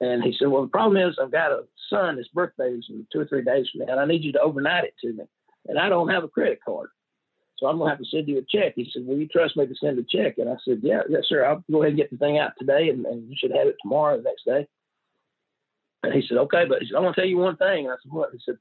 And 0.02 0.24
he 0.24 0.36
said, 0.38 0.50
"Well, 0.50 0.64
the 0.64 0.70
problem 0.70 0.98
is 0.98 1.18
I've 1.22 1.32
got 1.32 1.52
a 1.52 1.64
son. 1.90 2.18
His 2.18 2.28
birthday 2.30 2.70
is 2.70 2.86
in 2.90 3.08
two 3.12 3.20
or 3.20 3.26
three 3.26 3.44
days 3.44 3.68
from 3.70 3.86
now, 3.86 3.94
and 3.94 4.02
I 4.02 4.06
need 4.06 4.24
you 4.24 4.32
to 4.34 4.42
overnight 4.42 4.86
it 4.86 4.94
to 5.02 5.14
me, 5.14 5.26
and 5.68 5.80
I 5.80 5.90
don't 5.90 6.10
have 6.10 6.24
a 6.24 6.30
credit 6.30 6.60
card." 6.66 6.90
So 7.58 7.68
I'm 7.68 7.78
gonna 7.78 7.90
have 7.90 8.00
to 8.00 8.06
send 8.06 8.28
you 8.28 8.38
a 8.38 8.42
check. 8.42 8.74
He 8.76 8.90
said, 8.92 9.06
Will 9.06 9.18
you 9.18 9.28
trust 9.28 9.56
me 9.56 9.66
to 9.66 9.76
send 9.76 9.98
a 9.98 10.04
check? 10.04 10.38
And 10.38 10.50
I 10.50 10.56
said, 10.66 10.80
Yeah, 10.84 11.02
yes, 11.10 11.24
sir. 11.28 11.46
I'll 11.46 11.64
go 11.72 11.82
ahead 11.82 11.92
and 11.92 11.98
get 11.98 12.12
the 12.12 12.18
thing 12.18 12.38
out 12.38 12.52
today 12.60 12.90
and, 12.90 13.06
and 13.06 13.30
you 13.30 13.36
should 13.38 13.52
have 13.52 13.68
it 13.68 13.78
tomorrow, 13.82 14.18
the 14.18 14.24
next 14.24 14.46
day. 14.46 14.68
And 16.04 16.14
he 16.14 16.24
said, 16.28 16.38
Okay, 16.38 16.66
but 16.68 16.82
he 16.82 16.88
said, 16.88 16.98
I 16.98 17.00
want 17.00 17.16
to 17.16 17.22
tell 17.22 17.30
you 17.30 17.38
one 17.38 17.58
thing. 17.58 17.86
And 17.86 17.94
I 17.94 17.96
said, 18.04 18.12
What? 18.12 18.32
He 18.34 18.40
said, 18.46 18.58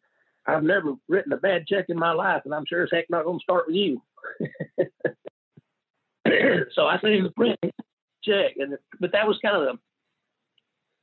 I've 0.46 0.62
never 0.62 0.94
written 1.08 1.32
a 1.32 1.38
bad 1.38 1.66
check 1.66 1.86
in 1.88 1.98
my 1.98 2.12
life, 2.12 2.42
and 2.44 2.54
I'm 2.54 2.66
sure 2.68 2.82
as 2.82 2.90
heck 2.92 3.08
not 3.08 3.24
gonna 3.24 3.38
start 3.40 3.66
with 3.66 3.76
you. 3.76 4.02
so 6.74 6.86
I 6.86 6.98
sent 7.00 7.14
him 7.14 7.24
the 7.24 7.30
print 7.30 7.58
check, 8.22 8.52
and 8.58 8.76
but 9.00 9.12
that 9.12 9.26
was 9.26 9.38
kind 9.42 9.56
of 9.56 9.62
the 9.62 9.78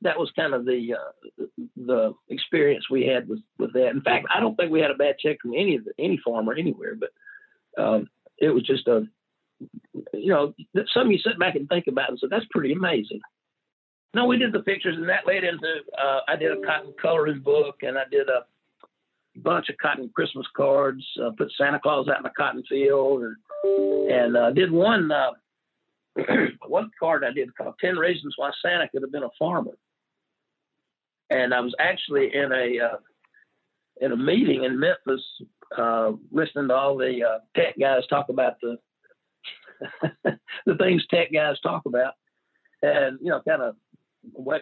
that 0.02 0.18
was 0.18 0.30
kind 0.34 0.54
of 0.54 0.64
the 0.64 0.94
uh, 0.94 1.44
the 1.76 2.14
experience 2.28 2.90
we 2.90 3.06
had 3.06 3.28
with 3.28 3.40
with 3.58 3.72
that. 3.72 3.90
In 3.90 4.02
fact, 4.02 4.26
I 4.34 4.40
don't 4.40 4.56
think 4.56 4.70
we 4.70 4.80
had 4.80 4.90
a 4.90 4.96
bad 4.96 5.16
check 5.18 5.38
from 5.42 5.54
any 5.54 5.76
of 5.76 5.84
the, 5.84 5.92
any 5.98 6.20
farmer 6.24 6.54
anywhere, 6.54 6.94
but 6.94 7.10
um, 7.78 8.08
it 8.38 8.50
was 8.50 8.62
just 8.64 8.86
a, 8.88 9.06
you 10.12 10.32
know, 10.32 10.54
something 10.92 11.12
you 11.12 11.18
sit 11.18 11.38
back 11.38 11.54
and 11.54 11.68
think 11.68 11.86
about 11.86 12.10
and 12.10 12.18
say, 12.18 12.26
that's 12.30 12.46
pretty 12.50 12.72
amazing. 12.72 13.20
No, 14.14 14.26
we 14.26 14.36
did 14.36 14.52
the 14.52 14.60
pictures 14.60 14.96
and 14.96 15.08
that 15.08 15.26
led 15.26 15.44
into, 15.44 15.80
uh, 15.98 16.20
I 16.28 16.36
did 16.36 16.52
a 16.52 16.60
cotton 16.60 16.92
coloring 17.00 17.40
book 17.40 17.76
and 17.82 17.96
I 17.96 18.02
did 18.10 18.28
a 18.28 18.44
bunch 19.36 19.70
of 19.70 19.78
cotton 19.78 20.10
Christmas 20.14 20.46
cards, 20.54 21.02
uh, 21.24 21.30
put 21.38 21.50
Santa 21.56 21.80
Claus 21.80 22.08
out 22.08 22.18
in 22.18 22.22
the 22.22 22.30
cotton 22.36 22.62
field 22.68 23.22
and, 23.22 24.10
and 24.10 24.36
uh, 24.36 24.50
did 24.50 24.70
one, 24.70 25.10
uh, 25.10 25.30
one 26.66 26.90
card 27.00 27.24
I 27.24 27.32
did 27.32 27.56
called 27.56 27.74
10 27.80 27.96
Reasons 27.96 28.34
Why 28.36 28.50
Santa 28.60 28.88
Could 28.88 29.02
Have 29.02 29.12
Been 29.12 29.22
a 29.22 29.30
Farmer. 29.38 29.78
And 31.30 31.54
I 31.54 31.60
was 31.60 31.74
actually 31.78 32.34
in 32.34 32.52
a, 32.52 32.84
uh, 32.84 32.96
in 34.02 34.12
a 34.12 34.16
meeting 34.16 34.64
in 34.64 34.78
Memphis 34.78 35.22
uh, 35.76 36.12
listening 36.30 36.68
to 36.68 36.74
all 36.74 36.96
the 36.96 37.22
uh, 37.24 37.38
tech 37.56 37.78
guys 37.78 38.06
talk 38.08 38.28
about 38.28 38.54
the 38.60 38.78
the 40.66 40.76
things 40.76 41.04
tech 41.10 41.32
guys 41.32 41.58
talk 41.60 41.82
about, 41.86 42.14
and 42.82 43.18
you 43.20 43.30
know, 43.30 43.40
kind 43.46 43.62
of 43.62 43.76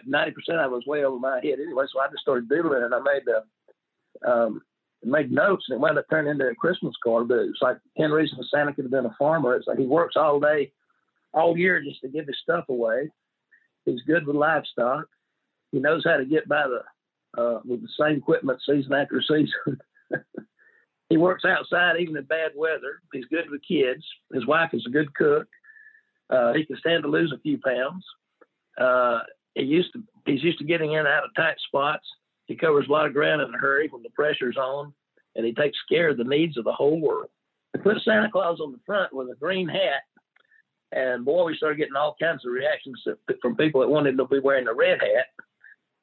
ninety 0.05 0.31
percent 0.31 0.59
of 0.59 0.71
it 0.71 0.75
was 0.75 0.85
way 0.85 1.03
over 1.03 1.19
my 1.19 1.35
head 1.35 1.59
anyway. 1.59 1.85
So 1.91 1.99
I 1.99 2.07
just 2.07 2.21
started 2.21 2.49
doodling, 2.49 2.83
and 2.83 2.93
I 2.93 2.99
made 2.99 3.23
the 3.25 4.29
um, 4.29 4.61
made 5.03 5.31
notes, 5.31 5.65
and 5.67 5.75
it 5.75 5.79
wound 5.79 5.97
up 5.97 6.05
turning 6.09 6.31
into 6.31 6.47
a 6.47 6.55
Christmas 6.55 6.95
card. 7.03 7.27
But 7.27 7.39
it's 7.39 7.61
like 7.61 7.77
ten 7.97 8.11
reasons 8.11 8.49
Santa 8.51 8.73
could 8.73 8.85
have 8.85 8.91
been 8.91 9.05
a 9.05 9.15
farmer. 9.17 9.55
It's 9.55 9.67
like 9.67 9.79
he 9.79 9.85
works 9.85 10.15
all 10.15 10.39
day, 10.39 10.71
all 11.33 11.57
year 11.57 11.81
just 11.81 12.01
to 12.01 12.09
give 12.09 12.27
his 12.27 12.37
stuff 12.41 12.65
away. 12.69 13.09
He's 13.85 14.01
good 14.07 14.27
with 14.27 14.35
livestock. 14.35 15.05
He 15.71 15.79
knows 15.79 16.03
how 16.05 16.17
to 16.17 16.25
get 16.25 16.47
by 16.47 16.65
the 16.67 17.41
uh, 17.41 17.59
with 17.65 17.81
the 17.81 17.89
same 17.99 18.17
equipment 18.17 18.59
season 18.65 18.93
after 18.93 19.21
season. 19.27 19.79
He 21.11 21.17
works 21.17 21.43
outside 21.43 21.97
even 21.99 22.15
in 22.15 22.23
bad 22.23 22.51
weather. 22.55 23.01
He's 23.11 23.25
good 23.25 23.49
with 23.49 23.61
kids. 23.67 24.01
His 24.33 24.47
wife 24.47 24.69
is 24.71 24.85
a 24.87 24.89
good 24.89 25.13
cook. 25.13 25.45
Uh, 26.29 26.53
he 26.53 26.65
can 26.65 26.77
stand 26.77 27.03
to 27.03 27.09
lose 27.09 27.33
a 27.35 27.41
few 27.41 27.59
pounds. 27.59 28.05
Uh, 28.79 29.19
he 29.53 29.63
used 29.63 29.91
to 29.91 30.01
he's 30.25 30.41
used 30.41 30.59
to 30.59 30.63
getting 30.63 30.93
in 30.93 30.99
and 30.99 31.07
out 31.09 31.25
of 31.25 31.35
tight 31.35 31.57
spots. 31.67 32.07
He 32.45 32.55
covers 32.55 32.85
a 32.87 32.91
lot 32.93 33.07
of 33.07 33.13
ground 33.13 33.41
in 33.41 33.53
a 33.53 33.57
hurry 33.57 33.89
when 33.91 34.03
the 34.03 34.09
pressure's 34.11 34.55
on, 34.55 34.93
and 35.35 35.45
he 35.45 35.53
takes 35.53 35.77
care 35.89 36.11
of 36.11 36.17
the 36.17 36.23
needs 36.23 36.57
of 36.57 36.63
the 36.63 36.71
whole 36.71 37.01
world. 37.01 37.29
They 37.73 37.81
put 37.81 38.01
Santa 38.03 38.31
Claus 38.31 38.61
on 38.61 38.71
the 38.71 38.79
front 38.85 39.13
with 39.13 39.27
a 39.27 39.35
green 39.35 39.67
hat, 39.67 40.03
and 40.93 41.25
boy, 41.25 41.43
we 41.43 41.57
started 41.57 41.77
getting 41.77 41.97
all 41.97 42.15
kinds 42.21 42.45
of 42.45 42.53
reactions 42.53 43.03
from 43.41 43.57
people 43.57 43.81
that 43.81 43.89
wanted 43.89 44.17
to 44.17 44.25
be 44.27 44.39
wearing 44.39 44.69
a 44.69 44.73
red 44.73 45.01
hat. 45.01 45.25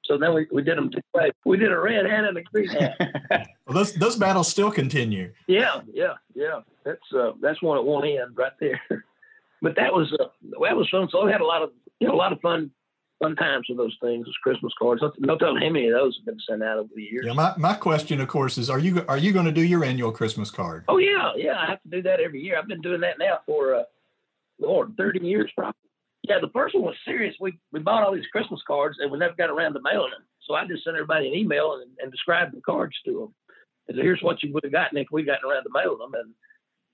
So 0.09 0.17
then 0.17 0.35
we, 0.35 0.47
we 0.51 0.63
did 0.63 0.79
them 0.79 0.91
two 0.91 1.01
ways. 1.15 1.33
We 1.45 1.59
did 1.59 1.71
a 1.71 1.79
red 1.79 2.07
hat 2.07 2.25
and 2.25 2.39
a 2.39 2.43
green 2.43 2.69
hat. 2.69 2.97
well, 3.67 3.75
those 3.75 3.93
those 3.93 4.17
battles 4.17 4.49
still 4.49 4.71
continue. 4.71 5.33
Yeah, 5.47 5.83
yeah, 5.93 6.15
yeah. 6.35 6.61
That's 6.85 7.13
uh, 7.15 7.33
that's 7.43 7.63
one 7.63 7.77
at 7.77 7.85
one 7.85 8.07
end 8.07 8.37
right 8.37 8.53
there. 8.59 8.81
but 9.63 9.77
that 9.77 9.93
was 9.93 10.11
uh, 10.19 10.25
that 10.61 10.77
was 10.77 10.89
fun. 10.91 11.09
So 11.13 11.25
we 11.27 11.31
had 11.31 11.43
a 11.43 11.47
lot 11.47 11.63
of 11.63 11.71
you 12.01 12.09
know 12.09 12.15
a 12.15 12.17
lot 12.17 12.33
of 12.33 12.41
fun 12.41 12.71
fun 13.23 13.37
times 13.37 13.67
with 13.69 13.77
those 13.77 13.97
things, 14.01 14.25
those 14.25 14.37
Christmas 14.43 14.73
cards. 14.79 15.03
No 15.19 15.37
telling 15.37 15.61
how 15.63 15.69
many 15.69 15.89
of 15.89 15.93
those 15.93 16.17
have 16.17 16.25
been 16.25 16.41
sent 16.49 16.63
out 16.63 16.79
over 16.79 16.89
the 16.95 17.03
years. 17.03 17.25
Yeah, 17.27 17.33
my, 17.35 17.53
my 17.59 17.75
question, 17.75 18.21
of 18.21 18.29
course, 18.29 18.57
is 18.59 18.71
are 18.71 18.79
you 18.79 19.05
are 19.09 19.19
you 19.19 19.33
going 19.33 19.47
to 19.47 19.53
do 19.53 19.63
your 19.63 19.85
annual 19.85 20.11
Christmas 20.11 20.51
card? 20.51 20.85
Oh 20.89 20.99
yeah, 20.99 21.33
yeah. 21.37 21.59
I 21.59 21.67
have 21.67 21.83
to 21.83 21.89
do 21.91 22.03
that 22.03 22.21
every 22.21 22.41
year. 22.41 22.59
I've 22.59 22.69
been 22.69 22.81
doing 22.81 23.03
that 23.03 23.19
now 23.19 23.41
for 23.45 23.75
uh, 23.75 23.83
Lord, 24.59 24.95
thirty 24.97 25.21
years 25.25 25.51
probably. 25.55 25.75
Yeah, 26.29 26.41
the 26.41 26.51
first 26.53 26.75
one 26.75 26.85
was 26.85 26.97
serious. 27.05 27.35
We 27.41 27.59
we 27.73 27.81
bought 27.81 28.03
all 28.03 28.15
these 28.15 28.27
Christmas 28.31 28.61
cards 28.67 28.99
and 29.01 29.11
we 29.11 29.19
never 29.19 29.35
got 29.35 29.51
around 29.51 29.75
to 29.75 29.81
mailing 29.83 30.11
them. 30.11 30.25
So 30.43 30.55
I 30.55 30.67
just 30.67 30.85
sent 30.85 30.97
everybody 30.97 31.29
an 31.29 31.35
email 31.35 31.81
and, 31.81 31.91
and 32.01 32.13
described 32.13 32.55
the 32.55 32.61
cards 32.61 32.97
to 33.05 33.13
them. 33.13 33.35
And 33.89 33.97
so 33.97 34.03
here's 34.03 34.23
what 34.23 34.43
you 34.43 34.53
would 34.53 34.65
have 34.65 34.73
gotten 34.73 34.99
if 34.99 35.09
we 35.11 35.23
gotten 35.23 35.49
around 35.49 35.65
to 35.65 35.71
mailing 35.73 35.99
them. 35.99 36.15
And 36.15 36.35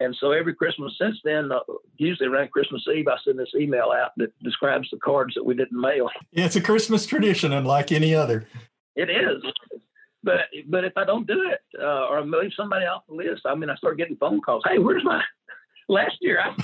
and 0.00 0.16
so 0.20 0.32
every 0.32 0.54
Christmas 0.54 0.92
since 1.00 1.16
then, 1.24 1.50
uh, 1.52 1.60
usually 1.96 2.28
around 2.28 2.50
Christmas 2.50 2.84
Eve, 2.92 3.08
I 3.08 3.16
send 3.24 3.38
this 3.38 3.52
email 3.58 3.92
out 3.96 4.10
that 4.16 4.32
describes 4.42 4.88
the 4.90 4.98
cards 4.98 5.34
that 5.34 5.44
we 5.44 5.54
didn't 5.54 5.80
mail. 5.80 6.10
Yeah, 6.32 6.46
it's 6.46 6.56
a 6.56 6.60
Christmas 6.60 7.06
tradition, 7.06 7.52
unlike 7.52 7.92
any 7.92 8.14
other. 8.14 8.46
It 8.96 9.08
is. 9.08 9.42
But 10.22 10.40
but 10.68 10.84
if 10.84 10.94
I 10.96 11.04
don't 11.04 11.26
do 11.26 11.50
it 11.50 11.60
uh, 11.80 12.06
or 12.08 12.18
I 12.18 12.22
leave 12.22 12.52
somebody 12.56 12.86
off 12.86 13.02
the 13.08 13.14
list, 13.14 13.42
I 13.44 13.54
mean, 13.54 13.70
I 13.70 13.76
start 13.76 13.98
getting 13.98 14.16
phone 14.16 14.40
calls. 14.40 14.64
Hey, 14.66 14.78
where's 14.78 15.04
my 15.04 15.22
last 15.88 16.16
year, 16.20 16.40
I, 16.40 16.54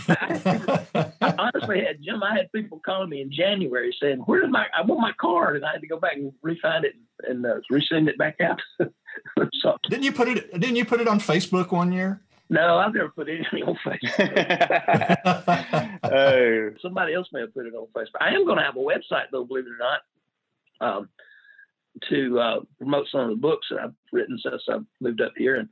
I, 0.94 1.12
I, 1.20 1.34
honestly 1.38 1.84
had 1.84 2.02
Jim. 2.02 2.22
I 2.22 2.36
had 2.36 2.52
people 2.52 2.80
calling 2.84 3.10
me 3.10 3.20
in 3.20 3.32
January 3.32 3.94
saying, 4.00 4.18
"Where's 4.26 4.50
my? 4.50 4.66
I 4.76 4.82
want 4.82 5.00
my 5.00 5.12
card," 5.20 5.56
and 5.56 5.64
I 5.64 5.72
had 5.72 5.80
to 5.80 5.86
go 5.86 5.98
back 5.98 6.16
and 6.16 6.32
refind 6.44 6.84
it 6.84 6.94
and 7.28 7.44
uh, 7.44 7.56
resend 7.70 8.08
it 8.08 8.18
back 8.18 8.40
out. 8.40 8.60
so, 9.60 9.76
didn't 9.88 10.04
you 10.04 10.12
put 10.12 10.28
it? 10.28 10.52
Didn't 10.52 10.76
you 10.76 10.84
put 10.84 11.00
it 11.00 11.08
on 11.08 11.20
Facebook 11.20 11.72
one 11.72 11.92
year? 11.92 12.20
No, 12.50 12.78
I've 12.78 12.92
never 12.92 13.10
put 13.10 13.28
anything 13.28 13.62
on 13.62 13.78
Facebook. 13.86 14.30
oh. 16.02 16.70
Somebody 16.82 17.14
else 17.14 17.28
may 17.32 17.40
have 17.42 17.54
put 17.54 17.66
it 17.66 17.74
on 17.74 17.86
Facebook. 17.94 18.20
I 18.20 18.34
am 18.34 18.44
going 18.44 18.58
to 18.58 18.64
have 18.64 18.76
a 18.76 18.80
website, 18.80 19.26
though, 19.30 19.44
believe 19.44 19.66
it 19.66 19.70
or 19.70 19.78
not, 19.78 20.00
um, 20.80 21.08
to 22.08 22.40
uh, 22.40 22.60
promote 22.78 23.06
some 23.12 23.20
of 23.20 23.28
the 23.28 23.36
books 23.36 23.68
that 23.70 23.78
I've 23.78 23.94
written 24.12 24.36
since 24.42 24.62
I 24.68 24.78
moved 25.00 25.20
up 25.20 25.34
here. 25.36 25.56
And 25.56 25.68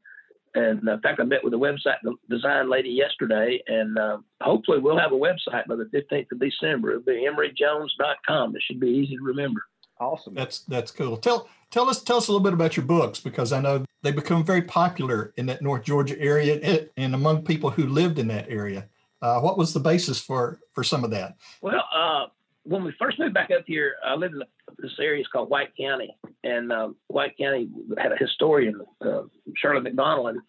and 0.59 0.89
uh, 0.89 0.95
in 0.95 1.01
fact, 1.01 1.21
I 1.21 1.25
met 1.25 1.45
with 1.45 1.55
a 1.55 1.57
website 1.57 1.97
design 2.29 2.69
lady 2.69 2.91
yesterday, 2.91 3.63
and 3.69 3.97
uh, 3.97 4.19
hopefully 4.41 4.79
we'll 4.81 4.99
have 4.99 5.13
a 5.13 5.17
website 5.17 5.67
by 5.67 5.77
the 5.77 5.89
15th 5.95 6.33
of 6.33 6.41
December. 6.41 6.91
It'll 6.91 7.03
be 7.03 7.29
emoryjones.com. 7.29 8.57
It 8.57 8.63
should 8.67 8.81
be 8.81 8.89
easy 8.89 9.17
to 9.17 9.23
remember. 9.23 9.63
Awesome. 10.01 10.35
That's 10.35 10.61
that's 10.61 10.91
cool. 10.91 11.17
Tell 11.17 11.49
tell 11.71 11.89
us 11.89 12.03
tell 12.03 12.17
us 12.17 12.29
a 12.29 12.33
little 12.33 12.45
bit 12.45 12.53
about 12.53 12.77
your 12.77 12.87
books 12.87 13.21
because 13.21 13.53
I 13.53 13.61
know 13.61 13.85
they 14.03 14.13
become 14.13 14.45
very 14.45 14.63
popular 14.63 15.33
in 15.37 15.47
that 15.47 15.63
North 15.63 15.85
Georgia 15.85 16.19
area 16.21 16.89
and 16.97 17.15
among 17.15 17.45
people 17.45 17.71
who 17.71 17.87
lived 17.87 18.19
in 18.19 18.29
that 18.29 18.49
area. 18.49 18.89
Uh, 19.21 19.41
what 19.41 19.59
was 19.59 19.73
the 19.73 19.81
basis 19.81 20.21
for 20.21 20.61
for 20.73 20.85
some 20.85 21.03
of 21.05 21.11
that? 21.11 21.37
Well, 21.63 21.85
uh, 21.93 22.27
when 22.63 22.85
we 22.85 22.93
first 22.99 23.19
moved 23.19 23.35
back 23.35 23.51
up 23.51 23.65
here, 23.67 23.95
I 24.05 24.15
lived 24.15 24.35
in 24.35 24.43
this 24.79 24.93
area 25.01 25.21
It's 25.21 25.29
called 25.29 25.51
White 25.51 25.77
County, 25.77 26.17
and 26.45 26.71
um, 26.71 26.97
White 27.09 27.37
County 27.39 27.69
had 27.97 28.13
a 28.13 28.17
historian, 28.17 28.81
uh, 29.01 29.23
Shirley 29.57 29.81
McDonald, 29.81 30.31
and 30.31 30.41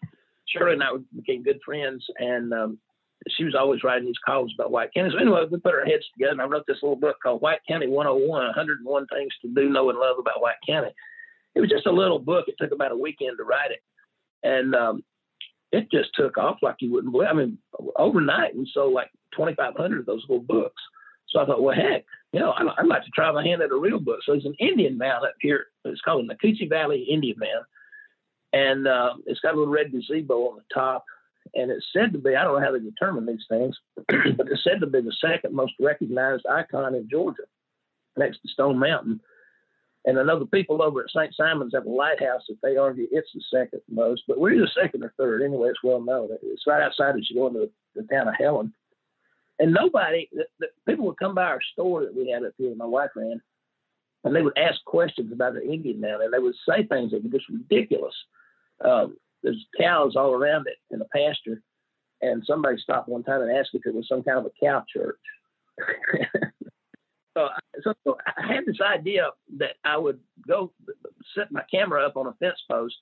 Shirley 0.48 0.74
and 0.74 0.82
I 0.82 0.90
became 1.14 1.42
good 1.42 1.60
friends, 1.64 2.04
and 2.18 2.52
um, 2.52 2.78
she 3.28 3.44
was 3.44 3.54
always 3.54 3.84
writing 3.84 4.06
these 4.06 4.14
columns 4.24 4.52
about 4.56 4.70
White 4.70 4.92
County. 4.94 5.10
So 5.12 5.18
anyway, 5.18 5.44
we 5.50 5.58
put 5.58 5.74
our 5.74 5.84
heads 5.84 6.04
together, 6.12 6.32
and 6.32 6.42
I 6.42 6.46
wrote 6.46 6.64
this 6.66 6.78
little 6.82 6.96
book 6.96 7.16
called 7.22 7.42
White 7.42 7.60
County 7.68 7.86
101: 7.86 8.28
101 8.28 9.06
Things 9.06 9.32
to 9.42 9.48
Do, 9.48 9.68
Know, 9.68 9.90
and 9.90 9.98
Love 9.98 10.16
About 10.18 10.40
White 10.40 10.60
County. 10.66 10.90
It 11.54 11.60
was 11.60 11.70
just 11.70 11.86
a 11.86 11.92
little 11.92 12.18
book. 12.18 12.46
It 12.48 12.54
took 12.58 12.72
about 12.72 12.92
a 12.92 12.96
weekend 12.96 13.38
to 13.38 13.44
write 13.44 13.70
it, 13.70 13.82
and 14.42 14.74
um, 14.74 15.04
it 15.72 15.90
just 15.90 16.10
took 16.14 16.38
off 16.38 16.58
like 16.62 16.76
you 16.80 16.92
wouldn't 16.92 17.12
believe. 17.12 17.28
I 17.28 17.34
mean, 17.34 17.58
overnight, 17.96 18.56
we 18.56 18.70
sold 18.72 18.92
like 18.92 19.10
2,500 19.36 20.00
of 20.00 20.06
those 20.06 20.24
little 20.28 20.44
books. 20.44 20.82
So 21.28 21.40
I 21.40 21.46
thought, 21.46 21.62
well, 21.62 21.76
heck, 21.76 22.04
you 22.32 22.40
know, 22.40 22.52
I'd, 22.52 22.66
I'd 22.78 22.86
like 22.86 23.04
to 23.04 23.10
try 23.10 23.30
my 23.30 23.44
hand 23.44 23.62
at 23.62 23.70
a 23.70 23.76
real 23.76 24.00
book. 24.00 24.18
So 24.24 24.32
there's 24.32 24.46
an 24.46 24.56
Indian 24.58 24.98
Mound 24.98 25.24
up 25.24 25.34
here. 25.40 25.66
It's 25.84 26.00
called 26.00 26.28
the 26.28 26.34
Nacoochee 26.34 26.68
Valley 26.68 27.06
Indian 27.08 27.36
Mound. 27.38 27.64
And 28.52 28.86
uh, 28.86 29.14
it's 29.26 29.40
got 29.40 29.54
a 29.54 29.58
little 29.58 29.72
red 29.72 29.92
gazebo 29.92 30.50
on 30.50 30.56
the 30.56 30.74
top. 30.74 31.04
And 31.54 31.70
it's 31.70 31.86
said 31.92 32.12
to 32.12 32.18
be, 32.18 32.36
I 32.36 32.44
don't 32.44 32.60
know 32.60 32.66
how 32.66 32.72
they 32.72 32.80
determine 32.80 33.26
these 33.26 33.44
things, 33.48 33.76
but 33.96 34.48
it's 34.50 34.64
said 34.64 34.80
to 34.80 34.86
be 34.86 35.00
the 35.00 35.16
second 35.20 35.54
most 35.54 35.72
recognized 35.80 36.46
icon 36.46 36.94
in 36.94 37.08
Georgia, 37.10 37.42
next 38.16 38.40
to 38.42 38.48
Stone 38.48 38.78
Mountain. 38.78 39.20
And 40.04 40.18
I 40.18 40.22
know 40.22 40.38
the 40.38 40.46
people 40.46 40.82
over 40.82 41.02
at 41.02 41.10
St. 41.10 41.34
Simon's 41.34 41.74
have 41.74 41.86
a 41.86 41.90
lighthouse 41.90 42.42
that 42.48 42.56
they 42.62 42.76
argue 42.76 43.06
it's 43.10 43.30
the 43.34 43.42
second 43.52 43.82
most, 43.90 44.22
but 44.26 44.38
we're 44.38 44.58
the 44.58 44.70
second 44.80 45.04
or 45.04 45.12
third 45.16 45.42
anyway. 45.42 45.68
It's 45.68 45.82
well 45.82 46.00
known. 46.00 46.30
It's 46.42 46.66
right 46.66 46.82
outside 46.82 47.16
as 47.16 47.28
you 47.28 47.36
go 47.36 47.48
into 47.48 47.70
the 47.94 48.02
town 48.04 48.28
of 48.28 48.34
Helen. 48.38 48.72
And 49.58 49.74
nobody, 49.74 50.28
the, 50.32 50.46
the, 50.58 50.68
people 50.88 51.04
would 51.06 51.18
come 51.18 51.34
by 51.34 51.44
our 51.44 51.60
store 51.72 52.02
that 52.02 52.16
we 52.16 52.30
had 52.30 52.44
up 52.44 52.54
here, 52.56 52.74
my 52.74 52.86
wife 52.86 53.10
ran, 53.14 53.42
and 54.24 54.34
they 54.34 54.40
would 54.40 54.56
ask 54.56 54.82
questions 54.86 55.32
about 55.32 55.52
the 55.52 55.62
Indian 55.62 56.00
Mound, 56.00 56.22
and 56.22 56.32
they 56.32 56.38
would 56.38 56.54
say 56.66 56.82
things 56.84 57.10
that 57.10 57.22
were 57.22 57.30
just 57.30 57.48
ridiculous. 57.50 58.14
Um, 58.84 59.16
there's 59.42 59.64
cows 59.78 60.16
all 60.16 60.32
around 60.32 60.66
it 60.66 60.76
in 60.90 60.98
the 60.98 61.06
pasture, 61.14 61.62
and 62.20 62.42
somebody 62.46 62.78
stopped 62.78 63.08
one 63.08 63.22
time 63.22 63.42
and 63.42 63.56
asked 63.56 63.70
if 63.72 63.86
it 63.86 63.94
was 63.94 64.08
some 64.08 64.22
kind 64.22 64.38
of 64.38 64.46
a 64.46 64.64
cow 64.64 64.84
church. 64.94 65.18
so, 67.36 67.48
so 67.82 68.16
I 68.26 68.54
had 68.54 68.66
this 68.66 68.80
idea 68.80 69.30
that 69.58 69.76
I 69.84 69.96
would 69.96 70.20
go 70.46 70.72
set 71.34 71.50
my 71.50 71.62
camera 71.70 72.04
up 72.04 72.16
on 72.16 72.26
a 72.26 72.34
fence 72.34 72.58
post 72.70 72.96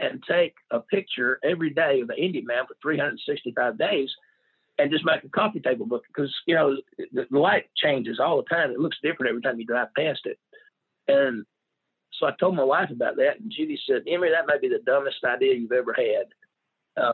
and 0.00 0.22
take 0.28 0.54
a 0.70 0.80
picture 0.80 1.38
every 1.44 1.70
day 1.70 2.00
of 2.00 2.08
the 2.08 2.16
Indian 2.16 2.46
Mound 2.46 2.68
for 2.68 2.76
365 2.82 3.78
days 3.78 4.10
and 4.78 4.90
just 4.90 5.04
make 5.04 5.22
a 5.24 5.28
coffee 5.28 5.60
table 5.60 5.86
book 5.86 6.04
because 6.08 6.34
you 6.46 6.54
know 6.54 6.76
the 7.12 7.26
light 7.30 7.64
changes 7.76 8.18
all 8.18 8.38
the 8.38 8.54
time. 8.54 8.70
It 8.70 8.80
looks 8.80 8.96
different 9.02 9.28
every 9.30 9.42
time 9.42 9.60
you 9.60 9.66
drive 9.66 9.88
past 9.96 10.20
it. 10.24 10.38
And 11.06 11.44
so 12.20 12.26
I 12.26 12.32
told 12.38 12.54
my 12.54 12.64
wife 12.64 12.90
about 12.90 13.16
that, 13.16 13.40
and 13.40 13.50
Judy 13.50 13.80
said, 13.86 14.02
"Emory, 14.06 14.30
that 14.30 14.46
may 14.46 14.58
be 14.60 14.68
the 14.68 14.82
dumbest 14.84 15.24
idea 15.24 15.54
you've 15.54 15.72
ever 15.72 15.94
had. 15.94 17.02
Uh, 17.02 17.12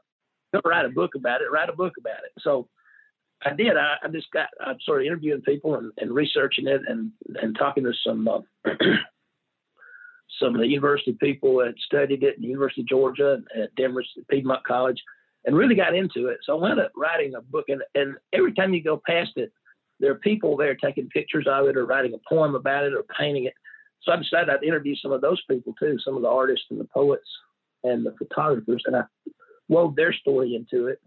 don't 0.52 0.66
write 0.66 0.84
a 0.84 0.90
book 0.90 1.14
about 1.14 1.40
it. 1.40 1.50
Write 1.50 1.70
a 1.70 1.76
book 1.76 1.94
about 1.98 2.24
it." 2.24 2.32
So 2.40 2.68
I 3.44 3.54
did. 3.54 3.76
I, 3.76 3.94
I 4.02 4.08
just 4.08 4.30
got. 4.32 4.48
Sort 4.80 5.00
of 5.00 5.06
interviewing 5.06 5.42
people 5.42 5.76
and, 5.76 5.92
and 5.98 6.12
researching 6.12 6.66
it, 6.66 6.82
and 6.86 7.12
and 7.40 7.56
talking 7.56 7.84
to 7.84 7.92
some. 8.04 8.26
Uh, 8.28 8.40
some 10.40 10.54
of 10.54 10.60
the 10.60 10.66
university 10.66 11.16
people 11.18 11.58
that 11.58 11.74
studied 11.86 12.22
it, 12.22 12.38
the 12.40 12.46
University 12.46 12.82
of 12.82 12.88
Georgia, 12.88 13.34
and 13.34 13.62
at 13.62 13.74
Denver 13.74 14.04
Piedmont 14.28 14.64
College, 14.66 15.00
and 15.44 15.56
really 15.56 15.74
got 15.74 15.94
into 15.94 16.26
it. 16.26 16.38
So 16.42 16.56
I 16.56 16.60
wound 16.60 16.80
up 16.80 16.92
writing 16.96 17.34
a 17.34 17.40
book, 17.40 17.66
and, 17.68 17.82
and 17.94 18.16
every 18.32 18.52
time 18.52 18.74
you 18.74 18.82
go 18.82 19.00
past 19.06 19.32
it, 19.36 19.52
there 20.00 20.10
are 20.10 20.16
people 20.16 20.56
there 20.56 20.74
taking 20.74 21.08
pictures 21.08 21.46
of 21.48 21.66
it 21.68 21.76
or 21.76 21.86
writing 21.86 22.14
a 22.14 22.28
poem 22.28 22.54
about 22.54 22.84
it 22.84 22.92
or 22.92 23.04
painting 23.18 23.46
it. 23.46 23.54
So 24.06 24.12
I 24.12 24.16
decided 24.16 24.48
I'd 24.50 24.62
interview 24.62 24.94
some 24.96 25.12
of 25.12 25.20
those 25.20 25.42
people 25.50 25.74
too, 25.78 25.98
some 26.04 26.16
of 26.16 26.22
the 26.22 26.28
artists 26.28 26.66
and 26.70 26.78
the 26.78 26.84
poets 26.84 27.28
and 27.82 28.06
the 28.06 28.14
photographers, 28.18 28.82
and 28.86 28.96
I 28.96 29.02
wove 29.68 29.96
their 29.96 30.12
story 30.12 30.54
into 30.54 30.86
it, 30.86 31.00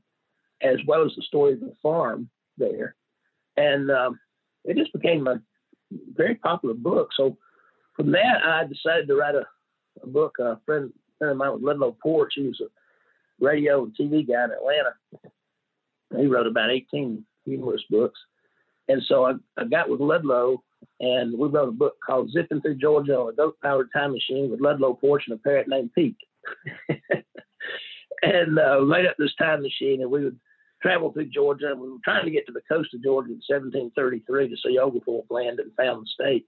as 0.62 0.78
well 0.86 1.06
as 1.06 1.12
the 1.16 1.24
story 1.24 1.54
of 1.54 1.62
the 1.62 1.74
farm 1.82 2.30
there. 2.58 2.96
And 3.56 3.90
um, 3.90 4.20
it 4.66 4.78
just 4.78 4.94
became 4.94 5.28
a 5.28 5.42
very 6.14 6.36
popular 6.36 6.76
book. 6.76 7.10
So 7.16 7.38
from 7.96 8.12
that, 8.12 8.44
I 8.44 8.66
decided 8.66 9.08
to 9.08 9.16
write 9.16 9.36
a, 9.36 9.46
a 10.04 10.08
book. 10.08 10.36
A 10.40 10.60
friend, 10.66 10.92
friend 11.18 11.32
of 11.32 11.38
mine 11.38 11.54
was 11.54 11.62
Ludlow 11.64 11.96
Porch. 12.02 12.34
He 12.36 12.48
was 12.48 12.62
a 12.62 13.44
radio 13.44 13.84
and 13.84 13.96
TV 13.96 14.28
guy 14.28 14.44
in 14.44 14.52
Atlanta. 14.52 14.94
He 16.18 16.28
wrote 16.28 16.48
about 16.48 16.72
18 16.72 17.24
humorous 17.46 17.84
books. 17.90 18.20
And 18.88 19.02
so 19.08 19.26
I, 19.26 19.34
I 19.58 19.66
got 19.66 19.90
with 19.90 20.02
Ludlow 20.02 20.64
and 21.00 21.38
we 21.38 21.48
wrote 21.48 21.70
a 21.70 21.72
book 21.72 21.96
called 22.06 22.32
Zipping 22.32 22.62
Through 22.62 22.76
Georgia 22.76 23.18
on 23.18 23.30
a 23.30 23.36
Goat 23.36 23.58
Powered 23.62 23.90
Time 23.94 24.12
Machine 24.12 24.50
with 24.50 24.62
Ludlow 24.62 24.94
Porch 24.96 25.24
and 25.28 25.36
a 25.38 25.42
parrot 25.42 25.68
named 25.68 25.92
Pete. 25.94 26.18
and 28.22 28.60
uh, 28.60 28.82
made 28.82 29.06
up 29.06 29.16
this 29.18 29.34
time 29.36 29.62
machine 29.62 30.02
and 30.02 30.12
we 30.12 30.24
would 30.24 30.40
travel 30.82 31.12
through 31.12 31.30
Georgia. 31.30 31.72
And 31.72 31.80
we 31.80 31.90
were 31.90 31.98
trying 32.04 32.26
to 32.26 32.32
get 32.32 32.46
to 32.48 32.52
the 32.52 32.62
coast 32.70 32.94
of 32.94 33.04
Georgia 33.04 33.30
in 33.30 33.42
1733 33.48 34.50
to 34.50 34.56
see 34.58 34.78
Oglethorpe 34.78 35.30
land 35.30 35.60
and 35.60 35.72
found 35.76 36.06
the 36.06 36.08
state. 36.08 36.46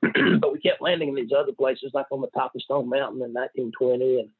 but 0.40 0.52
we 0.52 0.60
kept 0.60 0.80
landing 0.80 1.08
in 1.08 1.14
these 1.16 1.32
other 1.36 1.52
places, 1.52 1.90
like 1.92 2.06
on 2.12 2.20
the 2.20 2.28
top 2.28 2.54
of 2.54 2.62
Stone 2.62 2.88
Mountain 2.88 3.22
in 3.22 3.32
1920 3.32 4.20
and 4.20 4.30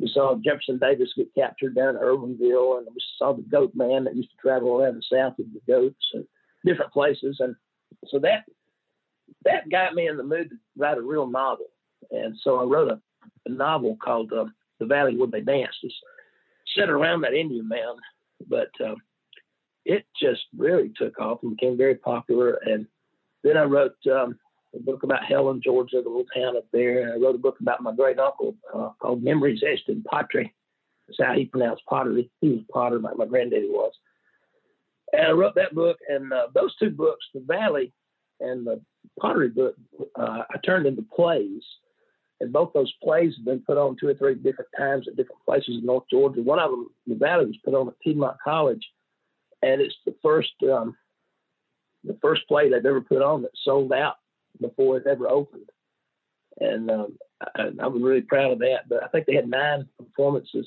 we 0.00 0.08
saw 0.12 0.36
Jefferson 0.36 0.78
Davis 0.78 1.12
get 1.16 1.34
captured 1.34 1.74
down 1.74 1.96
in 1.96 2.02
Irwinville, 2.02 2.78
and 2.78 2.86
we 2.86 3.02
saw 3.18 3.32
the 3.32 3.42
goat 3.42 3.72
man 3.74 4.04
that 4.04 4.14
used 4.14 4.30
to 4.30 4.36
travel 4.36 4.80
around 4.80 4.94
the 4.94 5.02
south 5.12 5.34
with 5.38 5.52
the 5.52 5.60
goats 5.66 6.04
and 6.14 6.24
different 6.64 6.92
places. 6.92 7.38
And 7.40 7.56
so 8.06 8.20
that 8.20 8.44
that 9.44 9.70
got 9.70 9.94
me 9.94 10.08
in 10.08 10.16
the 10.16 10.22
mood 10.22 10.50
to 10.50 10.56
write 10.76 10.98
a 10.98 11.02
real 11.02 11.26
novel. 11.26 11.66
And 12.10 12.36
so 12.42 12.60
I 12.60 12.64
wrote 12.64 12.90
a, 12.90 13.00
a 13.46 13.50
novel 13.50 13.96
called 14.02 14.32
uh, 14.32 14.46
The 14.78 14.86
Valley 14.86 15.16
Where 15.16 15.28
They 15.28 15.40
Danced. 15.40 15.78
It's 15.82 15.94
set 16.76 16.90
around 16.90 17.22
that 17.22 17.34
Indian 17.34 17.68
Mound, 17.68 17.98
but 18.48 18.70
uh, 18.84 18.94
it 19.84 20.04
just 20.20 20.42
really 20.56 20.92
took 20.96 21.18
off 21.18 21.42
and 21.42 21.56
became 21.56 21.76
very 21.76 21.94
popular. 21.94 22.60
And 22.64 22.86
then 23.42 23.56
I 23.56 23.64
wrote 23.64 23.96
um, 24.06 24.38
a 24.74 24.80
book 24.80 25.02
about 25.02 25.24
Helen, 25.24 25.60
Georgia, 25.64 26.02
the 26.02 26.08
little 26.08 26.24
town 26.34 26.56
up 26.56 26.66
there. 26.72 27.02
And 27.02 27.12
I 27.12 27.24
wrote 27.24 27.34
a 27.34 27.38
book 27.38 27.56
about 27.60 27.82
my 27.82 27.94
great 27.94 28.18
uncle 28.18 28.54
uh, 28.74 28.90
called 29.00 29.22
Memories 29.22 29.62
Etched 29.66 29.88
in 29.88 30.02
Pottery. 30.02 30.54
That's 31.06 31.26
how 31.26 31.34
he 31.34 31.46
pronounced 31.46 31.86
pottery. 31.88 32.30
He 32.40 32.50
was 32.50 32.60
potter 32.70 32.98
like 32.98 33.16
my 33.16 33.24
granddaddy 33.24 33.68
was. 33.68 33.92
And 35.12 35.26
I 35.26 35.30
wrote 35.30 35.54
that 35.54 35.74
book, 35.74 35.96
and 36.08 36.30
uh, 36.32 36.48
those 36.54 36.76
two 36.76 36.90
books, 36.90 37.24
The 37.32 37.40
Valley 37.40 37.94
and 38.40 38.66
the 38.66 38.80
Pottery 39.20 39.48
book, 39.48 39.74
uh, 40.16 40.42
I 40.50 40.58
turned 40.64 40.86
into 40.86 41.02
plays. 41.02 41.62
And 42.40 42.52
both 42.52 42.72
those 42.72 42.92
plays 43.02 43.34
have 43.36 43.44
been 43.44 43.64
put 43.66 43.78
on 43.78 43.96
two 43.98 44.06
or 44.06 44.14
three 44.14 44.36
different 44.36 44.70
times 44.78 45.08
at 45.08 45.16
different 45.16 45.44
places 45.44 45.78
in 45.80 45.86
North 45.86 46.04
Georgia. 46.08 46.40
One 46.40 46.60
of 46.60 46.70
them, 46.70 46.88
Nevada, 47.06 47.44
was 47.44 47.56
put 47.64 47.74
on 47.74 47.88
at 47.88 47.98
Piedmont 47.98 48.36
College, 48.44 48.86
and 49.62 49.80
it's 49.80 49.96
the 50.06 50.14
first 50.22 50.52
um, 50.62 50.96
the 52.04 52.16
first 52.22 52.42
play 52.46 52.70
they've 52.70 52.84
ever 52.84 53.00
put 53.00 53.22
on 53.22 53.42
that 53.42 53.50
sold 53.64 53.92
out 53.92 54.16
before 54.60 54.98
it 54.98 55.06
ever 55.06 55.28
opened. 55.28 55.68
And 56.60 56.90
um, 56.90 57.18
I, 57.40 57.70
I, 57.80 57.86
was 57.86 58.02
really 58.02 58.20
proud 58.20 58.52
of 58.52 58.58
that. 58.60 58.88
But 58.88 59.02
I 59.02 59.08
think 59.08 59.26
they 59.26 59.34
had 59.34 59.48
nine 59.48 59.88
performances. 59.98 60.66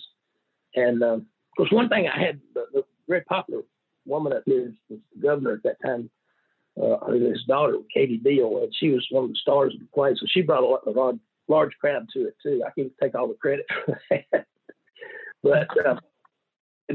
And 0.75 1.03
um, 1.03 1.19
of 1.19 1.57
course, 1.57 1.71
one 1.71 1.89
thing 1.89 2.07
I 2.07 2.19
had, 2.19 2.39
the, 2.53 2.65
the 2.73 2.83
very 3.07 3.21
popular 3.21 3.61
woman 4.05 4.33
up 4.33 4.43
here 4.45 4.73
was 4.89 4.99
the 5.13 5.21
governor 5.21 5.53
at 5.53 5.63
that 5.63 5.81
time. 5.85 6.09
Uh, 6.81 7.11
his 7.11 7.43
daughter, 7.47 7.77
Katie 7.93 8.17
Deal, 8.17 8.59
and 8.63 8.73
she 8.79 8.89
was 8.89 9.05
one 9.11 9.25
of 9.25 9.29
the 9.29 9.35
stars 9.35 9.73
of 9.73 9.81
the 9.81 9.87
play. 9.93 10.13
So 10.15 10.25
she 10.29 10.41
brought 10.41 10.63
a, 10.63 10.89
a 10.89 10.91
large, 10.91 11.17
large 11.49 11.73
crowd 11.81 12.07
to 12.13 12.27
it 12.27 12.35
too. 12.41 12.63
I 12.65 12.71
can't 12.71 12.93
take 13.01 13.13
all 13.13 13.27
the 13.27 13.33
credit 13.33 13.65
for 13.85 13.99
that. 14.09 14.45
but 15.43 15.85
uh, 15.85 15.95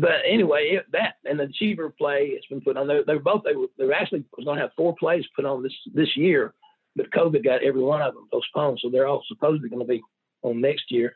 but 0.00 0.22
anyway, 0.28 0.70
it, 0.72 0.86
that 0.92 1.14
and 1.24 1.38
the 1.38 1.48
Cheever 1.48 1.90
play 1.90 2.32
has 2.34 2.44
been 2.48 2.60
put 2.60 2.76
on. 2.76 2.86
They, 2.86 3.00
they 3.06 3.14
were 3.14 3.20
both 3.20 3.42
they 3.44 3.54
were 3.54 3.66
they 3.78 3.84
were 3.84 3.94
actually 3.94 4.24
was 4.36 4.44
going 4.44 4.56
to 4.56 4.62
have 4.62 4.72
four 4.76 4.94
plays 4.98 5.24
put 5.34 5.44
on 5.44 5.62
this 5.62 5.72
this 5.94 6.16
year, 6.16 6.54
but 6.94 7.10
COVID 7.10 7.44
got 7.44 7.62
every 7.62 7.82
one 7.82 8.02
of 8.02 8.14
them 8.14 8.28
postponed, 8.32 8.80
so 8.82 8.90
they're 8.90 9.06
all 9.06 9.24
supposedly 9.28 9.68
going 9.68 9.80
to 9.80 9.86
be 9.86 10.02
on 10.42 10.60
next 10.60 10.90
year. 10.90 11.14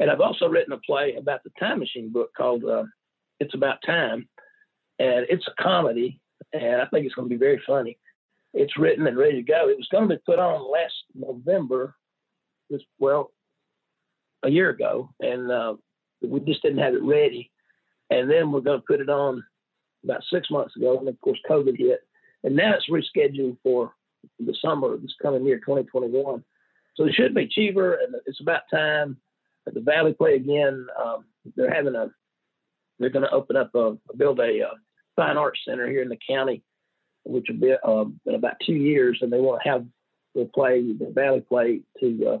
And 0.00 0.10
I've 0.10 0.20
also 0.20 0.48
written 0.48 0.72
a 0.72 0.78
play 0.78 1.14
about 1.14 1.42
the 1.44 1.50
Time 1.58 1.78
Machine 1.78 2.10
book 2.10 2.30
called 2.36 2.64
uh, 2.64 2.84
"It's 3.40 3.54
About 3.54 3.78
Time," 3.84 4.28
and 4.98 5.26
it's 5.28 5.46
a 5.46 5.62
comedy, 5.62 6.20
and 6.52 6.80
I 6.80 6.86
think 6.86 7.06
it's 7.06 7.14
going 7.14 7.28
to 7.28 7.34
be 7.34 7.38
very 7.38 7.60
funny. 7.66 7.98
It's 8.54 8.78
written 8.78 9.06
and 9.06 9.16
ready 9.16 9.36
to 9.36 9.42
go. 9.42 9.68
It 9.68 9.76
was 9.76 9.88
going 9.90 10.08
to 10.08 10.14
be 10.14 10.22
put 10.26 10.38
on 10.38 10.70
last 10.70 10.94
November, 11.14 11.94
this 12.68 12.82
well, 12.98 13.32
a 14.42 14.50
year 14.50 14.70
ago, 14.70 15.10
and 15.20 15.50
uh, 15.50 15.74
we 16.22 16.40
just 16.40 16.62
didn't 16.62 16.78
have 16.78 16.94
it 16.94 17.02
ready. 17.02 17.50
And 18.10 18.30
then 18.30 18.52
we're 18.52 18.60
going 18.60 18.80
to 18.80 18.86
put 18.86 19.00
it 19.00 19.08
on 19.08 19.42
about 20.04 20.22
six 20.30 20.50
months 20.50 20.76
ago, 20.76 20.98
and 20.98 21.08
of 21.08 21.18
course 21.20 21.38
COVID 21.48 21.78
hit, 21.78 22.00
and 22.44 22.54
now 22.54 22.74
it's 22.74 22.90
rescheduled 22.90 23.56
for 23.62 23.94
the 24.38 24.54
summer 24.60 24.96
this 24.98 25.14
coming 25.22 25.46
year, 25.46 25.58
2021. 25.58 26.44
So 26.94 27.04
it 27.04 27.14
should 27.14 27.34
be 27.34 27.48
cheaper, 27.48 27.94
and 27.94 28.14
it's 28.26 28.40
about 28.40 28.62
time. 28.72 29.16
At 29.66 29.74
the 29.74 29.80
Valley 29.80 30.12
play 30.12 30.34
again. 30.34 30.86
Um, 31.00 31.24
they're 31.56 31.72
having 31.72 31.94
a 31.94 32.10
they're 32.98 33.10
going 33.10 33.24
to 33.24 33.32
open 33.32 33.56
up 33.56 33.74
a 33.74 33.96
build 34.16 34.40
a, 34.40 34.42
a 34.42 34.66
uh, 34.66 34.74
fine 35.16 35.36
arts 35.36 35.60
center 35.66 35.88
here 35.88 36.02
in 36.02 36.08
the 36.08 36.18
county, 36.28 36.62
which 37.24 37.46
will 37.48 37.60
be 37.60 37.74
um, 37.84 38.20
in 38.26 38.34
about 38.34 38.54
two 38.64 38.74
years, 38.74 39.18
and 39.20 39.32
they 39.32 39.40
want 39.40 39.62
to 39.62 39.68
have 39.68 39.86
the 40.34 40.48
play 40.54 40.80
the 40.80 41.10
Valley 41.14 41.40
play 41.40 41.80
to 42.00 42.26
uh, 42.26 42.38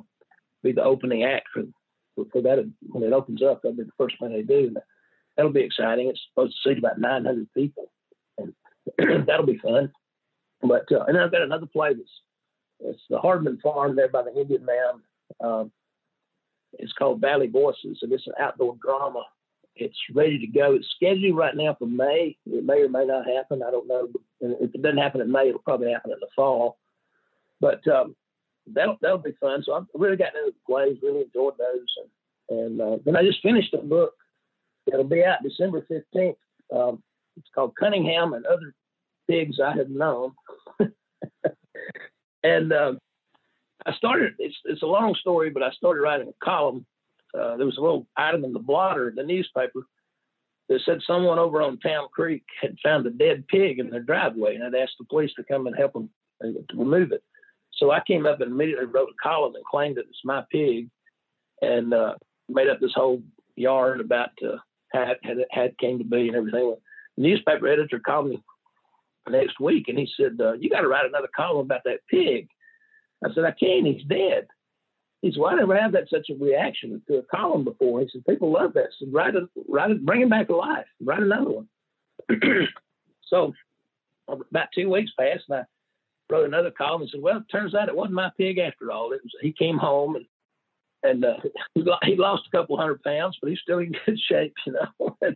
be 0.62 0.72
the 0.72 0.82
opening 0.82 1.24
act 1.24 1.48
for 1.52 1.64
for 2.32 2.42
that 2.42 2.58
when 2.82 3.04
it 3.04 3.12
opens 3.12 3.42
up. 3.42 3.62
That'll 3.62 3.76
be 3.76 3.84
the 3.84 3.90
first 3.98 4.16
thing 4.18 4.32
they 4.32 4.42
do. 4.42 4.66
And 4.68 4.78
that'll 5.36 5.52
be 5.52 5.62
exciting. 5.62 6.08
It's 6.08 6.20
supposed 6.30 6.56
to 6.64 6.68
seat 6.68 6.78
about 6.78 6.98
900 6.98 7.48
people, 7.54 7.90
and 8.38 8.54
that'll 9.26 9.46
be 9.46 9.58
fun. 9.58 9.92
But 10.62 10.90
uh, 10.92 11.04
and 11.08 11.18
I've 11.18 11.32
got 11.32 11.42
another 11.42 11.66
play 11.66 11.94
that's 11.94 12.20
it's 12.84 13.02
the 13.08 13.18
Hardman 13.18 13.60
Farm 13.62 13.96
there 13.96 14.08
by 14.08 14.22
the 14.22 14.34
Indian 14.38 14.64
Mound. 14.64 15.02
Um, 15.40 15.72
it's 16.78 16.92
called 16.92 17.20
Valley 17.20 17.46
Voices, 17.46 17.98
and 18.02 18.12
it's 18.12 18.26
an 18.26 18.34
outdoor 18.40 18.76
drama. 18.82 19.24
It's 19.76 19.96
ready 20.14 20.38
to 20.38 20.46
go. 20.46 20.74
It's 20.74 20.88
scheduled 20.96 21.36
right 21.36 21.56
now 21.56 21.74
for 21.78 21.86
May. 21.86 22.36
It 22.46 22.64
may 22.64 22.82
or 22.82 22.88
may 22.88 23.06
not 23.06 23.26
happen. 23.26 23.62
I 23.62 23.70
don't 23.70 23.88
know. 23.88 24.08
If 24.40 24.74
it 24.74 24.82
doesn't 24.82 24.98
happen 24.98 25.20
in 25.20 25.32
May, 25.32 25.48
it'll 25.48 25.60
probably 25.60 25.90
happen 25.90 26.12
in 26.12 26.20
the 26.20 26.28
fall. 26.36 26.78
But 27.60 27.86
um, 27.88 28.14
that'll 28.66 28.98
that'll 29.00 29.18
be 29.18 29.34
fun. 29.40 29.62
So 29.64 29.74
I've 29.74 29.86
really 29.94 30.16
gotten 30.16 30.40
into 30.40 30.52
the 30.52 30.72
plays, 30.72 30.98
really 31.02 31.22
enjoyed 31.22 31.54
those, 31.58 31.86
and, 32.50 32.58
and 32.58 32.80
uh, 32.80 32.98
then 33.04 33.16
I 33.16 33.22
just 33.22 33.42
finished 33.42 33.74
a 33.74 33.78
book. 33.78 34.14
It'll 34.86 35.04
be 35.04 35.24
out 35.24 35.42
December 35.42 35.86
fifteenth. 35.88 36.36
Um, 36.74 37.02
it's 37.36 37.48
called 37.54 37.76
Cunningham 37.76 38.34
and 38.34 38.44
Other 38.46 38.74
Pigs 39.28 39.58
I 39.64 39.74
Have 39.76 39.90
Known. 39.90 40.32
and 42.42 42.72
uh, 42.72 42.94
I 43.86 43.92
started. 43.94 44.34
It's 44.38 44.56
it's 44.64 44.82
a 44.82 44.86
long 44.86 45.14
story, 45.20 45.50
but 45.50 45.62
I 45.62 45.70
started 45.70 46.02
writing 46.02 46.28
a 46.28 46.44
column. 46.44 46.84
Uh, 47.38 47.56
there 47.56 47.66
was 47.66 47.78
a 47.78 47.80
little 47.80 48.06
item 48.16 48.44
in 48.44 48.52
the 48.52 48.58
blotter, 48.58 49.08
in 49.08 49.14
the 49.14 49.22
newspaper, 49.22 49.86
that 50.68 50.80
said 50.84 51.00
someone 51.06 51.38
over 51.38 51.62
on 51.62 51.78
Town 51.78 52.08
Creek 52.12 52.44
had 52.60 52.76
found 52.82 53.06
a 53.06 53.10
dead 53.10 53.46
pig 53.48 53.78
in 53.78 53.90
their 53.90 54.02
driveway, 54.02 54.54
and 54.54 54.64
had 54.64 54.74
asked 54.74 54.96
the 54.98 55.04
police 55.06 55.32
to 55.36 55.44
come 55.44 55.66
and 55.66 55.76
help 55.76 55.92
them 55.92 56.10
uh, 56.42 56.48
to 56.70 56.76
remove 56.76 57.12
it. 57.12 57.22
So 57.74 57.90
I 57.90 58.00
came 58.06 58.26
up 58.26 58.40
and 58.40 58.52
immediately 58.52 58.86
wrote 58.86 59.08
a 59.08 59.22
column 59.22 59.54
and 59.54 59.64
claimed 59.64 59.96
that 59.96 60.06
it's 60.08 60.20
my 60.24 60.44
pig, 60.50 60.88
and 61.62 61.94
uh, 61.94 62.14
made 62.48 62.68
up 62.68 62.80
this 62.80 62.92
whole 62.94 63.22
yarn 63.56 64.00
about 64.00 64.30
uh, 64.44 64.56
how, 64.92 65.12
it, 65.22 65.48
it 65.50 65.78
came 65.78 65.98
to 65.98 66.04
be 66.04 66.28
and 66.28 66.36
everything. 66.36 66.76
The 67.16 67.22
newspaper 67.22 67.68
editor 67.68 67.98
called 67.98 68.28
me 68.28 68.42
next 69.28 69.60
week, 69.60 69.88
and 69.88 69.98
he 69.98 70.08
said, 70.16 70.38
uh, 70.40 70.54
"You 70.54 70.70
got 70.70 70.80
to 70.82 70.88
write 70.88 71.06
another 71.06 71.28
column 71.34 71.64
about 71.66 71.84
that 71.84 72.00
pig." 72.08 72.48
I 73.24 73.32
said, 73.34 73.44
"I 73.44 73.52
can't. 73.52 73.86
He's 73.86 74.04
dead." 74.04 74.46
He 75.22 75.30
said, 75.30 75.40
"Well, 75.40 75.52
I 75.52 75.56
never 75.56 75.80
had 75.80 75.92
that 75.92 76.10
such 76.10 76.28
a 76.30 76.34
reaction 76.34 77.00
to 77.06 77.18
a 77.18 77.22
column 77.22 77.64
before." 77.64 78.00
He 78.00 78.08
said, 78.12 78.26
"People 78.26 78.52
love 78.52 78.74
that. 78.74 78.88
So 78.98 79.06
write 79.10 79.36
it, 79.36 79.44
write 79.68 79.92
it, 79.92 80.04
bring 80.04 80.20
him 80.20 80.28
back 80.28 80.48
to 80.48 80.56
life. 80.56 80.86
Write 81.00 81.22
another 81.22 81.50
one." 81.50 81.68
so 83.28 83.54
about 84.28 84.68
two 84.74 84.90
weeks 84.90 85.12
passed, 85.18 85.44
and 85.48 85.60
I 85.60 85.64
wrote 86.30 86.46
another 86.46 86.72
column 86.72 87.02
and 87.02 87.10
said, 87.10 87.22
"Well, 87.22 87.38
it 87.38 87.44
turns 87.50 87.74
out 87.74 87.88
it 87.88 87.96
wasn't 87.96 88.14
my 88.14 88.30
pig 88.36 88.58
after 88.58 88.90
all. 88.90 89.12
It 89.12 89.22
was 89.22 89.32
he 89.40 89.52
came 89.52 89.78
home 89.78 90.16
and 90.16 90.26
and 91.04 91.24
uh, 91.24 91.36
he 92.04 92.16
lost 92.16 92.48
a 92.48 92.56
couple 92.56 92.76
hundred 92.76 93.02
pounds, 93.02 93.38
but 93.40 93.48
he's 93.48 93.60
still 93.60 93.78
in 93.78 93.92
good 94.06 94.18
shape, 94.28 94.54
you 94.66 94.72
know." 94.72 95.16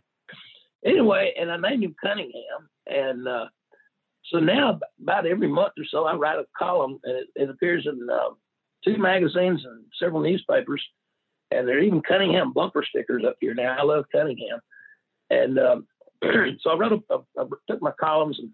anyway, 0.85 1.33
and 1.39 1.49
I 1.49 1.57
named 1.57 1.85
him 1.85 1.95
Cunningham, 2.03 2.69
and 2.87 3.25
uh, 3.25 3.45
so 4.31 4.39
now, 4.39 4.79
about 5.01 5.25
every 5.25 5.47
month 5.47 5.73
or 5.77 5.85
so, 5.89 6.03
I 6.03 6.13
write 6.15 6.39
a 6.39 6.45
column, 6.57 6.99
and 7.03 7.17
it, 7.19 7.27
it 7.35 7.49
appears 7.49 7.87
in 7.87 8.05
uh, 8.11 8.33
two 8.87 8.97
magazines 8.97 9.63
and 9.65 9.85
several 9.99 10.21
newspapers. 10.21 10.83
And 11.51 11.67
there 11.67 11.77
are 11.77 11.81
even 11.81 12.01
Cunningham 12.01 12.53
bumper 12.53 12.83
stickers 12.87 13.23
up 13.25 13.37
here 13.39 13.53
now. 13.53 13.75
I 13.77 13.83
love 13.83 14.05
Cunningham, 14.11 14.59
and 15.29 15.57
um, 15.59 15.87
so 16.61 16.71
I 16.71 16.75
wrote 16.77 17.03
a, 17.09 17.45
took 17.69 17.81
my 17.81 17.91
columns 17.99 18.37
and, 18.39 18.49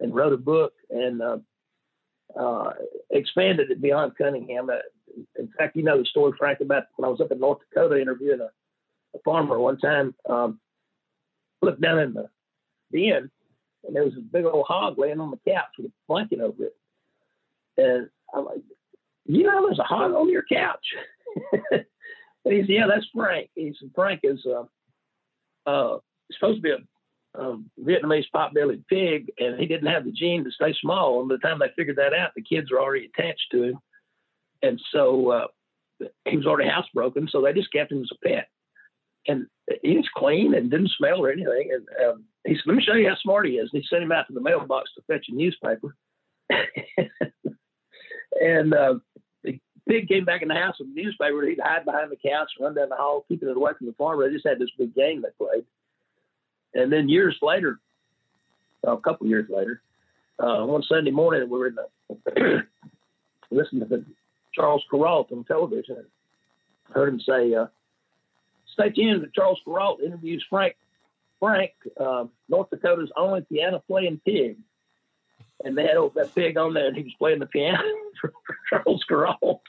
and 0.00 0.14
wrote 0.14 0.32
a 0.32 0.36
book 0.36 0.72
and 0.90 1.20
uh, 1.20 1.38
uh, 2.38 2.72
expanded 3.10 3.70
it 3.70 3.82
beyond 3.82 4.16
Cunningham. 4.16 4.70
Uh, 4.70 4.76
in 5.38 5.48
fact, 5.58 5.74
you 5.74 5.82
know 5.82 5.98
the 5.98 6.04
story, 6.04 6.32
Frank, 6.38 6.60
about 6.60 6.84
when 6.96 7.06
I 7.06 7.10
was 7.10 7.20
up 7.20 7.32
in 7.32 7.40
North 7.40 7.58
Dakota 7.68 8.00
interviewing 8.00 8.40
a, 8.40 8.50
a 9.16 9.20
farmer 9.24 9.58
one 9.58 9.78
time. 9.78 10.14
Um, 10.28 10.60
looked 11.62 11.80
down 11.80 11.98
in 11.98 12.14
the 12.14 12.28
den 12.92 13.30
and 13.86 13.94
there 13.94 14.04
was 14.04 14.16
a 14.16 14.20
big 14.20 14.44
old 14.44 14.66
hog 14.66 14.98
laying 14.98 15.20
on 15.20 15.30
the 15.30 15.50
couch 15.50 15.64
with 15.78 15.86
a 15.86 15.92
blanket 16.08 16.40
over 16.40 16.64
it. 16.64 16.76
And 17.76 18.08
I'm 18.34 18.44
like, 18.44 18.62
you 19.26 19.44
know, 19.44 19.66
there's 19.66 19.78
a 19.78 19.84
hog 19.84 20.12
on 20.12 20.30
your 20.30 20.44
couch. 20.50 20.84
and 21.72 21.84
he 22.44 22.60
said, 22.60 22.68
yeah, 22.68 22.86
that's 22.86 23.06
Frank. 23.14 23.50
He 23.54 23.74
said, 23.78 23.90
Frank 23.94 24.20
is 24.22 24.44
uh, 24.46 24.64
uh, 25.68 25.98
supposed 26.32 26.58
to 26.58 26.62
be 26.62 26.70
a, 26.70 27.40
a 27.40 27.58
Vietnamese 27.80 28.30
pot-bellied 28.32 28.86
pig, 28.86 29.32
and 29.38 29.58
he 29.58 29.66
didn't 29.66 29.90
have 29.90 30.04
the 30.04 30.12
gene 30.12 30.44
to 30.44 30.50
stay 30.50 30.74
small. 30.80 31.20
And 31.20 31.28
by 31.28 31.36
the 31.36 31.40
time 31.40 31.58
they 31.58 31.70
figured 31.76 31.96
that 31.96 32.14
out, 32.14 32.32
the 32.36 32.42
kids 32.42 32.70
were 32.70 32.80
already 32.80 33.06
attached 33.06 33.46
to 33.52 33.62
him. 33.64 33.78
And 34.62 34.80
so 34.92 35.30
uh, 35.30 35.46
he 36.26 36.36
was 36.36 36.46
already 36.46 36.70
housebroken, 36.70 37.30
so 37.30 37.42
they 37.42 37.52
just 37.52 37.72
kept 37.72 37.92
him 37.92 38.02
as 38.02 38.10
a 38.12 38.26
pet. 38.26 38.48
And 39.26 39.46
he 39.82 39.96
was 39.96 40.08
clean 40.16 40.54
and 40.54 40.70
didn't 40.70 40.92
smell 40.96 41.24
or 41.24 41.30
anything. 41.30 41.70
And 41.72 41.88
um, 42.06 42.24
he 42.46 42.54
said, 42.54 42.62
"Let 42.66 42.76
me 42.76 42.82
show 42.82 42.92
you 42.94 43.08
how 43.08 43.16
smart 43.16 43.46
he 43.46 43.54
is." 43.54 43.70
And 43.72 43.82
he 43.82 43.88
sent 43.88 44.02
him 44.02 44.12
out 44.12 44.26
to 44.26 44.34
the 44.34 44.40
mailbox 44.40 44.90
to 44.94 45.02
fetch 45.02 45.26
a 45.28 45.34
newspaper. 45.34 45.96
and 48.40 48.74
uh, 48.74 48.94
pig 49.88 50.08
came 50.08 50.24
back 50.24 50.42
in 50.42 50.48
the 50.48 50.54
house 50.54 50.76
with 50.78 50.94
the 50.94 51.02
newspaper. 51.02 51.46
He'd 51.46 51.60
hide 51.60 51.84
behind 51.84 52.10
the 52.10 52.16
couch, 52.16 52.50
run 52.60 52.74
down 52.74 52.88
the 52.88 52.96
hall, 52.96 53.24
keeping 53.28 53.48
it 53.48 53.56
away 53.56 53.72
from 53.76 53.86
the 53.86 53.92
farmer. 53.94 54.26
They 54.26 54.34
just 54.34 54.46
had 54.46 54.58
this 54.58 54.70
big 54.78 54.94
game 54.94 55.22
they 55.22 55.44
played. 55.44 55.64
And 56.74 56.92
then 56.92 57.08
years 57.08 57.36
later, 57.42 57.78
well, 58.82 58.94
a 58.94 59.00
couple 59.00 59.26
years 59.26 59.48
later, 59.48 59.80
uh, 60.38 60.64
one 60.64 60.82
Sunday 60.82 61.10
morning, 61.10 61.48
we 61.48 61.58
were 61.58 61.68
in 61.68 61.76
the 61.76 62.62
listening 63.50 63.88
to 63.88 64.04
Charles 64.52 64.84
Kuralt 64.92 65.30
on 65.32 65.44
television. 65.44 65.96
And 65.96 66.06
heard 66.92 67.08
him 67.08 67.20
say, 67.20 67.54
uh, 67.54 67.66
"Stay 68.72 68.90
tuned 68.90 69.22
to 69.22 69.30
Charles 69.34 69.60
Kuralt 69.66 70.00
interviews 70.02 70.44
Frank 70.50 70.76
Frank, 71.44 71.72
uh, 72.00 72.24
North 72.48 72.70
Dakota's 72.70 73.12
only 73.18 73.42
piano 73.42 73.82
playing 73.86 74.18
pig. 74.24 74.56
And 75.64 75.76
they 75.76 75.82
had 75.82 75.96
that 76.14 76.34
pig 76.34 76.56
on 76.56 76.74
there, 76.74 76.86
and 76.86 76.96
he 76.96 77.02
was 77.02 77.14
playing 77.18 77.40
the 77.40 77.46
piano 77.46 77.82
for, 78.20 78.32
for 78.46 78.56
Charles 78.68 79.04
Kuralt. 79.10 79.60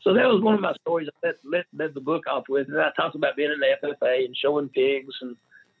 so 0.00 0.14
that 0.14 0.26
was 0.26 0.42
one 0.42 0.54
of 0.54 0.60
my 0.60 0.74
stories 0.80 1.08
I 1.22 1.26
led, 1.26 1.36
led, 1.44 1.64
led, 1.76 1.94
the 1.94 2.00
book 2.00 2.24
off 2.26 2.44
with. 2.48 2.68
And 2.68 2.80
I 2.80 2.90
talked 2.96 3.14
about 3.14 3.36
being 3.36 3.52
in 3.52 3.60
the 3.60 3.88
FFA 3.88 4.24
and 4.24 4.36
showing 4.36 4.70
pigs, 4.70 5.14
and 5.20 5.36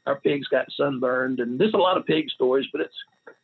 our 0.06 0.20
pigs 0.20 0.46
got 0.48 0.66
sunburned. 0.76 1.40
And 1.40 1.58
there's 1.58 1.74
a 1.74 1.78
lot 1.78 1.96
of 1.96 2.06
pig 2.06 2.28
stories, 2.30 2.66
but 2.70 2.82
it's 2.82 2.94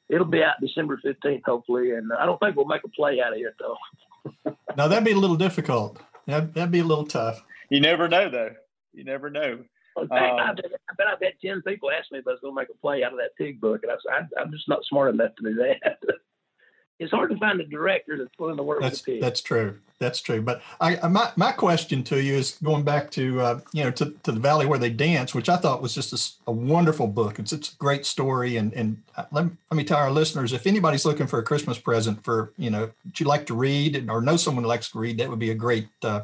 it'll 0.08 0.26
be 0.26 0.42
out 0.42 0.54
December 0.60 1.00
15th, 1.04 1.42
hopefully. 1.44 1.92
And 1.92 2.12
I 2.12 2.26
don't 2.26 2.38
think 2.38 2.56
we'll 2.56 2.66
make 2.66 2.84
a 2.84 2.88
play 2.88 3.20
out 3.20 3.32
of 3.32 3.38
it, 3.38 3.54
though. 3.58 4.56
now, 4.76 4.88
that'd 4.88 5.04
be 5.04 5.12
a 5.12 5.16
little 5.16 5.36
difficult. 5.36 5.98
That'd, 6.26 6.54
that'd 6.54 6.70
be 6.70 6.80
a 6.80 6.84
little 6.84 7.06
tough. 7.06 7.42
You 7.70 7.80
never 7.80 8.08
know, 8.08 8.28
though. 8.28 8.54
You 8.92 9.04
never 9.04 9.30
know. 9.30 9.64
In 10.02 10.08
fact, 10.08 10.32
um, 10.32 10.40
I, 10.40 10.52
bet, 10.54 10.64
I 10.90 10.94
bet 10.96 11.06
I've 11.06 11.22
had 11.22 11.34
10 11.44 11.62
people 11.62 11.90
ask 11.90 12.10
me 12.10 12.18
if 12.18 12.26
I 12.26 12.32
was 12.32 12.40
going 12.40 12.54
to 12.54 12.60
make 12.60 12.68
a 12.70 12.78
play 12.78 13.02
out 13.04 13.12
of 13.12 13.18
that 13.18 13.36
pig 13.36 13.60
book. 13.60 13.82
And 13.82 13.92
I 13.92 13.96
said, 14.02 14.28
I, 14.38 14.42
am 14.42 14.52
just 14.52 14.68
not 14.68 14.84
smart 14.84 15.14
enough 15.14 15.34
to 15.36 15.42
do 15.42 15.54
that. 15.54 15.98
it's 16.98 17.12
hard 17.12 17.30
to 17.30 17.36
find 17.36 17.60
a 17.60 17.64
director 17.64 18.16
that's 18.18 18.36
willing 18.38 18.56
to 18.56 18.62
work 18.62 18.80
that's, 18.80 19.00
with 19.00 19.06
pig. 19.06 19.20
That's 19.20 19.40
true. 19.40 19.78
That's 20.00 20.20
true. 20.20 20.42
But 20.42 20.62
I, 20.80 21.06
my, 21.08 21.30
my 21.36 21.52
question 21.52 22.02
to 22.04 22.20
you 22.22 22.34
is 22.34 22.58
going 22.62 22.82
back 22.82 23.10
to, 23.12 23.40
uh, 23.40 23.60
you 23.72 23.84
know, 23.84 23.90
to, 23.92 24.14
to 24.24 24.32
the 24.32 24.40
Valley 24.40 24.66
where 24.66 24.78
they 24.78 24.90
dance, 24.90 25.34
which 25.34 25.48
I 25.48 25.56
thought 25.56 25.80
was 25.80 25.94
just 25.94 26.12
a, 26.12 26.50
a 26.50 26.52
wonderful 26.52 27.06
book. 27.06 27.38
It's, 27.38 27.52
it's 27.52 27.72
a 27.72 27.76
great 27.76 28.04
story. 28.04 28.56
And, 28.56 28.72
and 28.74 29.02
uh, 29.16 29.24
let, 29.30 29.44
me, 29.44 29.50
let 29.70 29.76
me 29.76 29.84
tell 29.84 29.98
our 29.98 30.10
listeners, 30.10 30.52
if 30.52 30.66
anybody's 30.66 31.04
looking 31.04 31.26
for 31.26 31.38
a 31.38 31.42
Christmas 31.44 31.78
present 31.78 32.22
for, 32.24 32.52
you 32.56 32.70
know, 32.70 32.90
that 33.04 33.20
you 33.20 33.26
like 33.26 33.46
to 33.46 33.54
read 33.54 34.08
or 34.08 34.20
know 34.20 34.36
someone 34.36 34.64
who 34.64 34.68
likes 34.68 34.90
to 34.90 34.98
read, 34.98 35.18
that 35.18 35.28
would 35.28 35.38
be 35.38 35.50
a 35.50 35.54
great, 35.54 35.88
uh, 36.02 36.22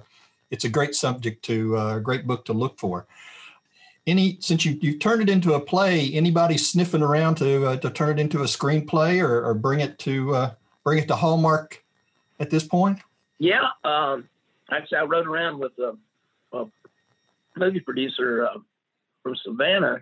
it's 0.50 0.64
a 0.64 0.68
great 0.68 0.94
subject 0.94 1.44
to, 1.44 1.76
uh, 1.76 1.96
a 1.96 2.00
great 2.00 2.26
book 2.26 2.44
to 2.46 2.52
look 2.52 2.78
for 2.78 3.06
any 4.06 4.38
since 4.40 4.64
you 4.64 4.78
you 4.80 4.98
turned 4.98 5.22
it 5.22 5.30
into 5.30 5.54
a 5.54 5.60
play 5.60 6.12
anybody 6.12 6.58
sniffing 6.58 7.02
around 7.02 7.36
to 7.36 7.66
uh, 7.66 7.76
to 7.76 7.90
turn 7.90 8.18
it 8.18 8.20
into 8.20 8.40
a 8.40 8.44
screenplay 8.44 9.22
or, 9.22 9.44
or 9.44 9.54
bring 9.54 9.80
it 9.80 9.98
to 10.00 10.34
uh, 10.34 10.50
bring 10.82 10.98
it 10.98 11.08
to 11.08 11.16
hallmark 11.16 11.82
at 12.40 12.50
this 12.50 12.64
point? 12.64 12.98
Yeah 13.38 13.68
um, 13.84 14.28
actually 14.70 14.98
i 14.98 15.02
rode 15.02 15.26
around 15.26 15.58
with 15.58 15.72
a, 15.78 15.96
a 16.56 16.66
movie 17.56 17.80
producer 17.80 18.46
uh, 18.46 18.58
from 19.22 19.36
savannah 19.36 20.00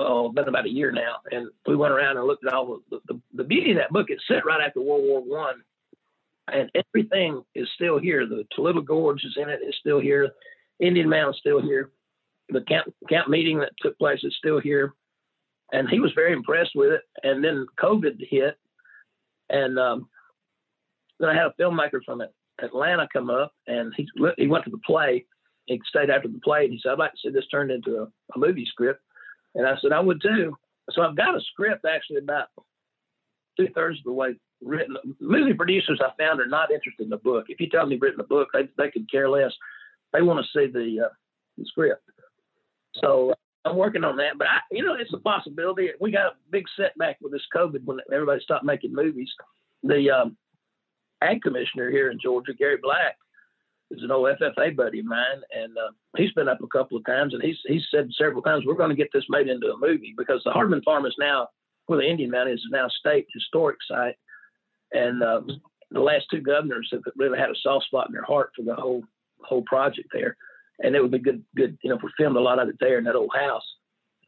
oh 0.00 0.28
been 0.30 0.48
about 0.48 0.66
a 0.66 0.70
year 0.70 0.90
now 0.90 1.16
and 1.30 1.48
we 1.66 1.76
went 1.76 1.92
around 1.92 2.16
and 2.16 2.26
looked 2.26 2.44
at 2.44 2.52
all 2.52 2.80
the, 2.90 3.00
the, 3.06 3.20
the 3.34 3.44
beauty 3.44 3.70
of 3.70 3.76
that 3.76 3.90
book 3.90 4.06
it's 4.08 4.26
set 4.26 4.44
right 4.44 4.60
after 4.60 4.80
world 4.80 5.04
war 5.04 5.20
one 5.20 5.62
and 6.52 6.70
everything 6.74 7.42
is 7.54 7.66
still 7.74 7.98
here. 7.98 8.26
The 8.26 8.44
little 8.58 8.82
gorge 8.82 9.24
is 9.24 9.34
in 9.40 9.48
it 9.48 9.60
is 9.66 9.74
still 9.80 9.98
here. 9.98 10.30
Indian 10.78 11.08
mound 11.08 11.34
still 11.36 11.62
here 11.62 11.90
the 12.48 12.60
camp 12.62 12.92
camp 13.08 13.28
meeting 13.28 13.58
that 13.58 13.72
took 13.80 13.98
place 13.98 14.20
is 14.22 14.34
still 14.38 14.60
here, 14.60 14.94
and 15.72 15.88
he 15.88 16.00
was 16.00 16.12
very 16.14 16.32
impressed 16.32 16.72
with 16.74 16.92
it. 16.92 17.02
And 17.22 17.42
then 17.42 17.66
COVID 17.82 18.16
hit, 18.30 18.56
And 19.50 19.78
um, 19.78 20.08
then 21.20 21.30
I 21.30 21.34
had 21.34 21.46
a 21.46 21.62
filmmaker 21.62 22.00
from 22.04 22.22
Atlanta 22.62 23.08
come 23.12 23.30
up, 23.30 23.52
and 23.66 23.92
he 23.96 24.08
he 24.36 24.46
went 24.46 24.64
to 24.64 24.70
the 24.70 24.80
play. 24.86 25.24
He 25.66 25.80
stayed 25.88 26.10
after 26.10 26.28
the 26.28 26.40
play, 26.44 26.64
and 26.64 26.72
he 26.72 26.80
said, 26.82 26.92
"I'd 26.92 26.98
like 26.98 27.12
to 27.12 27.18
see 27.22 27.30
this 27.30 27.48
turned 27.50 27.70
into 27.70 27.98
a, 27.98 28.02
a 28.34 28.38
movie 28.38 28.66
script." 28.66 29.00
And 29.54 29.66
I 29.66 29.74
said, 29.80 29.92
"I 29.92 30.00
would 30.00 30.20
too." 30.20 30.56
So 30.90 31.02
I've 31.02 31.16
got 31.16 31.36
a 31.36 31.40
script 31.40 31.86
actually 31.86 32.18
about 32.18 32.48
two 33.56 33.68
thirds 33.74 33.98
of 33.98 34.04
the 34.04 34.12
way 34.12 34.34
written. 34.62 34.96
Movie 35.20 35.54
producers 35.54 36.00
I 36.02 36.10
found 36.22 36.40
are 36.40 36.46
not 36.46 36.70
interested 36.70 37.04
in 37.04 37.10
the 37.10 37.16
book. 37.16 37.46
If 37.48 37.60
you 37.60 37.68
tell 37.68 37.82
them 37.82 37.92
you've 37.92 38.02
written 38.02 38.20
a 38.20 38.24
book, 38.24 38.48
they 38.52 38.68
they 38.76 38.90
could 38.90 39.10
care 39.10 39.28
less. 39.28 39.52
They 40.12 40.22
want 40.22 40.44
to 40.44 40.58
see 40.58 40.70
the, 40.70 41.06
uh, 41.06 41.14
the 41.58 41.64
script. 41.66 42.08
So 43.00 43.34
I'm 43.64 43.76
working 43.76 44.04
on 44.04 44.16
that, 44.18 44.38
but 44.38 44.46
I, 44.46 44.60
you 44.70 44.84
know, 44.84 44.94
it's 44.94 45.12
a 45.14 45.18
possibility. 45.18 45.88
We 46.00 46.12
got 46.12 46.26
a 46.26 46.36
big 46.50 46.64
setback 46.76 47.16
with 47.20 47.32
this 47.32 47.46
COVID 47.54 47.84
when 47.84 47.98
everybody 48.12 48.40
stopped 48.42 48.64
making 48.64 48.94
movies. 48.94 49.30
The 49.82 50.10
um, 50.10 50.36
ag 51.22 51.42
commissioner 51.42 51.90
here 51.90 52.10
in 52.10 52.18
Georgia, 52.22 52.52
Gary 52.52 52.78
Black, 52.82 53.16
is 53.90 54.02
an 54.02 54.10
old 54.10 54.28
FFA 54.40 54.76
buddy 54.76 55.00
of 55.00 55.06
mine, 55.06 55.40
and 55.54 55.76
uh, 55.78 55.92
he's 56.16 56.32
been 56.32 56.48
up 56.48 56.62
a 56.62 56.66
couple 56.66 56.96
of 56.96 57.06
times, 57.06 57.32
and 57.32 57.42
he's 57.42 57.58
he's 57.66 57.84
said 57.90 58.08
several 58.18 58.42
times 58.42 58.64
we're 58.66 58.74
going 58.74 58.90
to 58.90 58.96
get 58.96 59.10
this 59.12 59.24
made 59.28 59.48
into 59.48 59.72
a 59.72 59.78
movie 59.78 60.14
because 60.16 60.42
the 60.44 60.50
Hardman 60.50 60.82
Farm 60.82 61.06
is 61.06 61.14
now 61.18 61.48
where 61.86 61.98
the 61.98 62.08
Indian 62.08 62.30
Mound 62.30 62.50
is 62.50 62.62
now 62.70 62.88
state 62.88 63.26
historic 63.32 63.76
site, 63.88 64.16
and 64.92 65.22
uh, 65.22 65.40
the 65.90 66.00
last 66.00 66.26
two 66.30 66.40
governors 66.40 66.88
have 66.92 67.02
really 67.16 67.38
had 67.38 67.50
a 67.50 67.60
soft 67.62 67.86
spot 67.86 68.08
in 68.08 68.12
their 68.12 68.24
heart 68.24 68.50
for 68.56 68.62
the 68.62 68.74
whole 68.74 69.04
whole 69.42 69.62
project 69.62 70.08
there 70.12 70.36
and 70.80 70.94
it 70.94 71.02
would 71.02 71.10
be 71.10 71.18
good, 71.18 71.44
good, 71.56 71.78
you 71.82 71.90
know, 71.90 71.96
if 71.96 72.02
we 72.02 72.10
filmed 72.16 72.36
a 72.36 72.40
lot 72.40 72.58
of 72.58 72.68
it 72.68 72.76
there 72.80 72.98
in 72.98 73.04
that 73.04 73.16
old 73.16 73.32
house, 73.34 73.64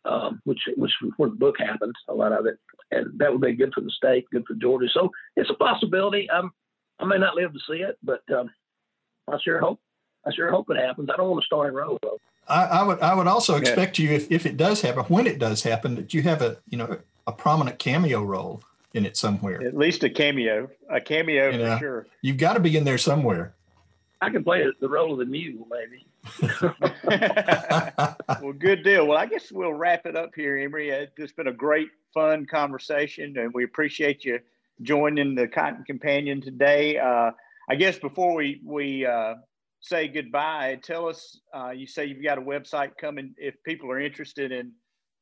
um, 0.04 0.40
which 0.44 0.60
which 0.76 0.92
where 1.16 1.30
the 1.30 1.36
book 1.36 1.56
happens, 1.58 1.94
a 2.08 2.14
lot 2.14 2.32
of 2.32 2.46
it, 2.46 2.58
and 2.90 3.18
that 3.18 3.32
would 3.32 3.40
be 3.40 3.54
good 3.54 3.72
for 3.74 3.80
the 3.80 3.90
state, 3.90 4.26
good 4.30 4.44
for 4.46 4.54
Georgia. 4.54 4.88
So 4.92 5.10
it's 5.36 5.50
a 5.50 5.54
possibility. 5.54 6.30
Um, 6.30 6.52
I 6.98 7.04
may 7.04 7.18
not 7.18 7.34
live 7.34 7.52
to 7.52 7.58
see 7.68 7.78
it, 7.78 7.98
but 8.02 8.22
um, 8.34 8.50
I 9.28 9.38
sure 9.42 9.58
hope 9.58 9.80
I 10.26 10.32
sure 10.34 10.50
hope 10.50 10.70
it 10.70 10.76
happens. 10.76 11.08
I 11.12 11.16
don't 11.16 11.30
want 11.30 11.42
to 11.42 11.46
start 11.46 11.68
in 11.68 11.74
role 11.74 11.98
though. 12.02 12.18
I, 12.48 12.64
I, 12.64 12.82
would 12.84 13.00
I 13.00 13.14
would 13.14 13.26
also 13.26 13.56
expect 13.56 13.98
yeah. 13.98 14.10
you 14.10 14.14
if, 14.14 14.30
if 14.30 14.46
it 14.46 14.56
does 14.56 14.80
happen, 14.80 15.02
when 15.04 15.26
it 15.26 15.40
does 15.40 15.64
happen, 15.64 15.96
that 15.96 16.14
you 16.14 16.22
have 16.22 16.42
a 16.42 16.58
you 16.68 16.78
know 16.78 16.98
a 17.26 17.32
prominent 17.32 17.78
cameo 17.78 18.22
role 18.22 18.62
in 18.94 19.04
it 19.04 19.16
somewhere. 19.16 19.62
At 19.62 19.76
least 19.76 20.04
a 20.04 20.10
cameo, 20.10 20.70
a 20.88 21.00
cameo 21.00 21.50
you 21.50 21.58
know, 21.58 21.74
for 21.74 21.78
sure. 21.78 22.06
You've 22.22 22.38
got 22.38 22.54
to 22.54 22.60
be 22.60 22.76
in 22.76 22.84
there 22.84 22.98
somewhere. 22.98 23.54
I 24.20 24.30
can 24.30 24.42
play 24.42 24.66
the 24.80 24.88
role 24.88 25.12
of 25.12 25.18
the 25.18 25.26
mule, 25.26 25.66
maybe. 25.70 26.06
well, 28.42 28.52
good 28.58 28.82
deal. 28.82 29.06
Well, 29.06 29.18
I 29.18 29.26
guess 29.26 29.52
we'll 29.52 29.74
wrap 29.74 30.06
it 30.06 30.16
up 30.16 30.30
here, 30.34 30.56
Emory. 30.56 30.90
It's 30.90 31.32
been 31.32 31.48
a 31.48 31.52
great, 31.52 31.88
fun 32.14 32.46
conversation, 32.46 33.36
and 33.36 33.52
we 33.52 33.64
appreciate 33.64 34.24
you 34.24 34.40
joining 34.82 35.34
the 35.34 35.48
Cotton 35.48 35.84
Companion 35.84 36.40
today. 36.40 36.98
Uh, 36.98 37.30
I 37.68 37.74
guess 37.76 37.98
before 37.98 38.34
we 38.34 38.60
we 38.64 39.04
uh, 39.04 39.34
say 39.80 40.08
goodbye, 40.08 40.78
tell 40.82 41.08
us. 41.08 41.38
Uh, 41.54 41.70
you 41.70 41.86
say 41.86 42.06
you've 42.06 42.22
got 42.22 42.38
a 42.38 42.42
website 42.42 42.92
coming. 42.98 43.34
If 43.36 43.62
people 43.64 43.90
are 43.90 44.00
interested 44.00 44.50
in 44.52 44.72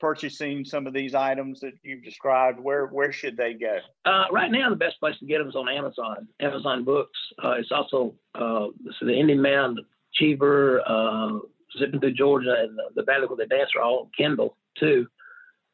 purchasing 0.04 0.66
some 0.66 0.86
of 0.86 0.92
these 0.92 1.14
items 1.14 1.60
that 1.60 1.72
you've 1.82 2.04
described, 2.04 2.60
where 2.60 2.88
where 2.88 3.10
should 3.10 3.38
they 3.38 3.54
go? 3.54 3.78
Uh, 4.04 4.24
right 4.30 4.50
now, 4.50 4.68
the 4.68 4.76
best 4.76 5.00
place 5.00 5.18
to 5.18 5.24
get 5.24 5.38
them 5.38 5.48
is 5.48 5.56
on 5.56 5.66
Amazon, 5.66 6.28
Amazon 6.40 6.84
Books. 6.84 7.18
Uh, 7.42 7.52
it's 7.52 7.72
also 7.72 8.14
uh, 8.34 8.66
so 8.98 9.06
the 9.06 9.18
Indian 9.18 9.40
Mound, 9.40 9.80
Cheever, 10.12 10.82
uh, 10.86 11.38
Zipping 11.78 12.00
Through 12.00 12.12
Georgia, 12.12 12.54
and 12.58 12.76
the, 12.76 12.82
the 12.96 13.02
Valley 13.04 13.26
Where 13.26 13.38
They 13.38 13.56
Dance 13.56 13.70
are 13.74 13.82
all 13.82 14.00
on 14.00 14.10
Kindle 14.14 14.58
too. 14.78 15.06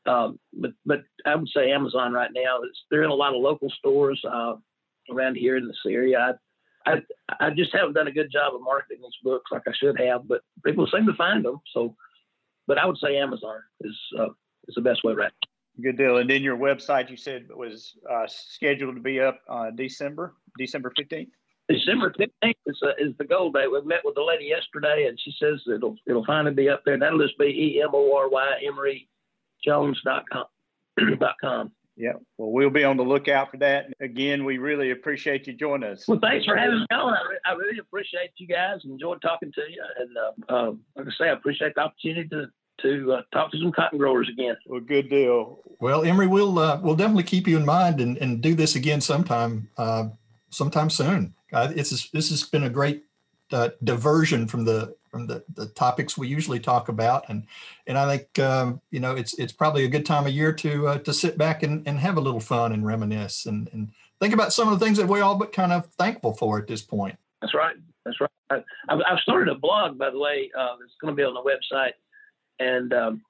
Um, 0.07 0.39
but 0.53 0.71
but 0.87 1.03
I 1.27 1.35
would 1.35 1.49
say 1.49 1.73
Amazon 1.73 2.13
right 2.13 2.31
now. 2.33 2.61
It's, 2.63 2.79
they're 2.89 3.03
in 3.03 3.11
a 3.11 3.15
lot 3.15 3.35
of 3.35 3.43
local 3.43 3.69
stores 3.81 4.23
uh, 4.25 4.55
around 5.13 5.39
here 5.39 5.57
in 5.57 5.67
this 5.67 5.83
area. 5.89 6.39
I, 6.87 6.93
I 6.93 7.03
I 7.47 7.51
just 7.51 7.75
haven't 7.75 7.95
done 7.95 8.07
a 8.07 8.13
good 8.13 8.31
job 8.31 8.55
of 8.55 8.61
marketing 8.63 8.99
these 9.03 9.25
books 9.25 9.51
like 9.51 9.63
I 9.67 9.73
should 9.75 9.99
have, 9.99 10.29
but 10.29 10.43
people 10.65 10.87
seem 10.87 11.07
to 11.07 11.15
find 11.15 11.45
them. 11.45 11.61
So 11.75 11.97
but 12.67 12.79
I 12.79 12.87
would 12.87 12.99
say 12.99 13.17
Amazon 13.17 13.57
is 13.81 13.97
uh, 14.19 14.29
is 14.69 14.75
the 14.75 14.83
best 14.83 15.05
way 15.05 15.15
right. 15.15 15.33
Good 15.83 15.97
deal. 15.97 16.19
And 16.19 16.29
then 16.29 16.43
your 16.43 16.57
website 16.57 17.11
you 17.11 17.17
said 17.17 17.47
was 17.55 17.95
uh, 18.11 18.27
scheduled 18.27 18.97
to 18.97 19.01
be 19.01 19.21
up 19.21 19.41
uh, 19.49 19.71
December 19.71 20.35
December 20.59 20.93
fifteenth. 20.97 21.31
December 21.69 22.13
fifteenth 22.17 22.57
is, 22.67 22.79
uh, 22.83 22.91
is 22.99 23.17
the 23.19 23.25
goal 23.25 23.53
date. 23.53 23.71
We 23.71 23.81
met 23.83 24.01
with 24.05 24.17
the 24.17 24.23
lady 24.23 24.47
yesterday, 24.47 25.07
and 25.09 25.19
she 25.21 25.33
says 25.39 25.61
it'll 25.73 25.97
it'll 26.07 26.25
finally 26.25 26.55
be 26.55 26.69
up 26.69 26.83
there. 26.85 26.99
That'll 26.99 27.21
just 27.21 27.39
be 27.39 27.47
e 27.47 27.83
m 27.83 27.91
o 27.93 28.17
r 28.17 28.29
y 28.29 28.61
emory 28.67 29.09
jones 29.65 30.01
dot 30.05 30.25
com 30.31 30.47
dot 31.19 31.37
com. 31.41 31.73
Yeah, 32.01 32.13
well, 32.39 32.51
we'll 32.51 32.71
be 32.71 32.83
on 32.83 32.97
the 32.97 33.03
lookout 33.03 33.51
for 33.51 33.59
that. 33.59 33.93
Again, 34.01 34.47
we 34.47 34.57
really 34.57 34.91
appreciate 34.91 35.47
you 35.47 35.53
joining 35.53 35.91
us. 35.91 36.09
Well, 36.09 36.19
thanks 36.19 36.47
for 36.47 36.57
having 36.57 36.81
me 36.81 36.87
on. 36.93 37.13
I, 37.13 37.21
re- 37.29 37.39
I 37.45 37.53
really 37.53 37.79
appreciate 37.79 38.31
you 38.39 38.47
guys. 38.47 38.81
Enjoyed 38.85 39.21
talking 39.21 39.53
to 39.53 39.61
you, 39.71 39.85
and 39.99 40.17
uh, 40.17 40.53
uh, 40.53 40.73
like 40.97 41.09
I 41.09 41.11
say, 41.19 41.29
I 41.29 41.33
appreciate 41.33 41.75
the 41.75 41.83
opportunity 41.83 42.27
to 42.31 42.47
to 42.83 43.13
uh, 43.13 43.23
talk 43.35 43.51
to 43.53 43.59
some 43.59 43.71
cotton 43.73 43.99
growers 43.99 44.31
again. 44.31 44.57
Well, 44.65 44.81
good 44.81 45.11
deal. 45.11 45.61
Well, 45.79 46.03
Emory, 46.03 46.27
we'll 46.27 46.59
uh, 46.59 46.81
we'll 46.83 46.97
definitely 46.97 47.25
keep 47.25 47.47
you 47.47 47.59
in 47.59 47.67
mind 47.67 48.01
and, 48.01 48.17
and 48.17 48.41
do 48.41 48.55
this 48.55 48.77
again 48.77 49.03
sometime 49.03 49.69
uh, 49.77 50.09
sometime 50.49 50.89
soon. 50.89 51.35
Uh, 51.53 51.71
it's 51.77 52.09
this 52.11 52.31
has 52.31 52.45
been 52.45 52.65
a 52.65 52.71
great 52.71 53.05
uh, 53.53 53.69
diversion 53.85 54.47
from 54.47 54.65
the 54.65 54.95
from 55.11 55.27
the, 55.27 55.45
the 55.55 55.67
topics 55.67 56.17
we 56.17 56.29
usually 56.29 56.61
talk 56.61 56.89
about, 56.89 57.29
and 57.29 57.47
and 57.87 57.99
I 57.99 58.17
think 58.17 58.39
um, 58.39 58.81
you 58.91 59.01
know 59.01 59.15
it's 59.15 59.35
it's 59.39 59.53
probably 59.53 59.85
a 59.85 59.89
good 59.89 60.07
time 60.07 60.27
of 60.27 60.33
year 60.33 60.53
to 60.53 60.89
uh, 60.89 60.99
to 60.99 61.13
sit 61.13 61.37
back 61.39 61.63
and, 61.63 61.87
and 61.87 61.99
have 61.99 62.17
a 62.17 62.21
little 62.21 62.41
fun 62.41 62.73
and 62.73 62.87
reminisce 62.87 63.47
and, 63.47 63.69
and 63.73 63.91
think 64.21 64.35
about 64.35 64.53
some 64.53 64.69
of 64.73 64.79
the 64.79 64.85
things 64.85 64.99
that 64.99 65.07
we're 65.07 65.23
all 65.23 65.37
but 65.37 65.53
kind 65.53 65.73
of 65.73 65.87
thankful 65.99 66.35
for 66.35 66.59
at 66.59 66.67
this 66.67 66.83
point. 66.83 67.19
That's 67.41 67.55
right. 67.55 67.77
That's 68.05 68.19
right. 68.21 68.65
I, 68.89 68.95
I've 68.95 69.19
started 69.21 69.49
a 69.49 69.59
blog, 69.59 69.99
by 69.99 70.11
the 70.11 70.19
way. 70.19 70.51
Uh, 70.59 70.77
it's 70.85 70.95
going 71.01 71.13
to 71.13 71.17
be 71.17 71.23
on 71.23 71.35
the 71.35 71.43
website 71.43 71.93
and 72.61 72.93
um, 72.93 73.23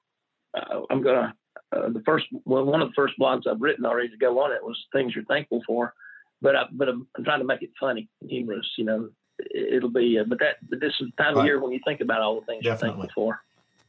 uh, 0.55 0.81
I'm 0.91 1.01
gonna 1.01 1.33
uh, 1.75 1.89
the 1.89 2.03
first 2.05 2.25
well 2.45 2.65
one 2.65 2.81
of 2.81 2.89
the 2.89 2.95
first 2.95 3.15
blogs 3.19 3.47
I've 3.47 3.61
written 3.61 3.85
already 3.85 4.09
to 4.09 4.17
go 4.17 4.39
on 4.39 4.51
it 4.51 4.63
was 4.63 4.77
things 4.93 5.15
you're 5.15 5.25
thankful 5.25 5.63
for, 5.65 5.93
but 6.41 6.55
I, 6.55 6.63
but 6.71 6.89
I'm, 6.89 7.07
I'm 7.17 7.23
trying 7.23 7.39
to 7.39 7.45
make 7.45 7.63
it 7.63 7.71
funny, 7.79 8.09
humorous. 8.27 8.69
You 8.77 8.85
know, 8.85 9.09
it'll 9.53 9.89
be 9.89 10.19
uh, 10.19 10.23
but 10.27 10.39
that 10.39 10.57
but 10.69 10.79
this 10.79 10.93
is 10.99 11.07
the 11.15 11.23
time 11.23 11.35
right. 11.35 11.41
of 11.41 11.45
year 11.45 11.59
when 11.59 11.71
you 11.71 11.79
think 11.85 12.01
about 12.01 12.21
all 12.21 12.39
the 12.39 12.45
things 12.45 12.63
Definitely. 12.63 12.87
you're 12.87 12.97
thankful 13.05 13.23
for. 13.23 13.41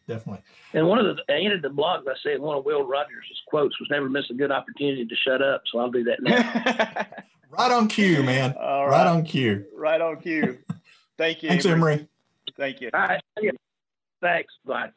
Definitely. 0.08 0.42
And 0.74 0.88
one 0.88 0.98
of 0.98 1.16
the 1.16 1.22
I 1.32 1.38
ended 1.38 1.62
the 1.62 1.70
blog 1.70 2.04
by 2.04 2.14
saying 2.24 2.42
one 2.42 2.56
of 2.56 2.64
Will 2.64 2.84
Rogers' 2.84 3.42
quotes 3.46 3.78
was 3.78 3.88
never 3.90 4.08
miss 4.08 4.30
a 4.30 4.34
good 4.34 4.50
opportunity 4.50 5.06
to 5.06 5.16
shut 5.16 5.42
up. 5.42 5.62
So 5.70 5.78
I'll 5.78 5.90
do 5.90 6.04
that 6.04 6.22
now. 6.22 7.06
right 7.50 7.70
on 7.70 7.88
cue, 7.88 8.22
man. 8.22 8.54
All 8.58 8.86
right. 8.86 8.98
right 8.98 9.06
on 9.06 9.24
cue. 9.24 9.64
Right 9.74 10.00
on 10.00 10.20
cue. 10.20 10.58
Thank 11.18 11.42
you. 11.42 11.50
Thanks, 11.50 11.66
Emory. 11.66 12.08
Thank 12.56 12.80
you. 12.80 12.90
All 12.92 13.00
right. 13.00 13.22
Thanks. 14.20 14.54
Bye. 14.64 14.90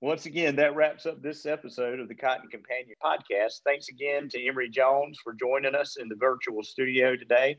Once 0.00 0.26
again, 0.26 0.54
that 0.56 0.76
wraps 0.76 1.06
up 1.06 1.20
this 1.20 1.44
episode 1.44 1.98
of 1.98 2.06
the 2.08 2.14
Cotton 2.14 2.48
Companion 2.48 2.94
podcast. 3.04 3.62
Thanks 3.64 3.88
again 3.88 4.28
to 4.28 4.46
Emory 4.46 4.68
Jones 4.68 5.18
for 5.22 5.32
joining 5.32 5.74
us 5.74 5.96
in 5.96 6.08
the 6.08 6.14
virtual 6.14 6.62
studio 6.62 7.16
today. 7.16 7.56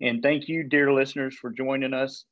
And 0.00 0.22
thank 0.22 0.48
you, 0.48 0.64
dear 0.64 0.92
listeners, 0.92 1.36
for 1.36 1.50
joining 1.50 1.92
us. 1.92 2.24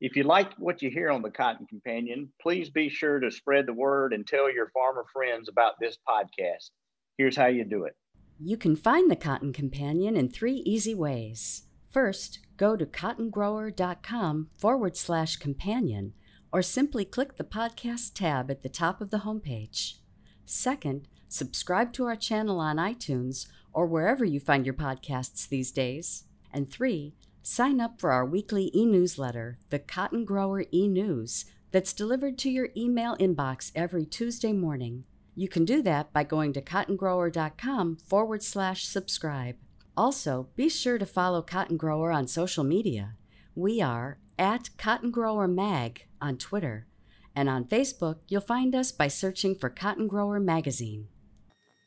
If 0.00 0.16
you 0.16 0.24
like 0.24 0.52
what 0.58 0.82
you 0.82 0.90
hear 0.90 1.10
on 1.10 1.22
the 1.22 1.30
Cotton 1.30 1.66
Companion, 1.66 2.32
please 2.40 2.70
be 2.70 2.88
sure 2.88 3.20
to 3.20 3.30
spread 3.30 3.66
the 3.66 3.72
word 3.72 4.12
and 4.12 4.26
tell 4.26 4.52
your 4.52 4.70
farmer 4.70 5.04
friends 5.12 5.48
about 5.48 5.74
this 5.80 5.96
podcast. 6.08 6.70
Here's 7.18 7.36
how 7.36 7.46
you 7.46 7.64
do 7.64 7.84
it. 7.84 7.94
You 8.40 8.56
can 8.56 8.74
find 8.74 9.08
the 9.08 9.16
Cotton 9.16 9.52
Companion 9.52 10.16
in 10.16 10.28
three 10.28 10.56
easy 10.66 10.94
ways. 10.94 11.62
First, 11.88 12.40
go 12.56 12.74
to 12.74 12.84
cottongrower.com 12.84 14.48
forward 14.58 14.96
slash 14.96 15.36
companion 15.36 16.14
or 16.52 16.62
simply 16.62 17.04
click 17.04 17.36
the 17.36 17.44
podcast 17.44 18.14
tab 18.14 18.50
at 18.50 18.62
the 18.62 18.68
top 18.68 19.00
of 19.00 19.10
the 19.10 19.18
homepage. 19.18 19.98
Second, 20.44 21.06
subscribe 21.28 21.92
to 21.92 22.06
our 22.06 22.16
channel 22.16 22.58
on 22.58 22.78
iTunes 22.78 23.46
or 23.72 23.86
wherever 23.86 24.24
you 24.24 24.40
find 24.40 24.66
your 24.66 24.74
podcasts 24.74 25.48
these 25.48 25.70
days. 25.70 26.24
And 26.52 26.70
three, 26.70 27.14
sign 27.42 27.80
up 27.80 28.00
for 28.00 28.12
our 28.12 28.24
weekly 28.24 28.70
e 28.74 28.84
newsletter, 28.86 29.58
the 29.70 29.78
Cotton 29.78 30.24
Grower 30.24 30.64
e 30.72 30.88
News, 30.88 31.46
that's 31.70 31.92
delivered 31.92 32.38
to 32.38 32.50
your 32.50 32.68
email 32.76 33.16
inbox 33.16 33.72
every 33.74 34.04
Tuesday 34.04 34.52
morning. 34.52 35.04
You 35.34 35.48
can 35.48 35.64
do 35.64 35.80
that 35.82 36.12
by 36.12 36.24
going 36.24 36.52
to 36.52 36.60
cottongrower.com 36.60 37.96
forward 38.04 38.42
slash 38.42 38.84
subscribe. 38.84 39.56
Also, 39.96 40.48
be 40.56 40.68
sure 40.68 40.98
to 40.98 41.06
follow 41.06 41.42
Cotton 41.42 41.76
Grower 41.76 42.12
on 42.12 42.26
social 42.28 42.64
media. 42.64 43.14
We 43.54 43.80
are 43.80 44.18
at 44.38 44.70
Cotton 44.76 45.10
Grower 45.10 45.48
Mag 45.48 46.06
on 46.20 46.36
Twitter, 46.36 46.86
and 47.34 47.48
on 47.48 47.64
Facebook, 47.64 48.18
you'll 48.28 48.40
find 48.42 48.74
us 48.74 48.92
by 48.92 49.08
searching 49.08 49.54
for 49.54 49.70
Cotton 49.70 50.08
Grower 50.08 50.40
Magazine. 50.40 51.08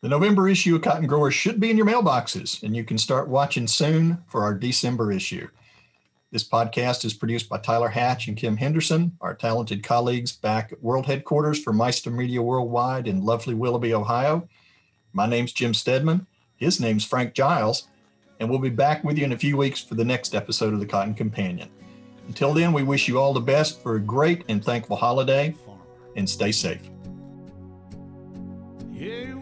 The 0.05 0.09
November 0.09 0.47
issue 0.47 0.75
of 0.75 0.83
Cotton 0.83 1.07
Growers 1.07 1.33
should 1.33 1.59
be 1.59 1.71
in 1.71 1.77
your 1.77 1.87
mailboxes, 1.87 2.61
and 2.61 2.75
you 2.75 2.83
can 2.83 2.99
start 2.99 3.27
watching 3.27 3.65
soon 3.65 4.19
for 4.27 4.43
our 4.43 4.53
December 4.53 5.11
issue. 5.11 5.47
This 6.31 6.47
podcast 6.47 7.05
is 7.05 7.15
produced 7.15 7.49
by 7.49 7.57
Tyler 7.57 7.87
Hatch 7.87 8.27
and 8.27 8.37
Kim 8.37 8.55
Henderson, 8.55 9.17
our 9.19 9.33
talented 9.33 9.81
colleagues 9.81 10.31
back 10.31 10.71
at 10.71 10.83
World 10.83 11.07
Headquarters 11.07 11.63
for 11.63 11.73
Meister 11.73 12.11
Media 12.11 12.39
Worldwide 12.39 13.07
in 13.07 13.25
lovely 13.25 13.55
Willoughby, 13.55 13.95
Ohio. 13.95 14.47
My 15.11 15.25
name's 15.25 15.53
Jim 15.53 15.73
Stedman. 15.73 16.27
His 16.55 16.79
name's 16.79 17.03
Frank 17.03 17.33
Giles. 17.33 17.87
And 18.39 18.47
we'll 18.47 18.59
be 18.59 18.69
back 18.69 19.03
with 19.03 19.17
you 19.17 19.25
in 19.25 19.31
a 19.31 19.39
few 19.39 19.57
weeks 19.57 19.81
for 19.81 19.95
the 19.95 20.05
next 20.05 20.35
episode 20.35 20.75
of 20.75 20.79
The 20.79 20.85
Cotton 20.85 21.15
Companion. 21.15 21.71
Until 22.27 22.53
then, 22.53 22.73
we 22.73 22.83
wish 22.83 23.07
you 23.07 23.19
all 23.19 23.33
the 23.33 23.39
best 23.39 23.81
for 23.81 23.95
a 23.95 23.99
great 23.99 24.43
and 24.49 24.63
thankful 24.63 24.97
holiday 24.97 25.55
and 26.15 26.29
stay 26.29 26.51
safe. 26.51 26.91
Yeah. 28.93 29.34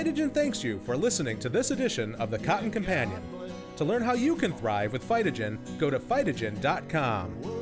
Phytogen 0.00 0.32
thanks 0.32 0.64
you 0.64 0.80
for 0.86 0.96
listening 0.96 1.38
to 1.40 1.50
this 1.50 1.72
edition 1.72 2.14
of 2.14 2.30
the 2.30 2.38
Cotton 2.38 2.70
Companion. 2.70 3.20
To 3.76 3.84
learn 3.84 4.00
how 4.00 4.14
you 4.14 4.34
can 4.34 4.54
thrive 4.54 4.94
with 4.94 5.06
Phytogen, 5.06 5.58
go 5.78 5.90
to 5.90 6.00
phytogen.com. 6.00 7.59